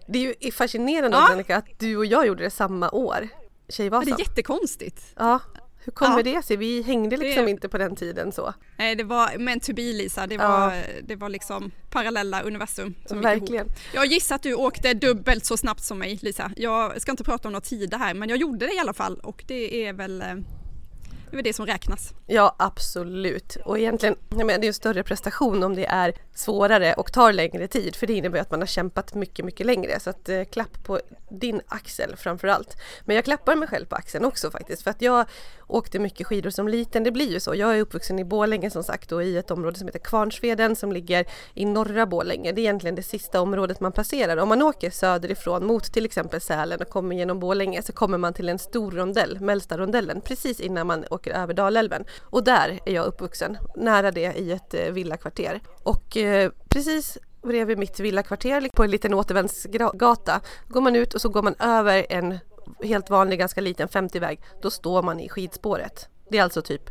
Det 0.07 0.18
är 0.18 0.35
ju 0.45 0.53
fascinerande 0.53 1.16
ja. 1.16 1.33
Annika, 1.33 1.57
att 1.57 1.79
du 1.79 1.97
och 1.97 2.07
jag 2.07 2.27
gjorde 2.27 2.42
det 2.42 2.51
samma 2.51 2.90
år. 2.90 3.29
Tjejvasan. 3.68 4.16
Det 4.16 4.23
är 4.23 4.27
jättekonstigt. 4.27 5.03
Ja, 5.16 5.40
hur 5.85 5.92
kommer 5.92 6.16
ja. 6.16 6.23
det 6.23 6.42
sig? 6.42 6.57
Vi 6.57 6.83
hängde 6.83 7.16
liksom 7.16 7.45
det... 7.45 7.51
inte 7.51 7.68
på 7.68 7.79
den 7.79 7.97
tiden 7.97 8.33
så. 8.33 8.55
Nej, 8.77 8.97
det 8.97 9.05
var 9.05 9.38
meant 9.38 9.62
to 9.62 9.75
be 9.75 9.83
Lisa. 9.83 10.27
Det 10.27 10.37
var, 10.37 10.75
ja. 10.75 10.83
det 11.03 11.16
var 11.16 11.29
liksom 11.29 11.71
parallella 11.90 12.42
universum. 12.42 12.95
Som 13.07 13.21
Verkligen. 13.21 13.68
Jag 13.95 14.07
gissar 14.07 14.35
att 14.35 14.42
du 14.42 14.55
åkte 14.55 14.95
dubbelt 14.95 15.45
så 15.45 15.57
snabbt 15.57 15.85
som 15.85 15.99
mig 15.99 16.18
Lisa. 16.23 16.51
Jag 16.57 17.03
ska 17.03 17.11
inte 17.11 17.25
prata 17.25 17.49
om 17.49 17.53
några 17.53 17.64
tider 17.64 17.99
här 17.99 18.14
men 18.14 18.29
jag 18.29 18.38
gjorde 18.38 18.66
det 18.66 18.75
i 18.75 18.79
alla 18.79 18.95
fall 18.95 19.21
och 19.23 19.45
det 19.47 19.87
är 19.87 19.92
väl 19.92 20.23
eh, 20.23 20.35
det 21.33 21.38
är 21.38 21.42
det 21.42 21.53
som 21.53 21.66
räknas. 21.66 22.14
Ja 22.27 22.57
absolut 22.59 23.57
och 23.64 23.79
egentligen 23.79 24.16
jag 24.29 24.47
menar, 24.47 24.59
det 24.59 24.66
är 24.66 24.68
en 24.68 24.75
större 24.75 25.03
prestation 25.03 25.62
om 25.62 25.75
det 25.75 25.87
är 25.87 26.14
svårare 26.35 26.95
och 26.95 27.12
tar 27.12 27.33
längre 27.33 27.68
tid 27.68 27.97
för 27.97 28.07
det 28.07 28.12
innebär 28.12 28.40
att 28.40 28.51
man 28.51 28.61
har 28.61 28.66
kämpat 28.66 29.14
mycket 29.14 29.45
mycket 29.45 29.66
längre 29.66 30.01
så 30.01 30.11
att 30.11 30.29
eh, 30.29 30.45
klapp 30.45 30.85
på 30.85 31.01
din 31.31 31.61
axel 31.68 32.16
framförallt. 32.16 32.77
Men 33.05 33.16
jag 33.16 33.25
klappar 33.25 33.57
mig 33.57 33.68
själv 33.68 33.87
på 33.87 33.97
axeln 33.97 34.25
också 34.25 34.51
faktiskt 34.51 34.83
för 34.83 34.90
att 34.90 35.03
jag 35.03 35.27
åkte 35.73 35.99
mycket 35.99 36.27
skidor 36.27 36.51
som 36.51 36.69
liten, 36.69 37.05
det 37.05 37.11
blir 37.11 37.31
ju 37.31 37.41
så. 37.41 37.55
Jag 37.55 37.77
är 37.77 37.81
uppvuxen 37.81 38.19
i 38.19 38.25
Bålänge 38.25 38.71
som 38.71 38.83
sagt 38.83 39.13
och 39.13 39.25
i 39.25 39.37
ett 39.37 39.51
område 39.51 39.79
som 39.79 39.89
heter 39.89 39.99
Kvarnsveden 39.99 40.77
som 40.77 40.93
ligger 40.93 41.25
i 41.55 41.65
norra 41.65 42.07
Bålänge. 42.07 42.53
Det 42.53 42.61
är 42.61 42.63
egentligen 42.63 42.95
det 42.95 43.03
sista 43.03 43.41
området 43.41 43.81
man 43.81 43.93
passerar. 43.93 44.37
Om 44.37 44.49
man 44.49 44.63
åker 44.63 44.91
söderifrån 44.91 45.67
mot 45.67 45.93
till 45.93 46.05
exempel 46.05 46.41
Sälen 46.41 46.81
och 46.81 46.89
kommer 46.89 47.17
genom 47.17 47.41
Bålänge 47.41 47.83
så 47.83 47.93
kommer 47.93 48.19
man 48.19 48.35
till 48.35 48.49
en 48.49 48.59
stor 48.59 48.91
rondell, 48.91 49.41
Mellsta 49.41 49.79
rondellen, 49.79 50.21
precis 50.21 50.61
innan 50.61 50.87
man 50.87 51.05
åker 51.11 51.33
över 51.33 51.55
Dalälven. 51.55 52.05
Och 52.21 52.45
där 52.45 52.79
är 52.87 52.93
jag 52.93 53.07
uppvuxen, 53.07 53.59
nära 53.77 54.11
det 54.11 54.39
i 54.39 54.53
ett 54.53 54.75
eh, 54.75 54.93
villakvarter. 54.93 55.61
Och 55.83 56.17
eh, 56.17 56.51
precis 56.69 57.19
bredvid 57.43 57.79
mitt 57.79 58.01
villakvarter 58.01 58.69
på 58.73 58.85
en 58.85 58.91
liten 58.91 59.15
återvändsgata 59.15 60.41
går 60.69 60.81
man 60.81 60.97
ut 60.97 61.15
och 61.15 61.21
så 61.21 61.29
går 61.29 61.43
man 61.43 61.55
över 61.59 62.07
en 62.09 62.39
helt 62.83 63.11
vanlig, 63.11 63.39
ganska 63.39 63.61
liten 63.61 63.89
50-väg, 63.89 64.41
då 64.63 64.71
står 64.71 65.03
man 65.03 65.21
i 65.21 65.29
skidspåret. 65.29 66.09
Det 66.31 66.39
är 66.39 66.43
alltså 66.43 66.63
typ 66.63 66.91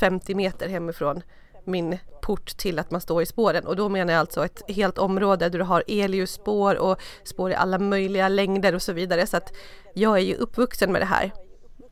50 0.00 0.34
meter 0.34 0.68
hemifrån 0.68 1.22
min 1.64 1.98
port 2.22 2.56
till 2.56 2.78
att 2.78 2.90
man 2.90 3.00
står 3.00 3.22
i 3.22 3.26
spåren 3.26 3.66
och 3.66 3.76
då 3.76 3.88
menar 3.88 4.12
jag 4.12 4.20
alltså 4.20 4.44
ett 4.44 4.62
helt 4.68 4.98
område 4.98 5.48
där 5.48 5.58
du 5.58 5.64
har 5.64 5.84
elljusspår 5.88 6.74
och 6.74 7.00
spår 7.24 7.50
i 7.50 7.54
alla 7.54 7.78
möjliga 7.78 8.28
längder 8.28 8.74
och 8.74 8.82
så 8.82 8.92
vidare 8.92 9.26
så 9.26 9.36
att 9.36 9.52
jag 9.94 10.16
är 10.16 10.22
ju 10.22 10.34
uppvuxen 10.34 10.92
med 10.92 11.00
det 11.00 11.06
här 11.06 11.32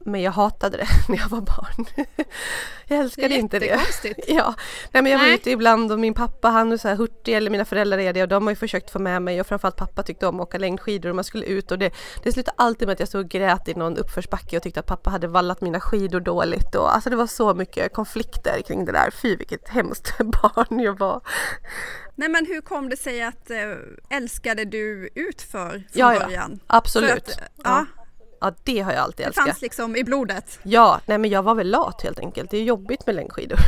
men 0.05 0.23
jag 0.23 0.33
hatade 0.33 0.77
det 0.77 0.89
när 1.09 1.17
jag 1.19 1.29
var 1.29 1.41
barn. 1.41 1.87
jag 2.87 2.99
älskade 2.99 3.35
inte 3.35 3.59
det. 3.59 3.81
Ja, 4.29 4.55
Nej, 4.93 5.03
men 5.03 5.13
jag 5.13 5.19
var 5.19 5.27
Nej. 5.27 5.35
ute 5.35 5.51
ibland 5.51 5.93
och 5.93 5.99
min 5.99 6.15
pappa 6.15 6.49
han 6.49 6.73
är 6.73 6.77
så 6.77 6.89
här 6.89 6.97
hurtig 6.97 7.35
eller 7.35 7.51
mina 7.51 7.65
föräldrar 7.65 7.99
är 7.99 8.13
det 8.13 8.23
och 8.23 8.29
de 8.29 8.43
har 8.43 8.51
ju 8.51 8.57
försökt 8.57 8.91
få 8.91 8.99
med 8.99 9.23
mig 9.23 9.41
och 9.41 9.47
framförallt 9.47 9.77
pappa 9.77 10.03
tyckte 10.03 10.27
om 10.27 10.41
att 10.41 10.47
åka 10.47 10.59
längdskidor 10.59 11.11
och 11.11 11.17
man 11.17 11.25
skulle 11.25 11.47
ut 11.47 11.71
och 11.71 11.79
det, 11.79 11.93
det 12.23 12.33
slutade 12.33 12.55
alltid 12.59 12.89
med 12.89 12.93
att 12.93 13.01
jag 13.01 13.09
stod 13.09 13.21
och 13.21 13.31
grät 13.31 13.69
i 13.69 13.75
någon 13.75 13.97
uppförsbacke 13.97 14.57
och 14.57 14.63
tyckte 14.63 14.81
att 14.81 14.87
pappa 14.87 15.11
hade 15.11 15.27
vallat 15.29 15.61
mina 15.61 15.81
skidor 15.81 16.21
dåligt 16.21 16.75
och 16.75 16.95
alltså 16.95 17.11
det 17.11 17.17
var 17.17 17.27
så 17.27 17.55
mycket 17.55 17.93
konflikter 17.93 18.63
kring 18.67 18.85
det 18.85 18.93
där. 18.93 19.11
Fy 19.11 19.37
vilket 19.37 19.69
hemskt 19.69 20.19
barn 20.19 20.81
jag 20.81 20.99
var. 20.99 21.21
Nej 22.15 22.29
men 22.29 22.47
hur 22.47 22.61
kom 22.61 22.89
det 22.89 22.97
sig 22.97 23.23
att 23.23 23.51
äh, 23.51 24.17
älskade 24.17 24.65
du 24.65 25.09
utför 25.15 25.71
från 25.71 25.85
ja, 25.93 26.19
början? 26.21 26.61
Ja, 26.67 26.77
absolut. 26.77 27.29
Att, 27.29 27.41
ja. 27.57 27.63
Ja 27.65 28.00
det 28.65 28.81
har 28.81 28.93
jag 28.93 29.01
alltid 29.01 29.27
älskat. 29.27 29.45
Det 29.45 29.51
fanns 29.51 29.63
liksom 29.63 29.97
i 29.97 30.05
blodet? 30.05 30.59
Ja, 30.63 31.01
nej 31.07 31.19
men 31.19 31.31
jag 31.31 31.43
var 31.43 31.55
väl 31.55 31.71
lat 31.71 32.03
helt 32.03 32.19
enkelt. 32.19 32.51
Det 32.51 32.57
är 32.57 32.63
jobbigt 32.63 33.07
med 33.07 33.15
längdskidor. 33.15 33.59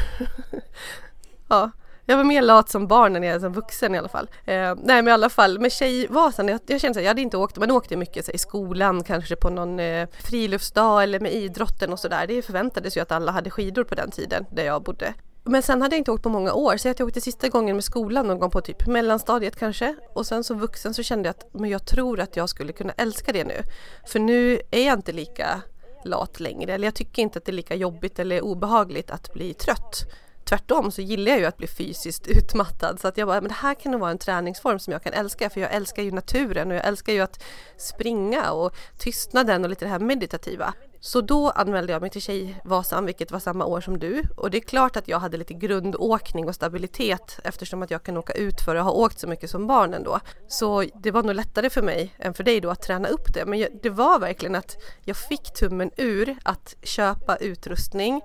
ja. 1.48 1.70
Jag 2.06 2.16
var 2.16 2.24
mer 2.24 2.42
lat 2.42 2.70
som 2.70 2.86
barn 2.86 3.16
än 3.16 3.22
jag 3.22 3.40
som 3.40 3.52
vuxen 3.52 3.94
i 3.94 3.98
alla 3.98 4.08
fall. 4.08 4.30
Eh, 4.44 4.54
nej 4.54 5.02
men 5.02 5.08
i 5.08 5.10
alla 5.10 5.30
fall 5.30 5.58
med 5.58 5.72
Tjejvasan, 5.72 6.48
jag, 6.48 6.60
jag 6.66 6.80
kände 6.80 6.98
att 6.98 7.04
jag 7.04 7.10
hade 7.10 7.20
inte 7.20 7.36
åkt, 7.36 7.56
man 7.56 7.70
åkte 7.70 7.96
mycket 7.96 8.24
så, 8.24 8.32
i 8.32 8.38
skolan 8.38 9.04
kanske 9.04 9.36
på 9.36 9.50
någon 9.50 9.80
eh, 9.80 10.08
friluftsdag 10.20 11.02
eller 11.02 11.20
med 11.20 11.32
idrotten 11.32 11.92
och 11.92 11.98
sådär. 11.98 12.26
Det 12.26 12.42
förväntades 12.42 12.96
ju 12.96 13.00
att 13.00 13.12
alla 13.12 13.32
hade 13.32 13.50
skidor 13.50 13.84
på 13.84 13.94
den 13.94 14.10
tiden 14.10 14.46
där 14.50 14.64
jag 14.64 14.82
bodde. 14.82 15.14
Men 15.44 15.62
sen 15.62 15.82
hade 15.82 15.94
jag 15.94 16.00
inte 16.00 16.10
åkt 16.10 16.22
på 16.22 16.28
många 16.28 16.52
år, 16.52 16.76
så 16.76 16.88
jag 16.88 17.00
åkte 17.00 17.20
sista 17.20 17.48
gången 17.48 17.76
med 17.76 17.84
skolan 17.84 18.26
någon 18.26 18.38
gång 18.38 18.50
på 18.50 18.60
typ 18.60 18.86
mellanstadiet 18.86 19.56
kanske. 19.56 19.96
Och 20.14 20.26
sen 20.26 20.44
som 20.44 20.58
vuxen 20.58 20.94
så 20.94 21.02
kände 21.02 21.28
jag 21.28 21.30
att 21.30 21.54
men 21.54 21.70
jag 21.70 21.86
tror 21.86 22.20
att 22.20 22.36
jag 22.36 22.48
skulle 22.48 22.72
kunna 22.72 22.92
älska 22.92 23.32
det 23.32 23.44
nu. 23.44 23.62
För 24.06 24.18
nu 24.18 24.60
är 24.70 24.86
jag 24.86 24.98
inte 24.98 25.12
lika 25.12 25.62
lat 26.04 26.40
längre, 26.40 26.74
eller 26.74 26.86
jag 26.86 26.94
tycker 26.94 27.22
inte 27.22 27.38
att 27.38 27.44
det 27.44 27.50
är 27.50 27.54
lika 27.54 27.74
jobbigt 27.74 28.18
eller 28.18 28.40
obehagligt 28.40 29.10
att 29.10 29.32
bli 29.32 29.54
trött. 29.54 30.04
Tvärtom 30.44 30.92
så 30.92 31.02
gillar 31.02 31.32
jag 31.32 31.40
ju 31.40 31.46
att 31.46 31.56
bli 31.56 31.66
fysiskt 31.66 32.26
utmattad 32.26 33.00
så 33.00 33.08
att 33.08 33.18
jag 33.18 33.28
bara, 33.28 33.40
men 33.40 33.48
det 33.48 33.54
här 33.54 33.74
kan 33.74 33.92
nog 33.92 34.00
vara 34.00 34.10
en 34.10 34.18
träningsform 34.18 34.78
som 34.78 34.92
jag 34.92 35.02
kan 35.02 35.12
älska 35.12 35.50
för 35.50 35.60
jag 35.60 35.74
älskar 35.74 36.02
ju 36.02 36.10
naturen 36.10 36.70
och 36.70 36.76
jag 36.76 36.86
älskar 36.86 37.12
ju 37.12 37.20
att 37.20 37.42
springa 37.76 38.50
och 38.50 38.76
tystnaden 38.98 39.64
och 39.64 39.70
lite 39.70 39.84
det 39.84 39.88
här 39.88 39.98
meditativa. 39.98 40.74
Så 41.04 41.20
då 41.20 41.50
anmälde 41.50 41.92
jag 41.92 42.02
mig 42.02 42.10
till 42.10 42.22
Tjejvasan, 42.22 43.06
vilket 43.06 43.30
var 43.30 43.38
samma 43.38 43.64
år 43.64 43.80
som 43.80 43.98
du. 43.98 44.22
Och 44.36 44.50
det 44.50 44.58
är 44.58 44.60
klart 44.60 44.96
att 44.96 45.08
jag 45.08 45.18
hade 45.18 45.36
lite 45.36 45.54
grundåkning 45.54 46.48
och 46.48 46.54
stabilitet 46.54 47.40
eftersom 47.44 47.82
att 47.82 47.90
jag 47.90 48.02
kan 48.02 48.16
åka 48.16 48.32
ut 48.32 48.60
för 48.60 48.76
och 48.76 48.84
har 48.84 48.92
åkt 48.92 49.18
så 49.18 49.26
mycket 49.26 49.50
som 49.50 49.66
barn 49.66 49.94
ändå. 49.94 50.20
Så 50.48 50.84
det 51.02 51.10
var 51.10 51.22
nog 51.22 51.34
lättare 51.34 51.70
för 51.70 51.82
mig 51.82 52.14
än 52.18 52.34
för 52.34 52.44
dig 52.44 52.60
då 52.60 52.70
att 52.70 52.82
träna 52.82 53.08
upp 53.08 53.34
det. 53.34 53.46
Men 53.46 53.66
det 53.82 53.90
var 53.90 54.18
verkligen 54.18 54.54
att 54.54 54.76
jag 55.04 55.16
fick 55.16 55.52
tummen 55.52 55.90
ur 55.96 56.36
att 56.42 56.76
köpa 56.82 57.36
utrustning. 57.36 58.20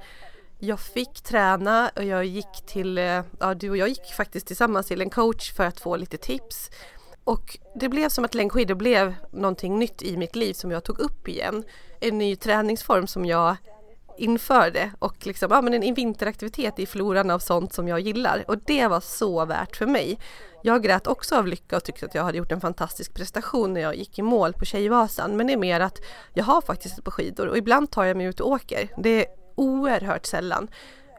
Jag 0.60 0.80
fick 0.80 1.22
träna 1.22 1.92
och 1.96 2.04
jag 2.04 2.26
gick 2.26 2.66
till, 2.68 2.98
eh, 2.98 3.22
ja 3.40 3.54
du 3.54 3.70
och 3.70 3.78
jag 3.78 3.90
gick 3.90 4.14
faktiskt 4.18 4.48
tillsammans 4.48 4.88
till 4.88 5.02
en 5.02 5.10
coach 5.10 5.54
för 5.54 5.64
att 5.64 5.80
få 5.80 5.96
lite 5.96 6.18
tips. 6.18 6.70
Och 7.28 7.58
det 7.76 7.90
blev 7.90 8.10
som 8.10 8.26
att 8.26 8.36
längdskidor 8.36 8.76
blev 8.76 9.16
någonting 9.32 9.80
nytt 9.80 10.02
i 10.02 10.18
mitt 10.18 10.36
liv 10.36 10.54
som 10.54 10.72
jag 10.72 10.84
tog 10.84 11.00
upp 11.00 11.28
igen. 11.28 11.64
En 12.00 12.18
ny 12.18 12.36
träningsform 12.36 13.08
som 13.08 13.26
jag 13.26 13.56
införde 14.18 14.92
och 15.00 15.26
liksom, 15.26 15.52
ja, 15.52 15.62
men 15.62 15.74
en 15.74 15.94
vinteraktivitet 15.94 16.80
i 16.80 16.86
floran 16.86 17.30
av 17.30 17.40
sånt 17.40 17.74
som 17.74 17.88
jag 17.88 18.00
gillar 18.00 18.44
och 18.48 18.58
det 18.58 18.88
var 18.88 19.00
så 19.00 19.46
värt 19.46 19.76
för 19.76 19.86
mig. 19.86 20.20
Jag 20.64 20.84
grät 20.84 21.08
också 21.08 21.36
av 21.36 21.48
lycka 21.48 21.78
och 21.78 21.84
tyckte 21.84 22.06
att 22.06 22.16
jag 22.16 22.24
hade 22.24 22.38
gjort 22.38 22.52
en 22.52 22.62
fantastisk 22.62 23.14
prestation 23.14 23.74
när 23.74 23.82
jag 23.82 23.96
gick 23.96 24.20
i 24.20 24.22
mål 24.22 24.54
på 24.54 24.66
Tjejvasan 24.66 25.38
men 25.38 25.48
det 25.48 25.54
är 25.54 25.58
mer 25.58 25.80
att 25.80 26.02
jag 26.34 26.44
har 26.44 26.62
faktiskt 26.62 27.04
på 27.04 27.12
skidor 27.12 27.48
och 27.48 27.58
ibland 27.58 27.92
tar 27.92 28.04
jag 28.04 28.18
mig 28.18 28.26
ut 28.26 28.40
och 28.40 28.50
åker. 28.50 28.90
Det 28.98 29.10
är 29.10 29.26
oerhört 29.56 30.26
sällan. 30.26 30.68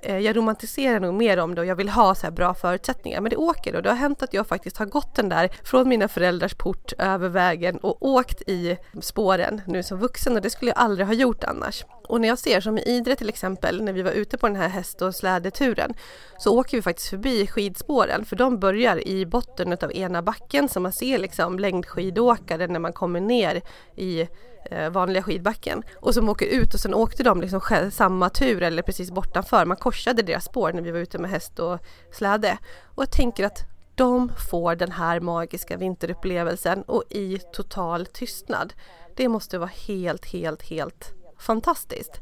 Eh, 0.03 0.19
jag 0.19 0.37
romantiserar 0.37 1.01
nog 1.01 1.15
mer 1.15 1.39
om 1.39 1.55
det 1.55 1.61
och 1.61 1.67
jag 1.67 1.77
vill 1.77 1.89
ha 1.89 2.15
så 2.15 2.27
här 2.27 2.31
bra 2.31 2.55
förutsättningar. 2.55 3.21
Men 3.21 3.31
det 3.31 3.37
åker 3.37 3.77
och 3.77 3.83
det 3.83 3.89
har 3.89 3.97
hänt 3.97 4.23
att 4.23 4.35
jag 4.35 4.47
faktiskt 4.47 4.77
har 4.77 4.87
gått 4.87 5.15
den 5.15 5.29
där 5.29 5.51
från 5.65 5.89
mina 5.89 6.09
föräldrars 6.09 6.55
port 6.55 6.93
över 6.99 7.29
vägen 7.29 7.77
och 7.77 8.07
åkt 8.07 8.43
i 8.43 8.77
spåren 9.01 9.61
nu 9.67 9.83
som 9.83 9.99
vuxen 9.99 10.37
och 10.37 10.43
det 10.43 10.51
skulle 10.51 10.71
jag 10.71 10.79
aldrig 10.79 11.07
ha 11.07 11.15
gjort 11.15 11.45
annars. 11.45 11.85
Och 12.09 12.21
när 12.21 12.29
jag 12.29 12.39
ser 12.39 12.61
som 12.61 12.79
i 12.79 12.83
Idre 12.83 13.17
till 13.17 13.29
exempel, 13.29 13.83
när 13.83 13.93
vi 13.93 14.03
var 14.03 14.11
ute 14.11 14.39
på 14.39 14.47
den 14.47 14.57
här 14.57 14.69
häst 14.69 15.03
och 15.03 15.15
slädeturen, 15.15 15.95
så 16.39 16.59
åker 16.59 16.77
vi 16.77 16.83
faktiskt 16.83 17.09
förbi 17.09 17.47
skidspåren 17.47 18.25
för 18.25 18.37
de 18.37 18.59
börjar 18.59 19.09
i 19.09 19.27
botten 19.27 19.73
av 19.73 19.93
ena 19.93 20.23
backen 20.23 20.69
så 20.69 20.81
man 20.81 20.93
ser 20.93 21.19
liksom 21.19 21.59
längdskidåkare 21.59 22.67
när 22.67 22.81
man 22.81 22.93
kommer 22.93 23.21
ner 23.21 23.63
i 23.97 24.29
Eh, 24.71 24.91
vanliga 24.91 25.23
skidbacken 25.23 25.83
och 26.01 26.15
som 26.15 26.29
åker 26.29 26.47
ut 26.47 26.75
och 26.75 26.81
sen 26.81 26.95
åkte 26.95 27.23
de 27.23 27.41
liksom 27.41 27.61
själv, 27.61 27.91
samma 27.91 28.31
tur 28.31 28.63
eller 28.63 28.83
precis 28.83 29.11
bortanför. 29.11 29.65
Man 29.65 29.77
korsade 29.77 30.23
deras 30.23 30.45
spår 30.45 30.73
när 30.73 30.83
vi 30.83 30.91
var 30.91 30.99
ute 30.99 31.19
med 31.19 31.31
häst 31.31 31.59
och 31.59 31.79
släde 32.13 32.59
och 32.85 33.03
jag 33.03 33.13
tänker 33.13 33.45
att 33.45 33.65
de 33.95 34.33
får 34.51 34.77
den 34.77 34.93
här 34.93 35.21
magiska 35.21 35.77
vinterupplevelsen 35.77 36.83
och 36.83 37.05
i 37.11 37.39
total 37.53 38.07
tystnad. 38.07 38.75
Det 39.17 39.29
måste 39.29 39.59
vara 39.59 39.71
helt, 39.87 40.27
helt, 40.27 40.63
helt 40.63 41.15
fantastiskt. 41.39 42.21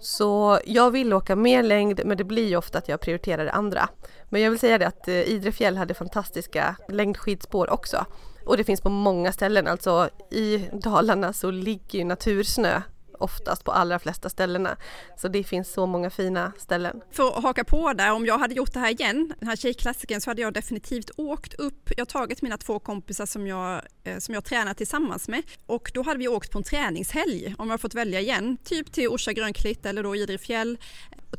Så 0.00 0.58
jag 0.64 0.90
vill 0.90 1.12
åka 1.12 1.36
mer 1.36 1.62
längd 1.62 2.00
men 2.04 2.16
det 2.16 2.24
blir 2.24 2.48
ju 2.48 2.56
ofta 2.56 2.78
att 2.78 2.88
jag 2.88 3.00
prioriterar 3.00 3.44
det 3.44 3.52
andra. 3.52 3.88
Men 4.28 4.40
jag 4.42 4.50
vill 4.50 4.58
säga 4.58 4.78
det 4.78 4.86
att 4.86 5.08
eh, 5.08 5.14
Idre 5.14 5.52
fjäll 5.52 5.76
hade 5.76 5.94
fantastiska 5.94 6.76
längdskidspår 6.88 7.70
också. 7.70 8.06
Och 8.46 8.56
det 8.56 8.64
finns 8.64 8.80
på 8.80 8.90
många 8.90 9.32
ställen, 9.32 9.66
alltså 9.66 10.08
i 10.30 10.68
Dalarna 10.72 11.32
så 11.32 11.50
ligger 11.50 11.98
ju 11.98 12.04
natursnö 12.04 12.82
oftast 13.24 13.64
på 13.64 13.72
allra 13.72 13.98
flesta 13.98 14.28
ställena. 14.28 14.76
Så 15.16 15.28
det 15.28 15.44
finns 15.44 15.72
så 15.72 15.86
många 15.86 16.10
fina 16.10 16.52
ställen. 16.58 17.00
För 17.10 17.38
att 17.38 17.42
haka 17.42 17.64
på 17.64 17.92
där, 17.92 18.12
om 18.12 18.26
jag 18.26 18.38
hade 18.38 18.54
gjort 18.54 18.72
det 18.72 18.80
här 18.80 18.90
igen, 18.90 19.34
den 19.38 19.48
här 19.48 19.56
tjejklassikern, 19.56 20.20
så 20.20 20.30
hade 20.30 20.42
jag 20.42 20.52
definitivt 20.52 21.10
åkt 21.16 21.54
upp. 21.54 21.90
Jag 21.96 22.00
har 22.00 22.06
tagit 22.06 22.42
mina 22.42 22.58
två 22.58 22.78
kompisar 22.78 23.26
som 23.26 23.46
jag, 23.46 23.82
eh, 24.04 24.18
som 24.18 24.34
jag 24.34 24.44
tränar 24.44 24.74
tillsammans 24.74 25.28
med 25.28 25.42
och 25.66 25.90
då 25.94 26.02
hade 26.02 26.18
vi 26.18 26.28
åkt 26.28 26.50
på 26.50 26.58
en 26.58 26.64
träningshelg 26.64 27.54
om 27.58 27.70
jag 27.70 27.80
fått 27.80 27.94
välja 27.94 28.20
igen, 28.20 28.56
typ 28.64 28.92
till 28.92 29.08
Orsa 29.08 29.32
Grönklitt 29.32 29.86
eller 29.86 30.02
då 30.02 30.16
Idre 30.16 30.38
fjäll. 30.38 30.78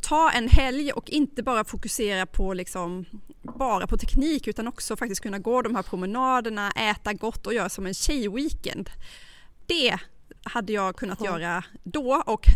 Ta 0.02 0.32
en 0.32 0.50
helg 0.50 0.92
och 0.92 1.10
inte 1.10 1.44
bara 1.44 1.64
fokusera 1.64 2.26
på 2.26 2.54
liksom 2.54 3.06
bara 3.42 3.88
på 3.88 3.98
teknik 3.98 4.48
utan 4.48 4.68
också 4.68 4.96
faktiskt 4.98 5.22
kunna 5.22 5.40
gå 5.40 5.62
de 5.62 5.76
här 5.76 5.84
promenaderna, 5.84 6.72
äta 6.72 7.14
gott 7.14 7.48
och 7.48 7.54
göra 7.54 7.70
som 7.70 7.86
en 7.86 7.94
tjejweekend. 7.94 8.90
Det 9.68 10.00
hade 10.46 10.74
jag 10.74 10.96
kunnat 10.96 11.20
ja. 11.22 11.26
göra 11.26 11.64
då 11.84 12.24
och 12.26 12.48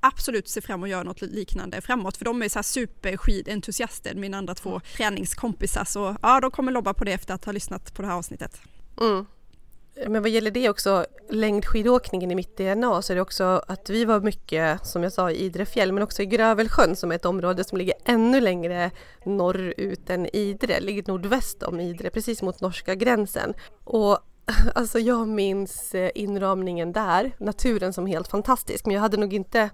absolut 0.00 0.48
se 0.48 0.60
fram 0.60 0.82
och 0.82 0.88
göra 0.88 1.02
något 1.02 1.20
liknande 1.20 1.80
framåt 1.80 2.16
för 2.16 2.24
de 2.24 2.42
är 2.42 2.48
så 2.48 2.58
här 2.58 2.62
superskidentusiaster, 2.62 4.14
mina 4.14 4.38
andra 4.38 4.54
två 4.54 4.80
träningskompisar 4.96 5.84
så 5.84 6.16
ja, 6.22 6.40
de 6.40 6.50
kommer 6.50 6.72
lobba 6.72 6.94
på 6.94 7.04
det 7.04 7.12
efter 7.12 7.34
att 7.34 7.44
ha 7.44 7.52
lyssnat 7.52 7.94
på 7.94 8.02
det 8.02 8.08
här 8.08 8.14
avsnittet. 8.14 8.60
Mm. 9.00 9.26
Men 10.06 10.22
vad 10.22 10.30
gäller 10.30 10.50
det 10.50 10.68
också, 10.68 11.06
längdskidåkningen 11.30 12.30
i 12.30 12.34
mitt 12.34 12.56
DNA 12.56 13.02
så 13.02 13.12
är 13.12 13.14
det 13.14 13.20
också 13.20 13.62
att 13.68 13.90
vi 13.90 14.04
var 14.04 14.20
mycket, 14.20 14.86
som 14.86 15.02
jag 15.02 15.12
sa, 15.12 15.30
i 15.30 15.44
Idre 15.44 15.66
fjäll 15.66 15.92
men 15.92 16.02
också 16.02 16.22
i 16.22 16.26
Grövelsjön 16.26 16.96
som 16.96 17.10
är 17.10 17.14
ett 17.14 17.24
område 17.24 17.64
som 17.64 17.78
ligger 17.78 17.94
ännu 18.04 18.40
längre 18.40 18.90
norrut 19.24 20.10
än 20.10 20.36
Idre, 20.36 20.80
ligger 20.80 21.04
nordväst 21.06 21.62
om 21.62 21.80
Idre, 21.80 22.10
precis 22.10 22.42
mot 22.42 22.60
norska 22.60 22.94
gränsen. 22.94 23.54
Och 23.84 24.18
Alltså 24.74 24.98
jag 24.98 25.28
minns 25.28 25.94
eh, 25.94 26.10
inramningen 26.14 26.92
där, 26.92 27.32
naturen 27.38 27.92
som 27.92 28.06
helt 28.06 28.28
fantastisk 28.28 28.86
men 28.86 28.94
jag 28.94 29.00
hade 29.00 29.16
nog 29.16 29.34
inte 29.34 29.70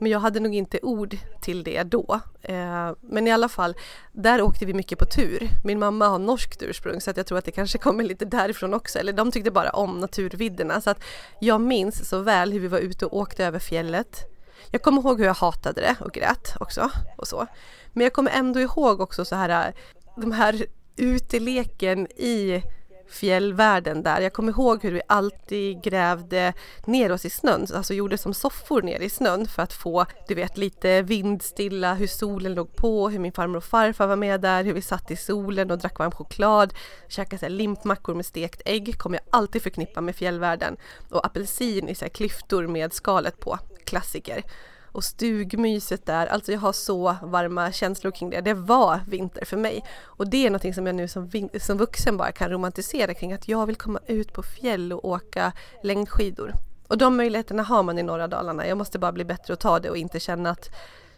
men 0.00 0.12
jag 0.12 0.20
hade 0.20 0.40
nog 0.40 0.54
inte 0.54 0.78
ord 0.82 1.16
till 1.40 1.64
det 1.64 1.82
då. 1.82 2.20
Eh, 2.42 2.92
men 3.00 3.26
i 3.26 3.32
alla 3.32 3.48
fall, 3.48 3.74
där 4.12 4.42
åkte 4.42 4.66
vi 4.66 4.74
mycket 4.74 4.98
på 4.98 5.04
tur. 5.04 5.48
Min 5.64 5.78
mamma 5.78 6.08
har 6.08 6.18
norskt 6.18 6.62
ursprung 6.62 7.00
så 7.00 7.10
att 7.10 7.16
jag 7.16 7.26
tror 7.26 7.38
att 7.38 7.44
det 7.44 7.50
kanske 7.50 7.78
kommer 7.78 8.04
lite 8.04 8.24
därifrån 8.24 8.74
också. 8.74 8.98
Eller 8.98 9.12
de 9.12 9.30
tyckte 9.30 9.50
bara 9.50 9.70
om 9.70 9.98
naturvidderna. 9.98 10.80
Så 10.80 10.90
att 10.90 11.04
jag 11.40 11.60
minns 11.60 12.08
så 12.08 12.18
väl 12.18 12.52
hur 12.52 12.60
vi 12.60 12.68
var 12.68 12.78
ute 12.78 13.06
och 13.06 13.16
åkte 13.16 13.44
över 13.44 13.58
fjället. 13.58 14.20
Jag 14.70 14.82
kommer 14.82 15.02
ihåg 15.02 15.18
hur 15.18 15.26
jag 15.26 15.34
hatade 15.34 15.80
det 15.80 15.96
och 16.00 16.12
grät 16.12 16.54
också 16.60 16.90
och 17.18 17.26
så. 17.26 17.46
Men 17.92 18.04
jag 18.04 18.12
kommer 18.12 18.30
ändå 18.30 18.60
ihåg 18.60 19.00
också 19.00 19.24
så 19.24 19.36
här 19.36 19.66
eh, 19.68 19.74
de 20.16 20.32
här 20.32 20.66
uteleken 20.96 22.06
i 22.06 22.62
fjällvärlden 23.10 24.02
där. 24.02 24.20
Jag 24.20 24.32
kommer 24.32 24.52
ihåg 24.52 24.82
hur 24.82 24.92
vi 24.92 25.02
alltid 25.06 25.82
grävde 25.82 26.52
ner 26.84 27.12
oss 27.12 27.24
i 27.24 27.30
snön, 27.30 27.66
alltså 27.74 27.94
gjorde 27.94 28.18
som 28.18 28.34
soffor 28.34 28.82
ner 28.82 29.00
i 29.00 29.10
snön 29.10 29.46
för 29.46 29.62
att 29.62 29.72
få, 29.72 30.06
du 30.28 30.34
vet, 30.34 30.56
lite 30.56 31.02
vindstilla, 31.02 31.94
hur 31.94 32.06
solen 32.06 32.54
låg 32.54 32.76
på, 32.76 33.08
hur 33.08 33.18
min 33.18 33.32
farmor 33.32 33.56
och 33.56 33.64
farfar 33.64 34.06
var 34.06 34.16
med 34.16 34.40
där, 34.40 34.64
hur 34.64 34.72
vi 34.72 34.82
satt 34.82 35.10
i 35.10 35.16
solen 35.16 35.70
och 35.70 35.78
drack 35.78 35.98
varm 35.98 36.10
choklad, 36.10 36.74
käkade 37.08 37.38
så 37.38 37.48
limpmackor 37.48 38.14
med 38.14 38.26
stekt 38.26 38.62
ägg, 38.64 38.98
kommer 38.98 39.16
jag 39.18 39.38
alltid 39.38 39.62
förknippa 39.62 40.00
med 40.00 40.16
fjällvärlden. 40.16 40.76
Och 41.10 41.26
apelsin 41.26 41.88
i 41.88 41.94
så 41.94 42.04
här 42.04 42.10
klyftor 42.10 42.66
med 42.66 42.92
skalet 42.92 43.40
på, 43.40 43.58
klassiker 43.84 44.42
och 44.92 45.04
stugmyset 45.04 46.06
där. 46.06 46.26
Alltså 46.26 46.52
jag 46.52 46.60
har 46.60 46.72
så 46.72 47.16
varma 47.22 47.72
känslor 47.72 48.10
kring 48.10 48.30
det. 48.30 48.40
Det 48.40 48.54
var 48.54 49.00
vinter 49.08 49.44
för 49.44 49.56
mig. 49.56 49.84
Och 50.02 50.30
det 50.30 50.46
är 50.46 50.50
någonting 50.50 50.74
som 50.74 50.86
jag 50.86 50.94
nu 50.94 51.08
som, 51.08 51.30
som 51.60 51.78
vuxen 51.78 52.16
bara 52.16 52.32
kan 52.32 52.50
romantisera 52.50 53.14
kring 53.14 53.32
att 53.32 53.48
jag 53.48 53.66
vill 53.66 53.76
komma 53.76 54.00
ut 54.06 54.32
på 54.32 54.42
fjäll 54.42 54.92
och 54.92 55.04
åka 55.04 55.52
längdskidor. 55.82 56.54
Och 56.88 56.98
de 56.98 57.16
möjligheterna 57.16 57.62
har 57.62 57.82
man 57.82 57.98
i 57.98 58.02
norra 58.02 58.28
Dalarna. 58.28 58.66
Jag 58.66 58.78
måste 58.78 58.98
bara 58.98 59.12
bli 59.12 59.24
bättre 59.24 59.52
och 59.52 59.60
ta 59.60 59.78
det 59.78 59.90
och 59.90 59.96
inte 59.96 60.20
känna 60.20 60.50
att 60.50 60.70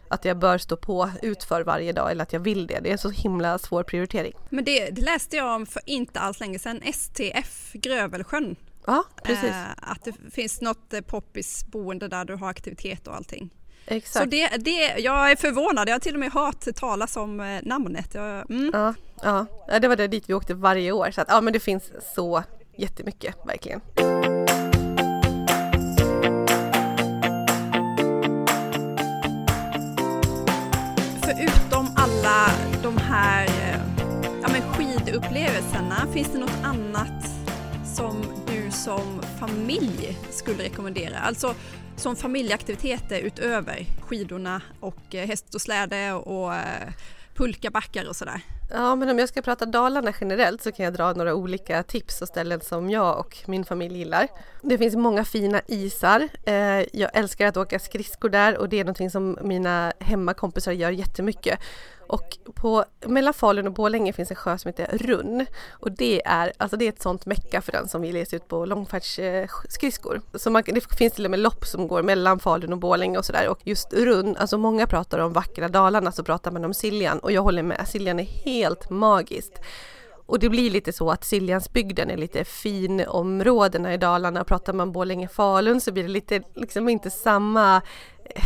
att 0.07 0.25
jag 0.25 0.37
bör 0.37 0.57
stå 0.57 0.77
på 0.77 1.09
utför 1.21 1.63
varje 1.63 1.91
dag 1.91 2.11
eller 2.11 2.23
att 2.23 2.33
jag 2.33 2.39
vill 2.39 2.67
det. 2.67 2.79
Det 2.79 2.89
är 2.89 2.91
en 2.91 2.97
så 2.97 3.09
himla 3.09 3.57
svår 3.59 3.83
prioritering. 3.83 4.33
Men 4.49 4.63
det, 4.63 4.89
det 4.89 5.01
läste 5.01 5.35
jag 5.35 5.55
om 5.55 5.65
för 5.65 5.81
inte 5.85 6.19
alls 6.19 6.39
länge 6.39 6.59
sedan, 6.59 6.81
STF 6.93 7.73
Grövelsjön. 7.73 8.55
Ja, 8.85 9.03
precis. 9.23 9.49
Eh, 9.49 9.65
att 9.77 10.03
det 10.03 10.13
finns 10.31 10.61
något 10.61 10.93
eh, 10.93 11.01
poppisboende 11.01 12.07
där 12.07 12.25
du 12.25 12.35
har 12.35 12.49
aktivitet 12.49 13.07
och 13.07 13.15
allting. 13.15 13.49
Exakt. 13.85 14.23
Så 14.23 14.29
det, 14.29 14.49
det, 14.57 14.97
jag 14.97 15.31
är 15.31 15.35
förvånad, 15.35 15.89
jag 15.89 15.93
har 15.93 15.99
till 15.99 16.13
och 16.13 16.19
med 16.19 16.31
hört 16.31 16.75
talas 16.75 17.17
om 17.17 17.39
eh, 17.39 17.59
namnet. 17.63 18.09
Jag, 18.13 18.51
mm. 18.51 18.69
ja, 18.73 18.93
ja, 19.67 19.79
det 19.79 19.87
var 19.87 19.95
det 19.95 20.07
dit 20.07 20.29
vi 20.29 20.33
åkte 20.33 20.53
varje 20.53 20.91
år. 20.91 21.11
Så 21.11 21.21
att, 21.21 21.27
ja, 21.29 21.41
men 21.41 21.53
det 21.53 21.59
finns 21.59 21.91
så 22.15 22.43
jättemycket, 22.77 23.35
verkligen. 23.45 23.81
Förutom 31.21 31.87
alla 31.95 32.47
de 32.83 32.97
här 32.97 33.45
eh, 33.45 33.81
ja, 34.41 34.49
men 34.51 34.61
skidupplevelserna, 34.61 36.07
finns 36.13 36.31
det 36.31 36.39
något 36.39 36.63
annat 36.63 37.23
som 37.95 38.25
du 38.47 38.71
som 38.71 39.21
familj 39.39 40.17
skulle 40.29 40.63
rekommendera? 40.63 41.17
Alltså 41.19 41.55
som 41.95 42.15
familjeaktiviteter 42.15 43.19
utöver 43.19 43.85
skidorna 44.01 44.61
och 44.79 45.15
eh, 45.15 45.27
häst 45.27 45.55
och 45.55 45.61
släde 45.61 46.13
och 46.13 46.53
eh, 46.53 46.89
pulkabackar 47.35 48.07
och 48.09 48.15
sådär? 48.15 48.41
Ja, 48.69 48.95
men 48.95 49.09
om 49.09 49.19
jag 49.19 49.29
ska 49.29 49.41
prata 49.41 49.65
Dalarna 49.65 50.13
generellt 50.21 50.61
så 50.61 50.71
kan 50.71 50.85
jag 50.85 50.93
dra 50.93 51.13
några 51.13 51.35
olika 51.35 51.83
tips 51.83 52.21
och 52.21 52.27
ställen 52.27 52.61
som 52.61 52.89
jag 52.89 53.19
och 53.19 53.37
min 53.45 53.65
familj 53.65 53.97
gillar. 53.97 54.27
Det 54.61 54.77
finns 54.77 54.95
många 54.95 55.25
fina 55.25 55.61
isar. 55.67 56.29
Eh, 56.43 56.53
jag 56.93 57.09
älskar 57.13 57.47
att 57.47 57.57
åka 57.57 57.79
skridskor 57.79 58.29
där 58.29 58.57
och 58.57 58.69
det 58.69 58.79
är 58.79 58.83
någonting 58.83 59.09
som 59.09 59.37
mina 59.41 59.93
hemmakompisar 59.99 60.71
gör 60.71 60.91
jättemycket. 60.91 61.59
Och 62.07 62.37
på, 62.55 62.85
mellan 63.05 63.33
Falun 63.33 63.67
och 63.67 63.73
Borlänge 63.73 64.13
finns 64.13 64.31
en 64.31 64.35
sjö 64.35 64.57
som 64.57 64.69
heter 64.69 64.97
Runn. 64.97 65.45
Och 65.71 65.91
det 65.91 66.21
är, 66.25 66.53
alltså 66.57 66.77
det 66.77 66.85
är 66.85 66.89
ett 66.89 67.01
sånt 67.01 67.25
mecka 67.25 67.61
för 67.61 67.71
den 67.71 67.87
som 67.87 68.01
vill 68.01 68.15
ge 68.15 68.25
sig 68.25 68.37
ut 68.37 68.47
på 68.47 68.65
långfärdsskridskor. 68.65 70.21
Så 70.33 70.49
man, 70.49 70.63
det 70.65 70.95
finns 70.97 71.13
till 71.13 71.25
och 71.25 71.31
med 71.31 71.39
lopp 71.39 71.65
som 71.65 71.87
går 71.87 72.03
mellan 72.03 72.39
Falun 72.39 72.73
och 72.73 72.79
Borlänge 72.79 73.17
och 73.17 73.25
sådär. 73.25 73.49
Och 73.49 73.59
just 73.63 73.93
Runn, 73.93 74.37
alltså 74.37 74.57
många 74.57 74.87
pratar 74.87 75.19
om 75.19 75.33
vackra 75.33 75.67
Dalarna 75.67 76.11
så 76.11 76.23
pratar 76.23 76.51
man 76.51 76.65
om 76.65 76.73
Siljan. 76.73 77.19
Och 77.19 77.31
jag 77.31 77.41
håller 77.41 77.63
med, 77.63 77.87
Siljan 77.87 78.19
är 78.19 78.23
helt 78.23 78.89
magiskt. 78.89 79.61
Och 80.25 80.39
det 80.39 80.49
blir 80.49 80.71
lite 80.71 80.93
så 80.93 81.11
att 81.11 81.23
Siljansbygden 81.23 82.09
är 82.09 82.17
lite 82.17 82.45
fin 82.45 83.05
områdena 83.07 83.93
i 83.93 83.97
Dalarna. 83.97 84.43
Pratar 84.43 84.73
man 84.73 84.91
Borlänge-Falun 84.91 85.79
så 85.79 85.91
blir 85.91 86.03
det 86.03 86.09
lite 86.09 86.41
liksom 86.53 86.89
inte 86.89 87.09
samma 87.09 87.81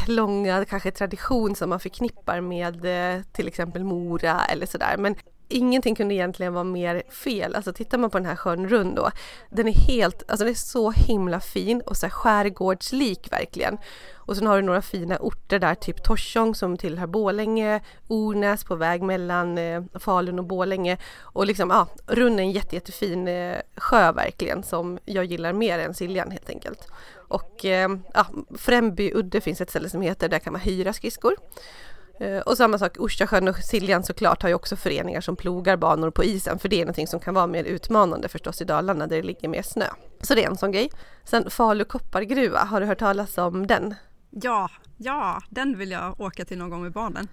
långa 0.08 0.66
kanske 0.66 0.92
tradition 0.92 1.56
som 1.56 1.70
man 1.70 1.80
förknippar 1.80 2.42
med 2.42 2.86
eh, 2.86 3.22
till 3.32 3.48
exempel 3.48 3.84
Mora 3.84 4.46
eller 4.46 4.66
sådär. 4.66 4.96
Men 4.98 5.16
ingenting 5.50 5.96
kunde 5.96 6.16
egentligen 6.16 6.54
vara 6.54 6.64
mer 6.64 7.04
fel. 7.10 7.56
Alltså 7.56 7.74
tittar 7.74 7.98
man 7.98 8.10
på 8.10 8.18
den 8.18 8.28
här 8.28 8.36
sjön 8.36 8.70
Rund 8.70 8.96
då, 8.96 9.12
den 9.50 9.68
är 9.68 9.74
helt, 9.74 10.24
alltså 10.28 10.44
den 10.44 10.52
är 10.52 10.58
så 10.58 10.92
himla 10.92 11.40
fin 11.40 11.82
och 11.82 11.98
så 11.98 12.06
här 12.06 12.12
skärgårdslik 12.12 13.32
verkligen. 13.32 13.78
Och 14.16 14.38
sen 14.38 14.48
har 14.48 14.56
du 14.56 14.62
några 14.62 14.82
fina 14.82 15.18
orter 15.18 15.60
där, 15.60 15.76
typ 15.76 16.04
Torsång 16.04 16.56
som 16.56 16.78
tillhör 16.78 17.08
Bålänge, 17.08 17.82
Ornäs 18.08 18.64
på 18.64 18.76
väg 18.76 19.02
mellan 19.02 19.58
eh, 19.58 19.84
Falun 20.00 20.40
och 20.40 20.46
Bålänge. 20.46 20.98
Och 21.20 21.46
liksom, 21.46 21.70
ja, 21.70 21.88
Rund 22.08 22.40
är 22.40 22.44
en 22.44 22.52
jätte, 22.52 22.76
jättefin 22.76 23.28
eh, 23.28 23.58
sjö 23.76 24.12
verkligen 24.12 24.64
som 24.64 25.00
jag 25.06 25.26
gillar 25.26 25.54
mer 25.54 25.80
än 25.80 25.94
Siljan 25.94 26.32
helt 26.32 26.50
enkelt. 26.50 26.88
Och 27.28 27.66
eh, 27.66 27.90
ja, 28.14 28.26
Främby 28.58 29.12
udde 29.14 29.42
finns 29.42 29.62
ett 29.62 29.70
ställe 29.70 29.90
som 29.90 30.02
heter, 30.02 30.30
där 30.30 30.40
kan 30.40 30.54
man 30.54 30.62
hyra 30.62 30.94
skridskor. 30.94 31.36
Eh, 32.20 32.40
och 32.40 32.58
samma 32.58 32.78
sak, 32.78 32.98
Orsasjön 33.00 33.48
och 33.48 33.56
Siljan 33.56 34.04
såklart 34.04 34.42
har 34.42 34.50
ju 34.50 34.56
också 34.56 34.76
föreningar 34.76 35.22
som 35.22 35.36
plogar 35.36 35.78
banor 35.78 36.12
på 36.12 36.24
isen 36.24 36.60
för 36.60 36.70
det 36.70 36.76
är 36.76 36.86
någonting 36.86 37.08
som 37.08 37.20
kan 37.20 37.34
vara 37.34 37.48
mer 37.48 37.64
utmanande 37.64 38.28
förstås 38.28 38.62
i 38.62 38.66
Dalarna 38.66 39.08
där 39.08 39.16
det 39.16 39.24
ligger 39.24 39.48
mer 39.48 39.62
snö. 39.62 39.86
Så 40.22 40.36
det 40.36 40.44
är 40.44 40.50
en 40.50 40.58
sån 40.58 40.72
grej. 40.72 40.90
Sen 41.24 41.50
Falu 41.50 41.86
koppargruva, 41.86 42.60
har 42.60 42.82
du 42.82 42.88
hört 42.88 43.00
talas 43.00 43.38
om 43.38 43.68
den? 43.68 43.96
Ja, 44.30 44.70
ja, 44.98 45.42
den 45.50 45.78
vill 45.78 45.92
jag 45.92 46.22
åka 46.22 46.46
till 46.46 46.58
någon 46.58 46.70
gång 46.70 46.84
med 46.84 46.92
barnen. 46.92 47.28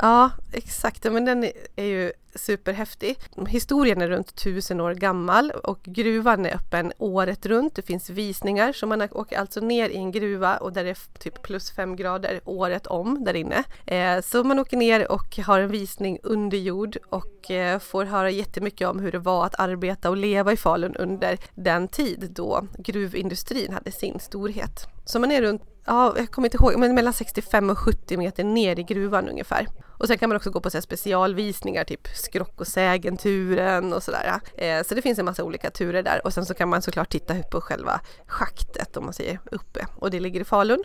Ja, 0.00 0.30
exakt. 0.52 1.04
Men 1.04 1.24
den 1.24 1.44
är 1.76 1.84
ju 1.84 2.12
superhäftig. 2.34 3.18
Historien 3.48 4.02
är 4.02 4.08
runt 4.08 4.34
tusen 4.34 4.80
år 4.80 4.94
gammal 4.94 5.50
och 5.50 5.78
gruvan 5.82 6.46
är 6.46 6.54
öppen 6.54 6.92
året 6.98 7.46
runt. 7.46 7.74
Det 7.76 7.82
finns 7.82 8.10
visningar 8.10 8.72
så 8.72 8.86
man 8.86 9.08
åker 9.10 9.38
alltså 9.38 9.60
ner 9.60 9.88
i 9.88 9.96
en 9.96 10.12
gruva 10.12 10.56
och 10.56 10.72
där 10.72 10.84
det 10.84 10.90
är 10.90 11.18
typ 11.18 11.42
plus 11.42 11.70
fem 11.70 11.96
grader 11.96 12.40
året 12.44 12.86
om 12.86 13.24
där 13.24 13.34
inne. 13.34 13.64
Eh, 13.86 14.20
så 14.20 14.44
man 14.44 14.58
åker 14.58 14.76
ner 14.76 15.12
och 15.12 15.38
har 15.38 15.60
en 15.60 15.70
visning 15.70 16.18
under 16.22 16.58
jord 16.58 16.96
och 17.08 17.50
eh, 17.50 17.78
får 17.78 18.04
höra 18.04 18.30
jättemycket 18.30 18.88
om 18.88 18.98
hur 18.98 19.12
det 19.12 19.18
var 19.18 19.46
att 19.46 19.60
arbeta 19.60 20.10
och 20.10 20.16
leva 20.16 20.52
i 20.52 20.56
Falun 20.56 20.96
under 20.96 21.38
den 21.54 21.88
tid 21.88 22.30
då 22.30 22.66
gruvindustrin 22.78 23.72
hade 23.72 23.92
sin 23.92 24.20
storhet. 24.20 24.88
Så 25.04 25.18
man 25.18 25.30
är 25.30 25.42
runt 25.42 25.62
ja, 25.84 26.14
jag 26.16 26.30
kommer 26.30 26.46
inte 26.46 26.56
ihåg, 26.56 26.78
men 26.78 26.94
mellan 26.94 27.12
65 27.12 27.70
och 27.70 27.78
70 27.78 28.16
meter 28.16 28.44
ner 28.44 28.78
i 28.78 28.82
gruvan 28.82 29.28
ungefär. 29.28 29.66
Och 29.98 30.06
sen 30.06 30.18
kan 30.18 30.28
man 30.28 30.36
också 30.36 30.50
gå 30.50 30.60
på 30.60 30.70
så 30.70 30.80
specialvisningar, 30.80 31.84
typ 31.84 32.08
skrock 32.14 32.60
och 32.60 32.66
sägenturen 32.66 33.92
och 33.92 34.02
sådär. 34.02 34.40
Eh, 34.56 34.82
så 34.82 34.94
det 34.94 35.02
finns 35.02 35.18
en 35.18 35.24
massa 35.24 35.44
olika 35.44 35.70
turer 35.70 36.02
där 36.02 36.20
och 36.24 36.32
sen 36.32 36.46
så 36.46 36.54
kan 36.54 36.68
man 36.68 36.82
såklart 36.82 37.10
titta 37.10 37.34
på 37.34 37.60
själva 37.60 38.00
schaktet 38.26 38.96
om 38.96 39.04
man 39.04 39.14
säger 39.14 39.40
uppe 39.52 39.86
och 39.96 40.10
det 40.10 40.20
ligger 40.20 40.40
i 40.40 40.44
Falun. 40.44 40.84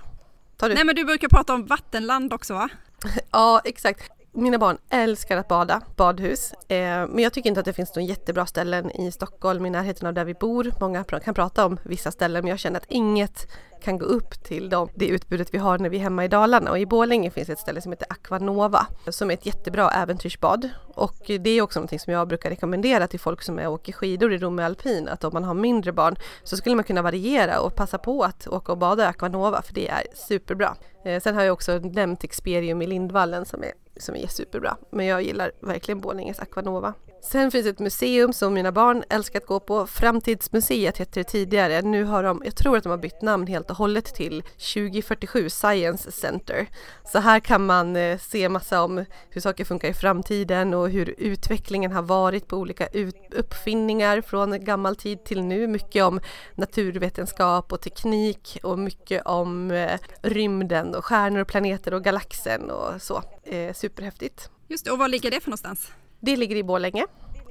Nej 0.61 0.85
men 0.85 0.95
du 0.95 1.05
brukar 1.05 1.27
prata 1.27 1.53
om 1.53 1.65
vattenland 1.65 2.33
också 2.33 2.53
va? 2.53 2.69
ja 3.31 3.61
exakt 3.65 4.11
mina 4.32 4.57
barn 4.57 4.77
älskar 4.89 5.38
att 5.38 5.47
bada, 5.47 5.82
badhus. 5.95 6.53
Eh, 6.67 6.77
men 7.07 7.19
jag 7.19 7.34
tycker 7.34 7.49
inte 7.49 7.59
att 7.59 7.65
det 7.65 7.73
finns 7.73 7.95
några 7.95 8.07
jättebra 8.07 8.45
ställen 8.45 8.91
i 8.91 9.11
Stockholm 9.11 9.65
i 9.65 9.69
närheten 9.69 10.07
av 10.07 10.13
där 10.13 10.25
vi 10.25 10.34
bor. 10.34 10.71
Många 10.80 11.03
kan 11.03 11.34
prata 11.34 11.65
om 11.65 11.80
vissa 11.84 12.11
ställen 12.11 12.43
men 12.43 12.49
jag 12.49 12.59
känner 12.59 12.80
att 12.80 12.86
inget 12.91 13.47
kan 13.82 13.97
gå 13.97 14.05
upp 14.05 14.43
till 14.43 14.69
dem, 14.69 14.89
det 14.95 15.07
utbudet 15.07 15.53
vi 15.53 15.57
har 15.57 15.77
när 15.77 15.89
vi 15.89 15.97
är 15.97 16.01
hemma 16.01 16.25
i 16.25 16.27
Dalarna. 16.27 16.71
Och 16.71 16.80
i 16.80 16.86
Borlänge 16.86 17.32
finns 17.32 17.49
ett 17.49 17.59
ställe 17.59 17.82
som 17.82 17.91
heter 17.91 18.07
Aquanova 18.09 18.88
som 19.07 19.30
är 19.30 19.34
ett 19.34 19.45
jättebra 19.45 19.89
äventyrsbad. 19.91 20.69
Och 20.95 21.32
det 21.39 21.49
är 21.49 21.61
också 21.61 21.80
någonting 21.80 21.99
som 21.99 22.13
jag 22.13 22.27
brukar 22.27 22.49
rekommendera 22.49 23.07
till 23.07 23.19
folk 23.19 23.41
som 23.41 23.59
är 23.59 23.67
åker 23.67 23.93
skidor 23.93 24.34
i 24.34 24.38
Romme 24.38 24.63
Alpin 24.63 25.07
att 25.07 25.23
om 25.23 25.34
man 25.34 25.43
har 25.43 25.53
mindre 25.53 25.91
barn 25.91 26.15
så 26.43 26.57
skulle 26.57 26.75
man 26.75 26.84
kunna 26.84 27.01
variera 27.01 27.59
och 27.59 27.75
passa 27.75 27.97
på 27.97 28.23
att 28.23 28.47
åka 28.47 28.71
och 28.71 28.77
bada 28.77 29.03
i 29.03 29.07
Aquanova 29.07 29.61
för 29.61 29.73
det 29.73 29.89
är 29.89 30.03
superbra. 30.15 30.75
Eh, 31.05 31.21
sen 31.21 31.36
har 31.36 31.43
jag 31.43 31.53
också 31.53 31.77
nämnt 31.77 32.23
Experium 32.23 32.82
i 32.82 32.88
Lindvallen 32.88 33.45
som 33.45 33.63
är 33.63 33.71
som 33.99 34.15
är 34.15 34.27
superbra. 34.27 34.77
Men 34.89 35.05
jag 35.05 35.21
gillar 35.21 35.51
verkligen 35.59 35.99
Borlänges 35.99 36.39
Aquanova. 36.39 36.93
Sen 37.22 37.51
finns 37.51 37.67
ett 37.67 37.80
museum 37.80 38.34
som 38.34 38.53
mina 38.53 38.72
barn 38.72 39.03
älskar 39.09 39.39
att 39.39 39.45
gå 39.45 39.59
på. 39.59 39.88
Framtidsmuseet 39.88 40.97
hette 40.97 41.20
det 41.20 41.24
tidigare. 41.24 41.82
Nu 41.82 42.03
har 42.03 42.24
de, 42.24 42.41
jag 42.45 42.55
tror 42.55 42.78
att 42.78 42.84
de 42.84 42.89
har 42.89 42.97
bytt 42.97 43.22
namn 43.22 43.47
helt 43.47 43.70
och 43.70 43.76
hållet 43.76 44.05
till 44.05 44.43
2047 44.74 45.49
Science 45.49 46.11
Center. 46.11 46.67
Så 47.11 47.20
här 47.20 47.39
kan 47.39 47.65
man 47.65 47.95
eh, 47.95 48.17
se 48.17 48.49
massa 48.49 48.84
om 48.84 49.05
hur 49.30 49.41
saker 49.41 49.65
funkar 49.65 49.88
i 49.88 49.93
framtiden 49.93 50.74
och 50.74 50.89
hur 50.89 51.15
utvecklingen 51.17 51.91
har 51.91 52.01
varit 52.01 52.47
på 52.47 52.57
olika 52.57 52.88
uppfinningar 53.32 54.22
från 54.22 54.63
gammal 54.63 54.95
tid 54.95 55.24
till 55.24 55.43
nu. 55.43 55.67
Mycket 55.67 56.03
om 56.03 56.20
naturvetenskap 56.55 57.74
och 57.74 57.82
teknik 57.82 58.59
och 58.63 58.80
mycket 58.80 59.26
om 59.26 59.72
eh, 59.72 59.99
rymden 60.22 60.95
och 60.95 61.05
stjärnor 61.05 61.39
och 61.39 61.47
planeter 61.47 61.93
och 61.93 62.03
galaxen 62.03 62.72
och 62.72 63.01
så. 63.01 63.24
Eh, 63.43 63.74
superhäftigt. 63.74 64.49
Just 64.67 64.86
det, 64.86 64.91
och 64.91 64.99
var 64.99 65.07
ligger 65.07 65.32
det 65.32 65.39
för 65.39 65.49
någonstans? 65.49 65.91
Det 66.20 66.36
ligger 66.36 66.55
i 66.55 66.63
Borlänge. 66.63 67.05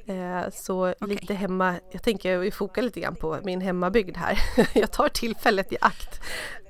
Eh, 0.08 0.50
så 0.52 0.88
okay. 0.90 1.08
lite 1.08 1.34
hemma, 1.34 1.74
jag 1.90 2.02
tänker 2.02 2.38
vi 2.38 2.50
fokar 2.50 2.82
lite 2.82 3.00
grann 3.00 3.14
på 3.14 3.38
min 3.44 3.60
hemmabygd 3.60 4.16
här. 4.16 4.38
jag 4.74 4.92
tar 4.92 5.08
tillfället 5.08 5.72
i 5.72 5.76
akt. 5.80 6.20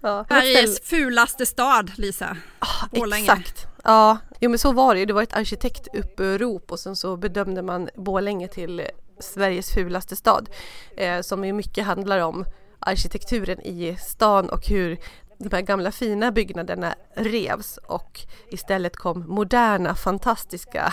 Ja, 0.00 0.24
Sveriges 0.28 0.80
fulaste 0.80 1.46
stad 1.46 1.92
Lisa, 1.96 2.36
ah, 2.58 2.86
Borlänge. 2.90 3.22
Exakt, 3.22 3.66
ja, 3.84 4.18
jo, 4.40 4.50
men 4.50 4.58
så 4.58 4.72
var 4.72 4.94
det 4.94 5.00
ju. 5.00 5.06
Det 5.06 5.12
var 5.12 5.22
ett 5.22 5.36
arkitektupprop 5.36 6.72
och 6.72 6.80
sen 6.80 6.96
så 6.96 7.16
bedömde 7.16 7.62
man 7.62 7.88
Borlänge 7.96 8.48
till 8.48 8.82
Sveriges 9.20 9.74
fulaste 9.74 10.16
stad. 10.16 10.48
Eh, 10.96 11.20
som 11.20 11.44
ju 11.44 11.52
mycket 11.52 11.84
handlar 11.84 12.18
om 12.18 12.44
arkitekturen 12.80 13.60
i 13.60 13.96
stan 13.96 14.48
och 14.48 14.66
hur 14.66 14.98
de 15.38 15.56
här 15.56 15.62
gamla 15.62 15.92
fina 15.92 16.32
byggnaderna 16.32 16.94
revs 17.14 17.76
och 17.76 18.20
istället 18.50 18.96
kom 18.96 19.24
moderna 19.28 19.94
fantastiska 19.94 20.92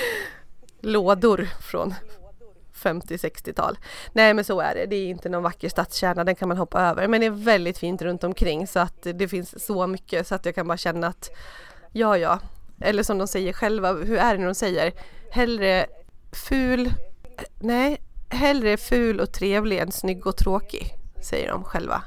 lådor 0.80 1.48
från 1.60 1.94
50-60-tal. 2.74 3.78
Nej 4.12 4.34
men 4.34 4.44
så 4.44 4.60
är 4.60 4.74
det, 4.74 4.86
det 4.86 4.96
är 4.96 5.08
inte 5.08 5.28
någon 5.28 5.42
vacker 5.42 5.68
stadskärna, 5.68 6.24
den 6.24 6.34
kan 6.34 6.48
man 6.48 6.56
hoppa 6.56 6.82
över. 6.82 7.08
Men 7.08 7.20
det 7.20 7.26
är 7.26 7.30
väldigt 7.30 7.78
fint 7.78 8.02
runt 8.02 8.24
omkring 8.24 8.66
så 8.66 8.80
att 8.80 9.06
det 9.14 9.28
finns 9.28 9.66
så 9.66 9.86
mycket 9.86 10.26
så 10.26 10.34
att 10.34 10.46
jag 10.46 10.54
kan 10.54 10.68
bara 10.68 10.78
känna 10.78 11.06
att 11.06 11.30
ja 11.92 12.18
ja, 12.18 12.40
eller 12.80 13.02
som 13.02 13.18
de 13.18 13.26
säger 13.26 13.52
själva, 13.52 13.92
hur 13.92 14.16
är 14.16 14.34
det 14.34 14.38
när 14.38 14.46
de 14.46 14.54
säger 14.54 14.92
hellre 15.30 15.86
ful, 16.32 16.92
nej, 17.60 18.00
hellre 18.28 18.76
ful 18.76 19.20
och 19.20 19.32
trevlig 19.32 19.78
än 19.78 19.92
snygg 19.92 20.26
och 20.26 20.36
tråkig, 20.36 20.94
säger 21.22 21.48
de 21.50 21.64
själva. 21.64 22.02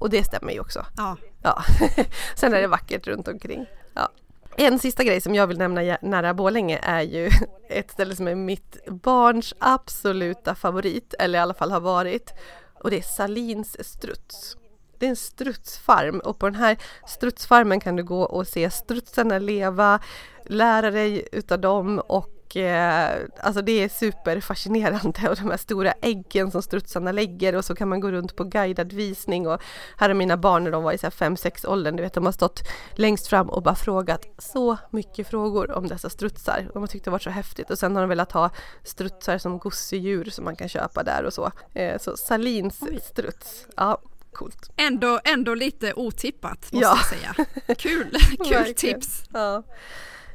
Och 0.00 0.10
det 0.10 0.24
stämmer 0.24 0.52
ju 0.52 0.60
också. 0.60 0.86
Ja. 0.96 1.16
ja. 1.42 1.64
Sen 2.34 2.54
är 2.54 2.60
det 2.60 2.66
vackert 2.66 3.06
runt 3.06 3.28
omkring. 3.28 3.66
Ja. 3.94 4.08
En 4.56 4.78
sista 4.78 5.04
grej 5.04 5.20
som 5.20 5.34
jag 5.34 5.46
vill 5.46 5.58
nämna 5.58 5.98
nära 6.02 6.34
Bålänge 6.34 6.78
är 6.82 7.00
ju 7.00 7.30
ett 7.68 7.90
ställe 7.90 8.16
som 8.16 8.28
är 8.28 8.34
mitt 8.34 8.86
barns 8.86 9.54
absoluta 9.58 10.54
favorit, 10.54 11.14
eller 11.18 11.38
i 11.38 11.42
alla 11.42 11.54
fall 11.54 11.70
har 11.70 11.80
varit. 11.80 12.32
Och 12.74 12.90
det 12.90 12.98
är 12.98 13.02
Salins 13.02 13.88
struts. 13.88 14.56
Det 14.98 15.06
är 15.06 15.10
en 15.10 15.16
strutsfarm 15.16 16.20
och 16.20 16.38
på 16.38 16.46
den 16.46 16.60
här 16.60 16.76
strutsfarmen 17.06 17.80
kan 17.80 17.96
du 17.96 18.04
gå 18.04 18.22
och 18.22 18.46
se 18.46 18.70
strutsarna 18.70 19.38
leva, 19.38 20.00
lära 20.46 20.90
dig 20.90 21.28
utav 21.32 21.60
dem 21.60 21.98
och 21.98 22.39
eh, 22.56 23.10
alltså 23.40 23.62
det 23.62 23.72
är 23.72 23.88
superfascinerande 23.88 25.28
och 25.30 25.36
de 25.36 25.50
här 25.50 25.56
stora 25.56 25.92
äggen 25.92 26.50
som 26.50 26.62
strutsarna 26.62 27.12
lägger 27.12 27.54
och 27.54 27.64
så 27.64 27.74
kan 27.74 27.88
man 27.88 28.00
gå 28.00 28.10
runt 28.10 28.36
på 28.36 28.44
guidad 28.44 28.92
visning 28.92 29.48
och 29.48 29.60
här 29.96 30.08
har 30.08 30.14
mina 30.14 30.36
barn 30.36 30.64
när 30.64 30.70
de 30.70 30.82
var 30.82 30.92
i 30.92 30.96
5-6 30.96 31.66
åldern, 31.66 31.96
du 31.96 32.02
vet 32.02 32.14
de 32.14 32.24
har 32.24 32.32
stått 32.32 32.62
längst 32.94 33.26
fram 33.26 33.50
och 33.50 33.62
bara 33.62 33.74
frågat 33.74 34.26
så 34.38 34.76
mycket 34.90 35.28
frågor 35.28 35.70
om 35.70 35.88
dessa 35.88 36.10
strutsar. 36.10 36.70
De 36.72 36.82
har 36.82 36.86
tyckt 36.86 37.04
det 37.04 37.10
varit 37.10 37.22
så 37.22 37.30
häftigt 37.30 37.70
och 37.70 37.78
sen 37.78 37.94
har 37.94 38.02
de 38.02 38.08
velat 38.08 38.32
ha 38.32 38.50
strutsar 38.84 39.38
som 39.38 39.58
gosedjur 39.58 40.24
som 40.24 40.44
man 40.44 40.56
kan 40.56 40.68
köpa 40.68 41.02
där 41.02 41.24
och 41.24 41.32
så. 41.32 41.50
Eh, 41.74 41.98
så 41.98 42.16
Salins 42.16 42.78
Oj. 42.82 43.00
struts, 43.00 43.66
ja 43.76 43.98
coolt. 44.32 44.70
Ändå, 44.76 45.20
ändå 45.24 45.54
lite 45.54 45.92
otippat 45.94 46.72
måste 46.72 46.78
ja. 46.78 46.96
jag 46.96 47.06
säga. 47.06 47.46
Kul, 47.74 48.16
kul 48.48 48.74
tips. 48.74 49.24
Ja. 49.32 49.62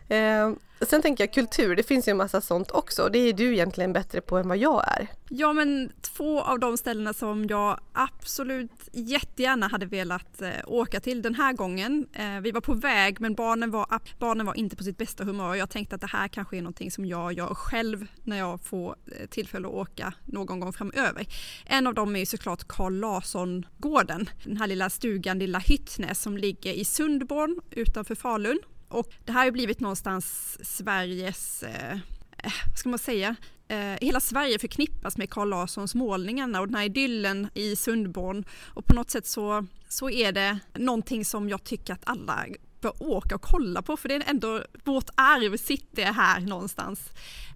Eh, 0.09 0.51
sen 0.81 1.01
tänker 1.01 1.23
jag 1.23 1.33
kultur, 1.33 1.75
det 1.75 1.83
finns 1.83 2.07
ju 2.07 2.11
en 2.11 2.17
massa 2.17 2.41
sånt 2.41 2.71
också. 2.71 3.03
och 3.03 3.11
Det 3.11 3.19
är 3.19 3.33
du 3.33 3.53
egentligen 3.53 3.93
bättre 3.93 4.21
på 4.21 4.37
än 4.37 4.47
vad 4.47 4.57
jag 4.57 4.83
är. 4.87 5.07
Ja 5.29 5.53
men 5.53 5.91
två 6.01 6.41
av 6.41 6.59
de 6.59 6.77
ställena 6.77 7.13
som 7.13 7.45
jag 7.45 7.79
absolut 7.93 8.89
jättegärna 8.91 9.67
hade 9.67 9.85
velat 9.85 10.41
eh, 10.41 10.49
åka 10.65 10.99
till 10.99 11.21
den 11.21 11.35
här 11.35 11.53
gången. 11.53 12.07
Eh, 12.13 12.41
vi 12.41 12.51
var 12.51 12.61
på 12.61 12.73
väg 12.73 13.21
men 13.21 13.35
barnen 13.35 13.71
var, 13.71 13.99
barnen 14.19 14.45
var 14.45 14.53
inte 14.53 14.75
på 14.75 14.83
sitt 14.83 14.97
bästa 14.97 15.23
humör. 15.23 15.49
och 15.49 15.57
Jag 15.57 15.69
tänkte 15.69 15.95
att 15.95 16.01
det 16.01 16.07
här 16.07 16.27
kanske 16.27 16.57
är 16.57 16.61
någonting 16.61 16.91
som 16.91 17.05
jag 17.05 17.33
gör 17.33 17.53
själv 17.53 18.07
när 18.23 18.37
jag 18.37 18.61
får 18.61 18.95
eh, 19.19 19.27
tillfälle 19.27 19.67
att 19.67 19.73
åka 19.73 20.13
någon 20.25 20.59
gång 20.59 20.73
framöver. 20.73 21.25
En 21.65 21.87
av 21.87 21.93
dem 21.93 22.15
är 22.15 22.19
ju 22.19 22.25
såklart 22.25 22.67
Carl 22.67 22.99
Larsson-gården. 22.99 24.29
Den 24.43 24.57
här 24.57 24.67
lilla 24.67 24.89
stugan, 24.89 25.39
lilla 25.39 25.59
Hyttnäs 25.59 26.21
som 26.21 26.37
ligger 26.37 26.73
i 26.73 26.85
Sundborn 26.85 27.61
utanför 27.71 28.15
Falun. 28.15 28.59
Och 28.87 29.07
det 29.25 29.31
här 29.31 29.39
har 29.39 29.45
ju 29.45 29.51
blivit 29.51 29.79
någonstans 29.79 30.57
Sveriges, 30.77 31.63
eh, 31.63 31.91
eh, 32.37 32.53
vad 32.67 32.77
ska 32.77 32.89
man 32.89 32.99
säga, 32.99 33.35
eh, 33.67 33.95
hela 34.01 34.19
Sverige 34.19 34.59
förknippas 34.59 35.17
med 35.17 35.29
Carl 35.29 35.49
Larssons 35.49 35.95
målningarna 35.95 36.61
och 36.61 36.67
den 36.67 36.75
här 36.75 36.85
idyllen 36.85 37.47
i 37.53 37.75
Sundborn. 37.75 38.45
Och 38.63 38.85
på 38.85 38.93
något 38.93 39.09
sätt 39.09 39.27
så, 39.27 39.65
så 39.87 40.09
är 40.09 40.31
det 40.31 40.59
någonting 40.73 41.25
som 41.25 41.49
jag 41.49 41.63
tycker 41.63 41.93
att 41.93 42.03
alla 42.03 42.45
bör 42.81 42.93
åka 42.99 43.35
och 43.35 43.41
kolla 43.41 43.81
på 43.81 43.97
för 43.97 44.09
det 44.09 44.15
är 44.15 44.29
ändå 44.29 44.63
vårt 44.83 45.09
arv 45.15 45.57
sitter 45.57 46.05
här 46.05 46.39
någonstans. 46.39 47.09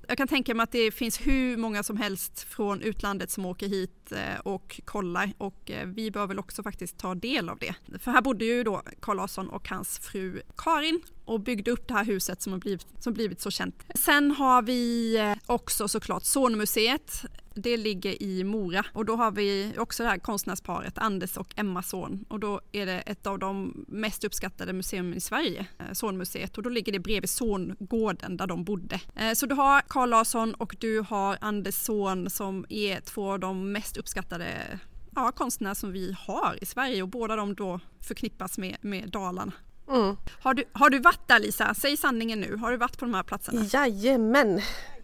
Jag 0.10 0.18
kan 0.18 0.28
tänka 0.28 0.56
mig 0.56 0.64
att 0.64 0.72
det 0.72 0.92
finns 0.92 1.20
hur 1.28 1.58
många 1.58 1.84
som 1.84 1.98
helst 1.98 2.40
från 2.40 2.82
utlandet 2.82 3.32
som 3.32 3.46
åker 3.46 3.68
hit 3.68 4.12
eh, 4.12 4.40
och 4.44 4.82
kollar 4.86 5.32
och 5.38 5.72
eh, 5.72 5.88
vi 5.88 6.12
bör 6.12 6.28
väl 6.28 6.40
också 6.40 6.64
faktiskt 6.64 6.98
ta 6.98 7.16
del 7.16 7.50
av 7.50 7.58
det. 7.58 7.76
För 8.00 8.12
här 8.12 8.22
bodde 8.22 8.46
ju 8.46 8.64
då 8.64 8.82
Carl 9.00 9.18
Larsson 9.18 9.50
och 9.50 9.70
hans 9.70 10.00
fru 10.00 10.42
Karin 10.58 11.02
och 11.26 11.40
byggde 11.40 11.72
upp 11.72 11.88
det 11.88 11.94
här 11.94 12.06
huset 12.06 12.42
som 12.42 12.54
har 12.54 12.60
blivit, 12.60 12.88
som 13.00 13.14
blivit 13.14 13.42
så 13.42 13.52
känt. 13.52 13.84
Sen 13.96 14.32
har 14.32 14.62
vi 14.62 15.16
eh, 15.18 15.34
också 15.46 15.88
såklart 15.88 16.24
Zornmuseet 16.24 17.26
det 17.62 17.78
ligger 17.78 18.24
i 18.24 18.44
Mora 18.44 18.86
och 18.94 19.06
då 19.06 19.16
har 19.16 19.32
vi 19.32 19.74
också 19.78 20.04
det 20.04 20.10
här 20.10 20.18
konstnärsparet 20.18 20.98
Anders 20.98 21.38
och 21.38 21.54
Emma 21.56 21.84
Son 21.84 22.26
och 22.30 22.40
då 22.40 22.62
är 22.72 22.86
det 22.86 23.00
ett 23.00 23.28
av 23.28 23.40
de 23.40 23.86
mest 23.88 24.24
uppskattade 24.24 24.74
museum 24.74 25.14
i 25.14 25.20
Sverige, 25.20 25.66
eh, 25.80 25.94
Sonmuseet 25.94 26.58
och 26.58 26.64
då 26.64 26.70
ligger 26.70 26.92
det 26.92 27.00
bredvid 27.00 27.30
Songården 27.30 28.38
där 28.38 28.48
de 28.48 28.64
bodde. 28.64 29.00
Eh, 29.16 29.34
så 29.34 29.46
du 29.46 29.56
har 29.56 29.82
Carl 29.82 30.10
Larsson 30.10 30.54
och 30.54 30.76
du 30.80 31.00
har 31.10 31.38
Anders 31.42 31.76
Son 31.76 32.30
som 32.30 32.66
är 32.70 33.02
två 33.02 33.32
av 33.32 33.40
de 33.40 33.72
mest 33.72 33.98
uppskattade 33.98 34.80
ja, 35.16 35.32
konstnärer 35.32 35.74
som 35.74 35.92
vi 35.92 36.16
har 36.20 36.58
i 36.62 36.66
Sverige 36.66 37.02
och 37.02 37.10
båda 37.10 37.36
de 37.36 37.56
då 37.56 37.80
förknippas 38.00 38.58
med, 38.58 38.78
med 38.82 39.10
Dalarna. 39.10 39.52
Mm. 39.90 40.16
Har, 40.42 40.54
du, 40.54 40.64
har 40.72 40.90
du 40.90 41.00
varit 41.00 41.28
där 41.28 41.40
Lisa? 41.40 41.74
Säg 41.74 41.98
sanningen 41.98 42.40
nu. 42.40 42.56
Har 42.56 42.72
du 42.72 42.78
varit 42.78 42.98
på 42.98 43.06
de 43.06 43.14
här 43.14 43.24
platserna? 43.24 43.66
Jajamän! 43.74 44.62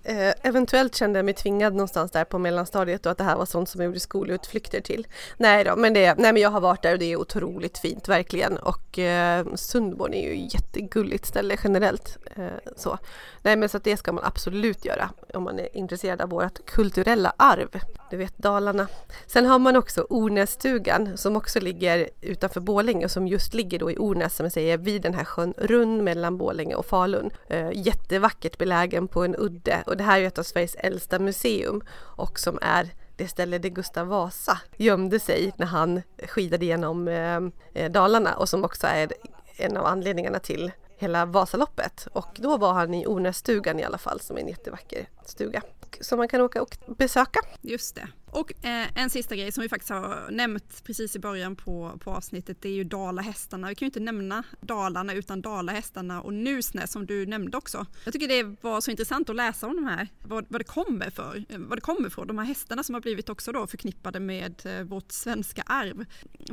Eh, 0.08 0.34
eventuellt 0.42 0.96
kände 0.96 1.20
jag 1.20 1.26
mig 1.26 1.34
tvingad 1.34 1.74
någonstans 1.74 2.12
där 2.12 2.26
på 2.26 2.40
mellanstadiet 2.40 3.06
och 3.06 3.12
att 3.12 3.18
det 3.18 3.24
här 3.24 3.36
var 3.36 3.46
sånt 3.46 3.70
som 3.70 3.82
jag 3.82 3.86
gjorde 3.86 4.00
skolutflykter 4.00 4.82
till. 4.82 5.08
Nej 5.38 5.64
då, 5.64 5.76
men, 5.76 5.94
det, 5.94 6.16
nej 6.18 6.34
men 6.34 6.42
jag 6.42 6.50
har 6.50 6.62
varit 6.62 6.82
där 6.82 6.94
och 6.94 7.00
det 7.00 7.12
är 7.12 7.16
otroligt 7.16 7.78
fint 7.78 8.08
verkligen 8.08 8.58
och 8.58 9.00
eh, 9.00 9.46
Sundborn 9.56 10.14
är 10.14 10.30
ju 10.30 10.48
jättegulligt 10.52 11.26
ställe 11.26 11.58
generellt. 11.64 12.18
Eh, 12.36 12.48
så. 12.76 12.98
Nej 13.42 13.56
men 13.56 13.70
så 13.70 13.78
att 13.78 13.84
det 13.84 13.98
ska 13.98 14.12
man 14.12 14.24
absolut 14.24 14.86
göra 14.86 15.10
om 15.34 15.44
man 15.44 15.60
är 15.60 15.78
intresserad 15.78 16.22
av 16.22 16.30
vårt 16.30 16.66
kulturella 16.66 17.34
arv. 17.38 17.80
Du 18.10 18.18
vet 18.18 18.38
Dalarna. 18.38 18.88
Sen 19.28 19.46
har 19.46 19.60
man 19.60 19.76
också 19.76 20.08
Ornässtugan 20.10 21.18
som 21.18 21.36
också 21.36 21.60
ligger 21.60 22.10
utanför 22.22 22.60
Bålänge 22.60 23.06
och 23.06 23.12
som 23.12 23.28
just 23.28 23.54
ligger 23.54 23.80
då 23.80 23.92
i 23.92 23.98
Ornäs 23.98 24.36
som 24.36 24.46
jag 24.46 24.54
säger 24.54 24.78
vid 24.78 25.02
den 25.02 25.14
här 25.14 25.24
sjön 25.24 25.54
Runn 25.58 26.04
mellan 26.04 26.38
Bålänge 26.38 26.76
och 26.76 26.86
Falun. 26.86 27.30
Eh, 27.48 27.70
jättevackert 27.74 28.58
belägen 28.58 29.08
på 29.08 29.24
en 29.24 29.36
udde 29.36 29.84
och 29.96 29.98
det 29.98 30.04
här 30.04 30.22
är 30.22 30.28
ett 30.28 30.38
av 30.38 30.44
Sveriges 30.44 30.76
äldsta 30.76 31.20
museum 31.20 31.84
och 31.98 32.40
som 32.40 32.60
är 32.62 32.90
det 33.16 33.28
ställe 33.28 33.58
där 33.58 33.70
Gustav 33.70 34.08
Vasa 34.08 34.60
gömde 34.78 35.20
sig 35.20 35.54
när 35.58 35.66
han 35.66 36.02
skidade 36.28 36.66
genom 36.66 37.08
eh, 37.08 37.40
eh, 37.74 37.92
Dalarna 37.92 38.36
och 38.36 38.50
som 38.50 38.64
också 38.64 38.88
är 38.88 39.14
en 39.58 39.78
av 39.78 39.86
anledningarna 39.86 40.40
till 40.40 40.72
hela 40.98 41.26
Vasaloppet 41.26 42.08
och 42.12 42.28
då 42.36 42.58
var 42.58 42.74
han 42.74 42.94
i 42.94 43.06
Ornässtugan 43.08 43.80
i 43.80 43.84
alla 43.84 43.98
fall 43.98 44.20
som 44.20 44.38
är 44.38 44.42
en 44.42 44.48
jättevacker 44.48 45.10
stuga 45.26 45.62
som 46.02 46.18
man 46.18 46.28
kan 46.28 46.42
åka 46.42 46.62
och 46.62 46.78
besöka. 46.88 47.40
Just 47.62 47.96
det. 47.96 48.08
Och 48.36 48.66
eh, 48.66 48.88
en 48.96 49.10
sista 49.10 49.36
grej 49.36 49.52
som 49.52 49.62
vi 49.62 49.70
faktiskt 49.70 49.90
har 49.90 50.28
nämnt 50.32 50.84
precis 50.84 51.16
i 51.16 51.20
början 51.20 51.56
på, 51.56 52.00
på 52.00 52.12
avsnittet 52.12 52.62
det 52.62 52.70
är 52.70 52.74
ju 52.74 52.84
Dalahästarna. 52.84 53.70
Vi 53.70 53.76
kan 53.76 53.86
ju 53.86 53.88
inte 53.88 54.00
nämna 54.00 54.44
Dalarna 54.62 55.14
utan 55.14 55.42
Dalahästarna 55.42 56.22
och 56.22 56.34
Nusnäs 56.34 56.92
som 56.92 57.06
du 57.06 57.26
nämnde 57.26 57.58
också. 57.58 57.86
Jag 58.04 58.14
tycker 58.14 58.28
det 58.28 58.56
var 58.62 58.82
så 58.82 58.92
intressant 58.92 59.30
att 59.30 59.36
läsa 59.36 59.68
om 59.68 59.76
de 59.76 59.86
här, 59.86 60.08
vad, 60.24 60.46
vad 60.50 60.62
det 60.62 60.66
kommer 60.66 61.10
för, 61.10 61.46
vad 61.58 61.78
det 61.78 61.82
kommer 61.82 62.10
från. 62.10 62.28
De 62.28 62.38
här 62.38 62.46
hästarna 62.46 62.84
som 62.84 62.96
har 62.96 63.02
blivit 63.02 63.30
också 63.30 63.52
då 63.52 63.68
förknippade 63.68 64.20
med 64.20 64.62
eh, 64.66 64.84
vårt 64.84 65.12
svenska 65.12 65.62
arv. 65.62 66.06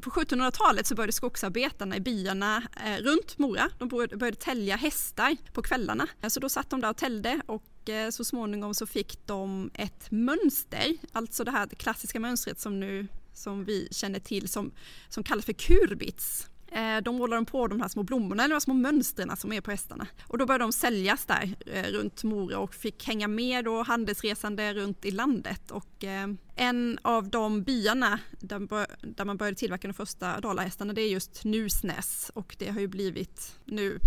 På 0.03 0.11
1700-talet 0.11 0.87
så 0.87 0.95
började 0.95 1.13
skogsarbetarna 1.13 1.97
i 1.97 2.01
byarna 2.01 2.63
eh, 2.87 3.03
runt 3.03 3.39
Mora, 3.39 3.71
de 3.79 3.89
började, 3.89 4.17
började 4.17 4.37
tälja 4.37 4.77
hästar 4.77 5.37
på 5.53 5.63
kvällarna. 5.63 6.09
Så 6.29 6.41
då 6.41 6.49
satt 6.49 6.71
de 6.71 6.81
där 6.81 6.91
och 6.91 6.97
täljde 6.97 7.41
och 7.47 7.65
Eh, 7.89 8.11
så 8.11 8.25
småningom 8.25 8.75
så 8.75 8.87
fick 8.87 9.27
de 9.27 9.71
ett 9.75 10.11
mönster, 10.11 10.97
alltså 11.13 11.45
det 11.45 11.51
här 11.51 11.67
klassiska 11.67 12.21
mönstret 12.21 12.61
som 12.61 12.81
nu 12.81 13.09
som 13.33 13.65
vi 13.65 13.89
känner 13.91 14.21
till 14.21 14.49
som, 14.49 14.71
som 15.09 15.23
kallas 15.25 15.45
för 15.45 15.53
kurbits. 15.53 16.49
Eh, 16.75 17.03
de 17.03 17.47
på 17.47 17.67
de 17.67 17.81
här 17.81 17.89
små 17.89 18.03
blommorna, 18.03 18.45
eller 18.45 18.55
de 18.55 18.61
små 18.61 18.75
mönstren 18.75 19.37
som 19.37 19.53
är 19.53 19.61
på 19.61 19.71
hästarna. 19.71 20.07
Och 20.27 20.39
då 20.39 20.47
började 20.47 20.65
de 20.65 20.73
säljas 20.73 21.25
där 21.25 21.57
eh, 21.67 21.83
runt 21.83 22.25
Mora 22.25 22.59
och 22.59 22.75
fick 22.75 23.07
hänga 23.07 23.29
med 23.29 23.65
då 23.65 23.83
handelsresande 23.83 24.75
runt 24.75 25.05
i 25.05 25.11
landet. 25.11 25.71
Och 25.71 26.05
eh, 26.05 26.29
en 26.57 26.99
av 27.03 27.29
de 27.29 27.63
byarna 27.63 28.19
där, 28.41 29.25
man 29.25 29.37
började 29.37 29.59
tillverka 29.59 29.89
de 29.89 29.95
första 29.95 30.41
dalahästarna 30.41 30.93
det 30.93 31.03
är 31.03 31.09
just 31.09 31.45
Nusnäs 31.45 32.31
och 32.35 32.57
det 32.59 32.71
har 32.71 32.81
ju 32.81 32.89
blivit 32.89 33.55
nu 33.65 33.99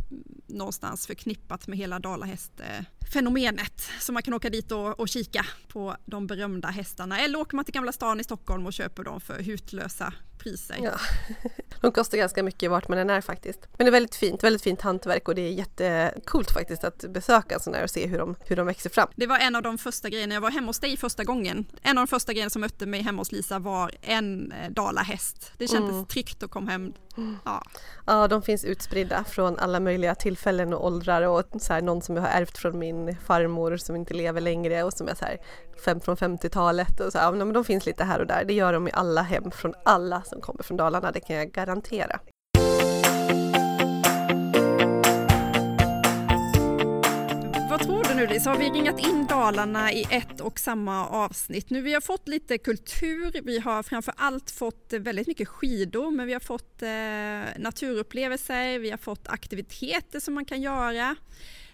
någonstans 0.48 1.08
förknippat 1.08 1.68
med 1.68 1.78
hela 1.78 2.00
Dalahäst 2.00 2.62
dalahästfenomenet. 3.06 3.90
Så 4.00 4.14
man 4.14 4.24
kan 4.24 4.34
åka 4.34 4.50
dit 4.50 4.72
och, 4.72 5.00
och 5.00 5.10
kika 5.10 5.46
på 5.68 5.96
de 6.06 6.28
berömda 6.28 6.68
hästarna 6.68 7.20
eller 7.20 7.40
åker 7.40 7.56
man 7.56 7.66
till 7.66 7.74
Gamla 7.74 7.92
stan 7.92 8.20
i 8.20 8.24
Stockholm 8.24 8.66
och 8.66 8.74
köper 8.74 9.04
dem 9.04 9.22
för 9.22 9.44
hutlösa 9.44 10.14
priser. 10.38 10.80
Ja. 10.84 11.00
De 11.82 11.92
kostar 11.92 12.18
ganska 12.18 12.44
mycket 12.44 12.72
vart 12.72 12.88
man 12.88 12.98
än 12.98 13.10
är 13.10 13.22
faktiskt. 13.22 13.60
Men 13.78 13.86
det 13.86 13.90
är 13.90 13.92
väldigt 13.92 14.16
fint, 14.16 14.44
väldigt 14.44 14.62
fint 14.62 14.82
hantverk 14.82 15.28
och 15.28 15.36
det 15.36 15.42
är 15.42 15.52
jättekult 15.52 16.52
faktiskt 16.52 16.84
att 16.84 17.06
besöka 17.14 17.56
en 17.56 17.62
sån 17.62 17.74
här 17.74 17.84
och 17.84 17.90
se 17.90 18.08
hur 18.08 18.18
de, 18.18 18.36
hur 18.48 18.56
de 18.56 18.68
växer 18.68 18.90
fram. 18.90 19.08
Det 19.16 19.28
var 19.28 19.40
en 19.40 19.56
av 19.56 19.62
de 19.62 19.78
första 19.78 20.10
grejerna, 20.10 20.34
jag 20.34 20.42
var 20.42 20.52
hemma 20.52 20.68
hos 20.68 20.80
dig 20.80 20.98
första 20.98 21.24
gången. 21.24 21.66
En 21.82 21.98
av 21.98 22.06
de 22.06 22.08
första 22.08 22.34
grejerna 22.34 22.50
som 22.50 22.62
mötte 22.62 22.86
mig 22.86 23.02
hemma 23.02 23.22
hos 23.22 23.32
Lisa 23.32 23.60
var 23.60 23.92
en 24.02 24.52
eh, 24.52 24.72
dalahäst. 24.72 25.52
Det 25.58 25.68
kändes 25.68 25.94
mm. 25.94 26.06
tryggt 26.06 26.44
att 26.44 26.52
komma 26.52 26.72
hem. 26.72 26.94
Ja. 27.46 27.62
ja, 28.06 28.28
de 28.28 28.42
finns 28.42 28.66
utspridda 28.66 29.24
från 29.24 29.60
alla 29.60 29.80
möjliga 29.80 30.16
tillfällen 30.16 30.74
och 30.74 30.86
åldrar 30.86 31.22
och 31.22 31.44
så 31.60 31.74
här, 31.74 31.82
någon 31.82 32.02
som 32.02 32.16
jag 32.16 32.24
har 32.24 32.30
ärvt 32.30 32.58
från 32.58 32.80
min 32.80 33.18
farmor 33.26 33.78
som 33.78 33.96
inte 33.96 34.14
lever 34.14 34.42
längre 34.42 34.84
och 34.84 34.94
som 34.94 35.08
är 35.08 35.16
så 35.16 35.26
här, 35.26 35.38
fem 35.86 36.00
från 36.00 36.16
50-talet 36.16 37.00
och 37.00 37.12
så 37.12 37.18
ja, 37.18 37.32
men 37.32 37.54
de 37.54 37.64
finns 37.64 37.86
lite 37.86 38.04
här 38.04 38.20
och 38.20 38.28
där. 38.28 38.46
Det 38.46 38.54
gör 38.54 38.74
de 38.74 38.88
i 38.88 38.92
alla 38.94 39.22
hem 39.22 39.52
från 39.52 39.74
alla 39.86 40.22
som 40.22 40.42
kommer 40.42 40.64
från 40.64 40.78
Dalarna, 40.78 41.12
det 41.12 41.20
kan 41.20 41.36
jag 41.36 41.52
garantera. 41.52 42.20
Tror 47.86 48.04
du 48.04 48.16
nu 48.16 48.28
Lisa? 48.28 48.50
Har 48.50 48.58
vi 48.58 48.70
ringat 48.70 49.00
in 49.00 49.26
Dalarna 49.26 49.92
i 49.92 50.06
ett 50.10 50.42
och 50.42 50.60
samma 50.60 51.08
avsnitt? 51.08 51.70
Nu 51.70 51.82
vi 51.82 51.94
har 51.94 52.02
fått 52.02 52.28
lite 52.28 52.58
kultur, 52.58 53.42
vi 53.44 53.60
har 53.60 53.84
framför 53.84 54.14
allt 54.18 54.52
fått 54.52 54.94
väldigt 54.94 55.28
mycket 55.28 55.48
skidor, 55.48 56.12
men 56.12 56.28
vi 56.28 56.34
har 56.34 56.40
fått 56.40 56.82
eh, 56.82 57.62
naturupplevelser, 57.62 58.80
vi 58.80 58.90
har 58.90 58.98
fått 58.98 59.28
aktiviteter 59.28 60.20
som 60.20 60.34
man 60.34 60.46
kan 60.46 60.62
göra. 60.62 61.16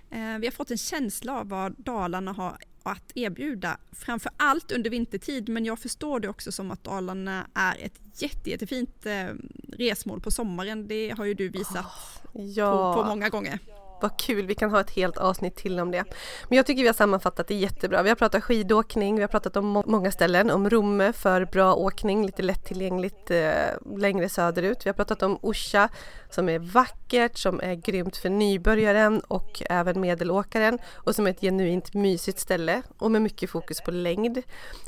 Eh, 0.09 0.37
vi 0.39 0.47
har 0.47 0.51
fått 0.51 0.71
en 0.71 0.77
känsla 0.77 1.39
av 1.39 1.49
vad 1.49 1.75
Dalarna 1.77 2.31
har 2.31 2.57
att 2.83 3.11
erbjuda, 3.15 3.77
framför 3.91 4.31
allt 4.37 4.71
under 4.71 4.89
vintertid, 4.89 5.49
men 5.49 5.65
jag 5.65 5.79
förstår 5.79 6.19
det 6.19 6.29
också 6.29 6.51
som 6.51 6.71
att 6.71 6.83
Dalarna 6.83 7.47
är 7.53 7.85
ett 7.85 7.99
jätte, 8.21 8.49
jättefint 8.49 9.05
eh, 9.05 9.27
resmål 9.73 10.21
på 10.21 10.31
sommaren. 10.31 10.87
Det 10.87 11.09
har 11.17 11.25
ju 11.25 11.33
du 11.33 11.49
visat 11.49 11.85
oh, 12.33 12.49
ja. 12.49 12.93
på, 12.95 13.03
på 13.03 13.09
många 13.09 13.29
gånger. 13.29 13.59
Vad 14.01 14.19
kul, 14.19 14.47
vi 14.47 14.55
kan 14.55 14.71
ha 14.71 14.81
ett 14.81 14.89
helt 14.89 15.17
avsnitt 15.17 15.55
till 15.55 15.79
om 15.79 15.91
det. 15.91 16.03
Men 16.49 16.57
jag 16.57 16.65
tycker 16.65 16.81
vi 16.81 16.87
har 16.87 16.93
sammanfattat 16.93 17.47
det 17.47 17.55
jättebra. 17.55 18.03
Vi 18.03 18.09
har 18.09 18.15
pratat 18.15 18.43
skidåkning, 18.43 19.15
vi 19.15 19.21
har 19.21 19.27
pratat 19.27 19.57
om 19.57 19.83
många 19.85 20.11
ställen, 20.11 20.51
om 20.51 20.69
Romme 20.69 21.13
för 21.13 21.45
bra 21.45 21.73
åkning, 21.73 22.25
lite 22.25 22.41
lättillgängligt 22.41 23.31
eh, 23.31 23.97
längre 23.97 24.29
söderut. 24.29 24.85
Vi 24.85 24.89
har 24.89 24.93
pratat 24.93 25.23
om 25.23 25.39
Orsa 25.41 25.89
som 26.29 26.49
är 26.49 26.59
vackert, 26.59 27.37
som 27.37 27.59
är 27.59 27.75
grymt 27.75 28.17
för 28.17 28.29
nybörjaren 28.29 29.19
och 29.19 29.63
även 29.69 30.01
medelåkaren 30.01 30.79
och 30.93 31.15
som 31.15 31.27
är 31.27 31.31
ett 31.31 31.41
genuint 31.41 31.93
mysigt 31.93 32.39
ställe 32.39 32.81
och 32.97 33.11
med 33.11 33.21
mycket 33.21 33.49
fokus 33.49 33.81
på 33.81 33.91
längd. 33.91 34.41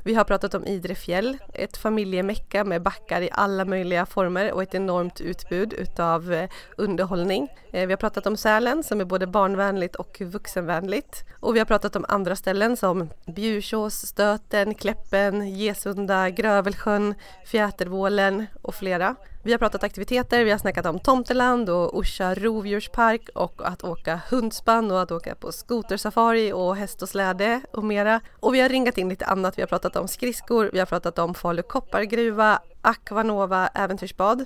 Vi 0.03 0.13
har 0.13 0.23
pratat 0.23 0.53
om 0.53 0.65
Idre 0.65 0.95
fjäll, 0.95 1.37
ett 1.53 1.77
familjemecka 1.77 2.63
med 2.63 2.81
backar 2.81 3.21
i 3.21 3.29
alla 3.31 3.65
möjliga 3.65 4.05
former 4.05 4.51
och 4.51 4.63
ett 4.63 4.75
enormt 4.75 5.21
utbud 5.21 5.73
utav 5.73 6.33
eh, 6.33 6.49
underhållning. 6.77 7.47
Eh, 7.71 7.87
vi 7.87 7.93
har 7.93 7.97
pratat 7.97 8.27
om 8.27 8.37
Sälen 8.37 8.83
som 8.83 9.01
är 9.01 9.02
både 9.05 9.27
barnvänligt 9.27 9.95
och 9.95 10.21
vuxenvänligt 10.21 11.23
och 11.39 11.55
vi 11.55 11.59
har 11.59 11.65
pratat 11.65 11.95
om 11.95 12.05
andra 12.07 12.35
ställen 12.35 12.77
som 12.77 13.09
Bjursås, 13.25 13.93
Stöten, 13.93 14.73
Kläppen, 14.73 15.57
Gesunda, 15.57 16.29
Grövelsjön, 16.29 17.15
Fjätervålen 17.45 18.45
och 18.61 18.75
flera. 18.75 19.15
Vi 19.45 19.51
har 19.51 19.59
pratat 19.59 19.83
aktiviteter, 19.83 20.43
vi 20.43 20.51
har 20.51 20.57
snackat 20.57 20.85
om 20.85 20.99
Tomteland 20.99 21.69
och 21.69 21.97
Orsa 21.97 22.33
rovdjurspark 22.33 23.29
och 23.35 23.61
att 23.65 23.83
åka 23.83 24.21
hundspann 24.29 24.91
och 24.91 25.01
att 25.01 25.11
åka 25.11 25.35
på 25.35 25.51
skotersafari 25.51 26.53
och 26.53 26.75
häst 26.75 27.01
och 27.01 27.09
släde 27.09 27.61
och 27.71 27.83
mera. 27.83 28.21
Och 28.39 28.53
vi 28.53 28.61
har 28.61 28.69
ringat 28.69 28.97
in 28.97 29.09
lite 29.09 29.25
annat. 29.25 29.57
Vi 29.57 29.61
har 29.61 29.67
pratat 29.67 29.95
om 29.95 30.07
skridskor, 30.07 30.69
vi 30.73 30.79
har 30.79 30.85
pratat 30.85 31.19
om 31.19 31.33
Falu 31.33 31.61
koppargruva, 31.61 32.59
Aquanova 32.81 33.67
äventyrsbad. 33.67 34.39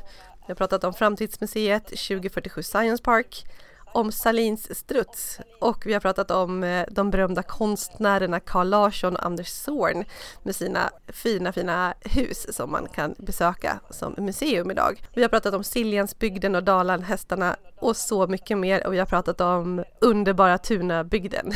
Vi 0.47 0.51
har 0.51 0.55
pratat 0.55 0.83
om 0.83 0.93
Framtidsmuseet, 0.93 1.85
2047 1.85 2.63
Science 2.63 3.03
Park, 3.03 3.45
om 3.97 4.11
Salins 4.11 4.79
struts 4.79 5.39
och 5.59 5.85
vi 5.85 5.93
har 5.93 5.99
pratat 5.99 6.31
om 6.31 6.63
eh, 6.63 6.85
de 6.91 7.11
berömda 7.11 7.43
konstnärerna 7.43 8.39
Carl 8.39 8.67
Larsson 8.69 9.15
och 9.15 9.25
Anders 9.25 9.47
Zorn 9.47 10.05
med 10.43 10.55
sina 10.55 10.89
fina, 11.07 11.51
fina 11.51 11.93
hus 12.01 12.55
som 12.55 12.71
man 12.71 12.87
kan 12.87 13.15
besöka 13.17 13.79
som 13.89 14.15
museum 14.17 14.71
idag. 14.71 15.01
Vi 15.13 15.21
har 15.21 15.29
pratat 15.29 15.53
om 15.53 15.63
Siljansbygden 15.63 16.55
och 16.55 16.63
Dalarhästarna 16.63 17.55
och 17.75 17.97
så 17.97 18.27
mycket 18.27 18.57
mer 18.57 18.87
och 18.87 18.93
vi 18.93 18.99
har 18.99 19.05
pratat 19.05 19.41
om 19.41 19.83
underbara 20.01 20.57
Tunabygden. 20.57 21.51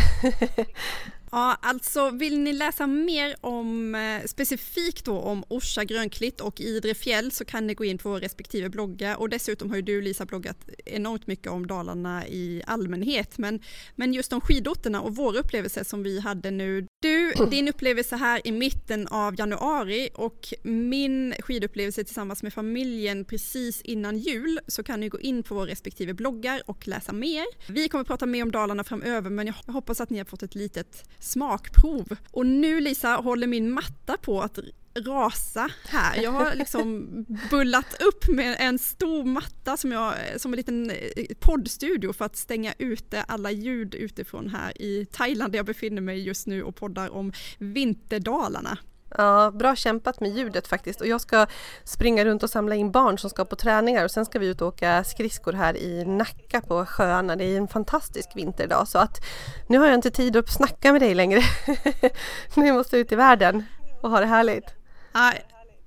Ja, 1.34 1.58
alltså 1.62 2.10
vill 2.10 2.40
ni 2.40 2.54
läsa 2.54 2.88
mer 2.88 3.36
om 3.42 3.96
eh, 3.96 4.26
specifikt 4.26 5.06
då 5.06 5.20
om 5.20 5.44
Orsa 5.48 5.84
Grönklitt 5.84 6.42
och 6.42 6.62
Idre 6.62 6.94
fjäll 6.94 7.32
så 7.32 7.46
kan 7.46 7.68
ni 7.68 7.74
gå 7.74 7.86
in 7.86 7.98
på 7.98 8.16
respektive 8.16 8.70
bloggar 8.70 9.16
och 9.20 9.30
dessutom 9.30 9.70
har 9.70 9.76
ju 9.76 9.82
du 9.82 10.02
Lisa 10.02 10.26
bloggat 10.26 10.58
enormt 10.86 11.28
mycket 11.28 11.52
om 11.52 11.68
Dalarna 11.68 12.28
i 12.28 12.64
allmänhet 12.68 13.38
men, 13.38 13.60
men 13.96 14.14
just 14.14 14.34
om 14.34 14.42
skidorterna 14.42 15.02
och 15.02 15.16
vår 15.16 15.38
upplevelse 15.38 15.84
som 15.84 16.04
vi 16.04 16.20
hade 16.20 16.52
nu. 16.52 16.88
Du, 17.02 17.34
din 17.52 17.68
upplevelse 17.68 18.16
här 18.16 18.48
i 18.48 18.52
mitten 18.52 19.08
av 19.08 19.40
januari 19.40 20.10
och 20.14 20.54
min 20.64 21.34
skidupplevelse 21.40 22.04
tillsammans 22.04 22.44
med 22.44 22.54
familjen 22.54 23.26
precis 23.26 23.82
innan 23.82 24.18
jul 24.18 24.60
så 24.68 24.84
kan 24.84 25.00
ni 25.00 25.10
gå 25.10 25.20
in 25.20 25.44
på 25.44 25.56
våra 25.56 25.68
respektive 25.68 26.14
bloggar 26.14 26.62
och 26.66 26.88
läsa 26.88 27.14
mer. 27.14 27.46
Vi 27.72 27.90
kommer 27.90 28.04
prata 28.04 28.26
mer 28.26 28.44
om 28.44 28.52
Dalarna 28.52 28.84
framöver 28.84 29.30
men 29.30 29.48
jag 29.48 29.74
hoppas 29.74 30.02
att 30.02 30.10
ni 30.10 30.18
har 30.18 30.26
fått 30.26 30.44
ett 30.44 30.56
litet 30.56 31.06
smakprov. 31.22 32.18
Och 32.32 32.46
nu 32.46 32.80
Lisa 32.80 33.10
håller 33.16 33.48
min 33.48 33.72
matta 33.72 34.18
på 34.18 34.42
att 34.42 34.60
rasa 34.94 35.70
här. 35.88 36.24
Jag 36.24 36.32
har 36.32 36.56
liksom 36.56 37.08
bullat 37.50 38.02
upp 38.02 38.28
med 38.28 38.56
en 38.60 38.80
stor 38.80 39.24
matta 39.24 39.78
som, 39.78 39.92
jag, 39.92 40.14
som 40.38 40.54
en 40.54 40.58
liten 40.58 40.90
eh, 40.90 41.26
poddstudio 41.40 42.14
för 42.14 42.26
att 42.26 42.36
stänga 42.36 42.74
ute 42.78 43.24
alla 43.24 43.52
ljud 43.52 43.96
utifrån 43.96 44.50
här 44.50 44.82
i 44.82 45.06
Thailand 45.06 45.54
där 45.54 45.60
jag 45.60 45.66
befinner 45.66 46.02
mig 46.02 46.20
just 46.22 46.48
nu 46.48 46.64
och 46.64 46.76
poddar 46.76 47.10
om 47.10 47.34
vinterdalarna. 47.58 48.78
Ja, 49.18 49.52
bra 49.52 49.76
kämpat 49.76 50.20
med 50.20 50.32
ljudet 50.32 50.68
faktiskt 50.68 51.02
och 51.02 51.08
jag 51.08 51.22
ska 51.22 51.46
springa 51.84 52.26
runt 52.26 52.44
och 52.44 52.50
samla 52.50 52.76
in 52.76 52.92
barn 52.92 53.18
som 53.18 53.30
ska 53.30 53.46
på 53.46 53.56
träningar 53.56 54.04
och 54.04 54.12
sen 54.12 54.26
ska 54.26 54.40
vi 54.40 54.48
ut 54.48 54.62
och 54.62 54.68
åka 54.68 55.04
skridskor 55.04 55.54
här 55.54 55.78
i 55.78 56.06
Nacka 56.06 56.62
på 56.62 56.86
sjöarna. 56.86 57.36
Det 57.36 57.46
är 57.46 57.58
en 57.58 57.68
fantastisk 57.68 58.30
vinterdag 58.36 58.88
så 58.88 59.00
att 59.00 59.18
nu 59.68 59.78
har 59.78 59.86
jag 59.86 59.96
inte 59.96 60.12
tid 60.12 60.38
att 60.38 60.54
snacka 60.54 60.92
med 60.92 61.02
dig 61.02 61.16
längre. 61.16 61.42
nu 62.56 62.74
måste 62.74 62.98
ut 62.98 63.12
i 63.12 63.16
världen 63.16 63.64
och 64.02 64.10
ha 64.10 64.20
det 64.20 64.26
härligt. 64.26 64.66
Ja, 65.14 65.34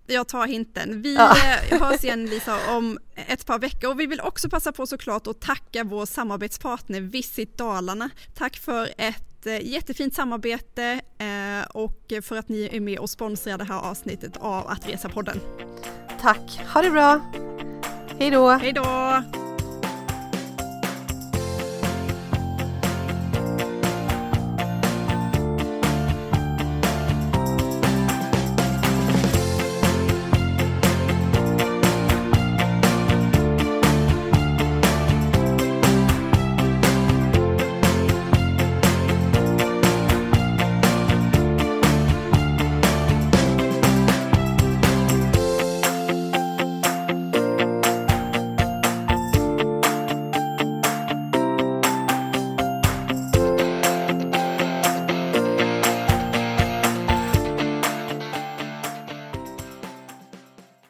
jag 0.06 0.28
tar 0.28 0.46
hinten. 0.46 1.02
Vi 1.02 1.14
ja. 1.14 1.36
Eh, 1.70 1.80
hörs 1.80 2.04
igen 2.04 2.26
Lisa 2.26 2.58
om 2.76 2.98
ett 3.14 3.46
par 3.46 3.58
veckor 3.58 3.90
och 3.90 4.00
vi 4.00 4.06
vill 4.06 4.20
också 4.20 4.48
passa 4.48 4.72
på 4.72 4.86
såklart 4.86 5.26
att 5.26 5.40
tacka 5.40 5.84
vår 5.84 6.06
samarbetspartner 6.06 7.00
Visit 7.00 7.58
Dalarna. 7.58 8.10
Tack 8.34 8.56
för 8.56 8.88
ett 8.98 9.33
Eh, 9.46 9.66
jättefint 9.66 10.14
samarbete 10.14 11.00
eh, 11.18 11.66
och 11.70 12.12
för 12.22 12.36
att 12.36 12.48
ni 12.48 12.68
är 12.72 12.80
med 12.80 12.98
och 12.98 13.10
sponsrar 13.10 13.58
det 13.58 13.64
här 13.64 13.90
avsnittet 13.90 14.36
av 14.36 14.66
Att 14.68 14.88
Resa-podden. 14.88 15.40
Tack, 16.20 16.60
ha 16.74 16.82
det 16.82 16.90
bra! 16.90 17.20
Hej 18.18 18.30
då! 18.30 18.50
Hej 18.50 18.72
då! 18.72 19.43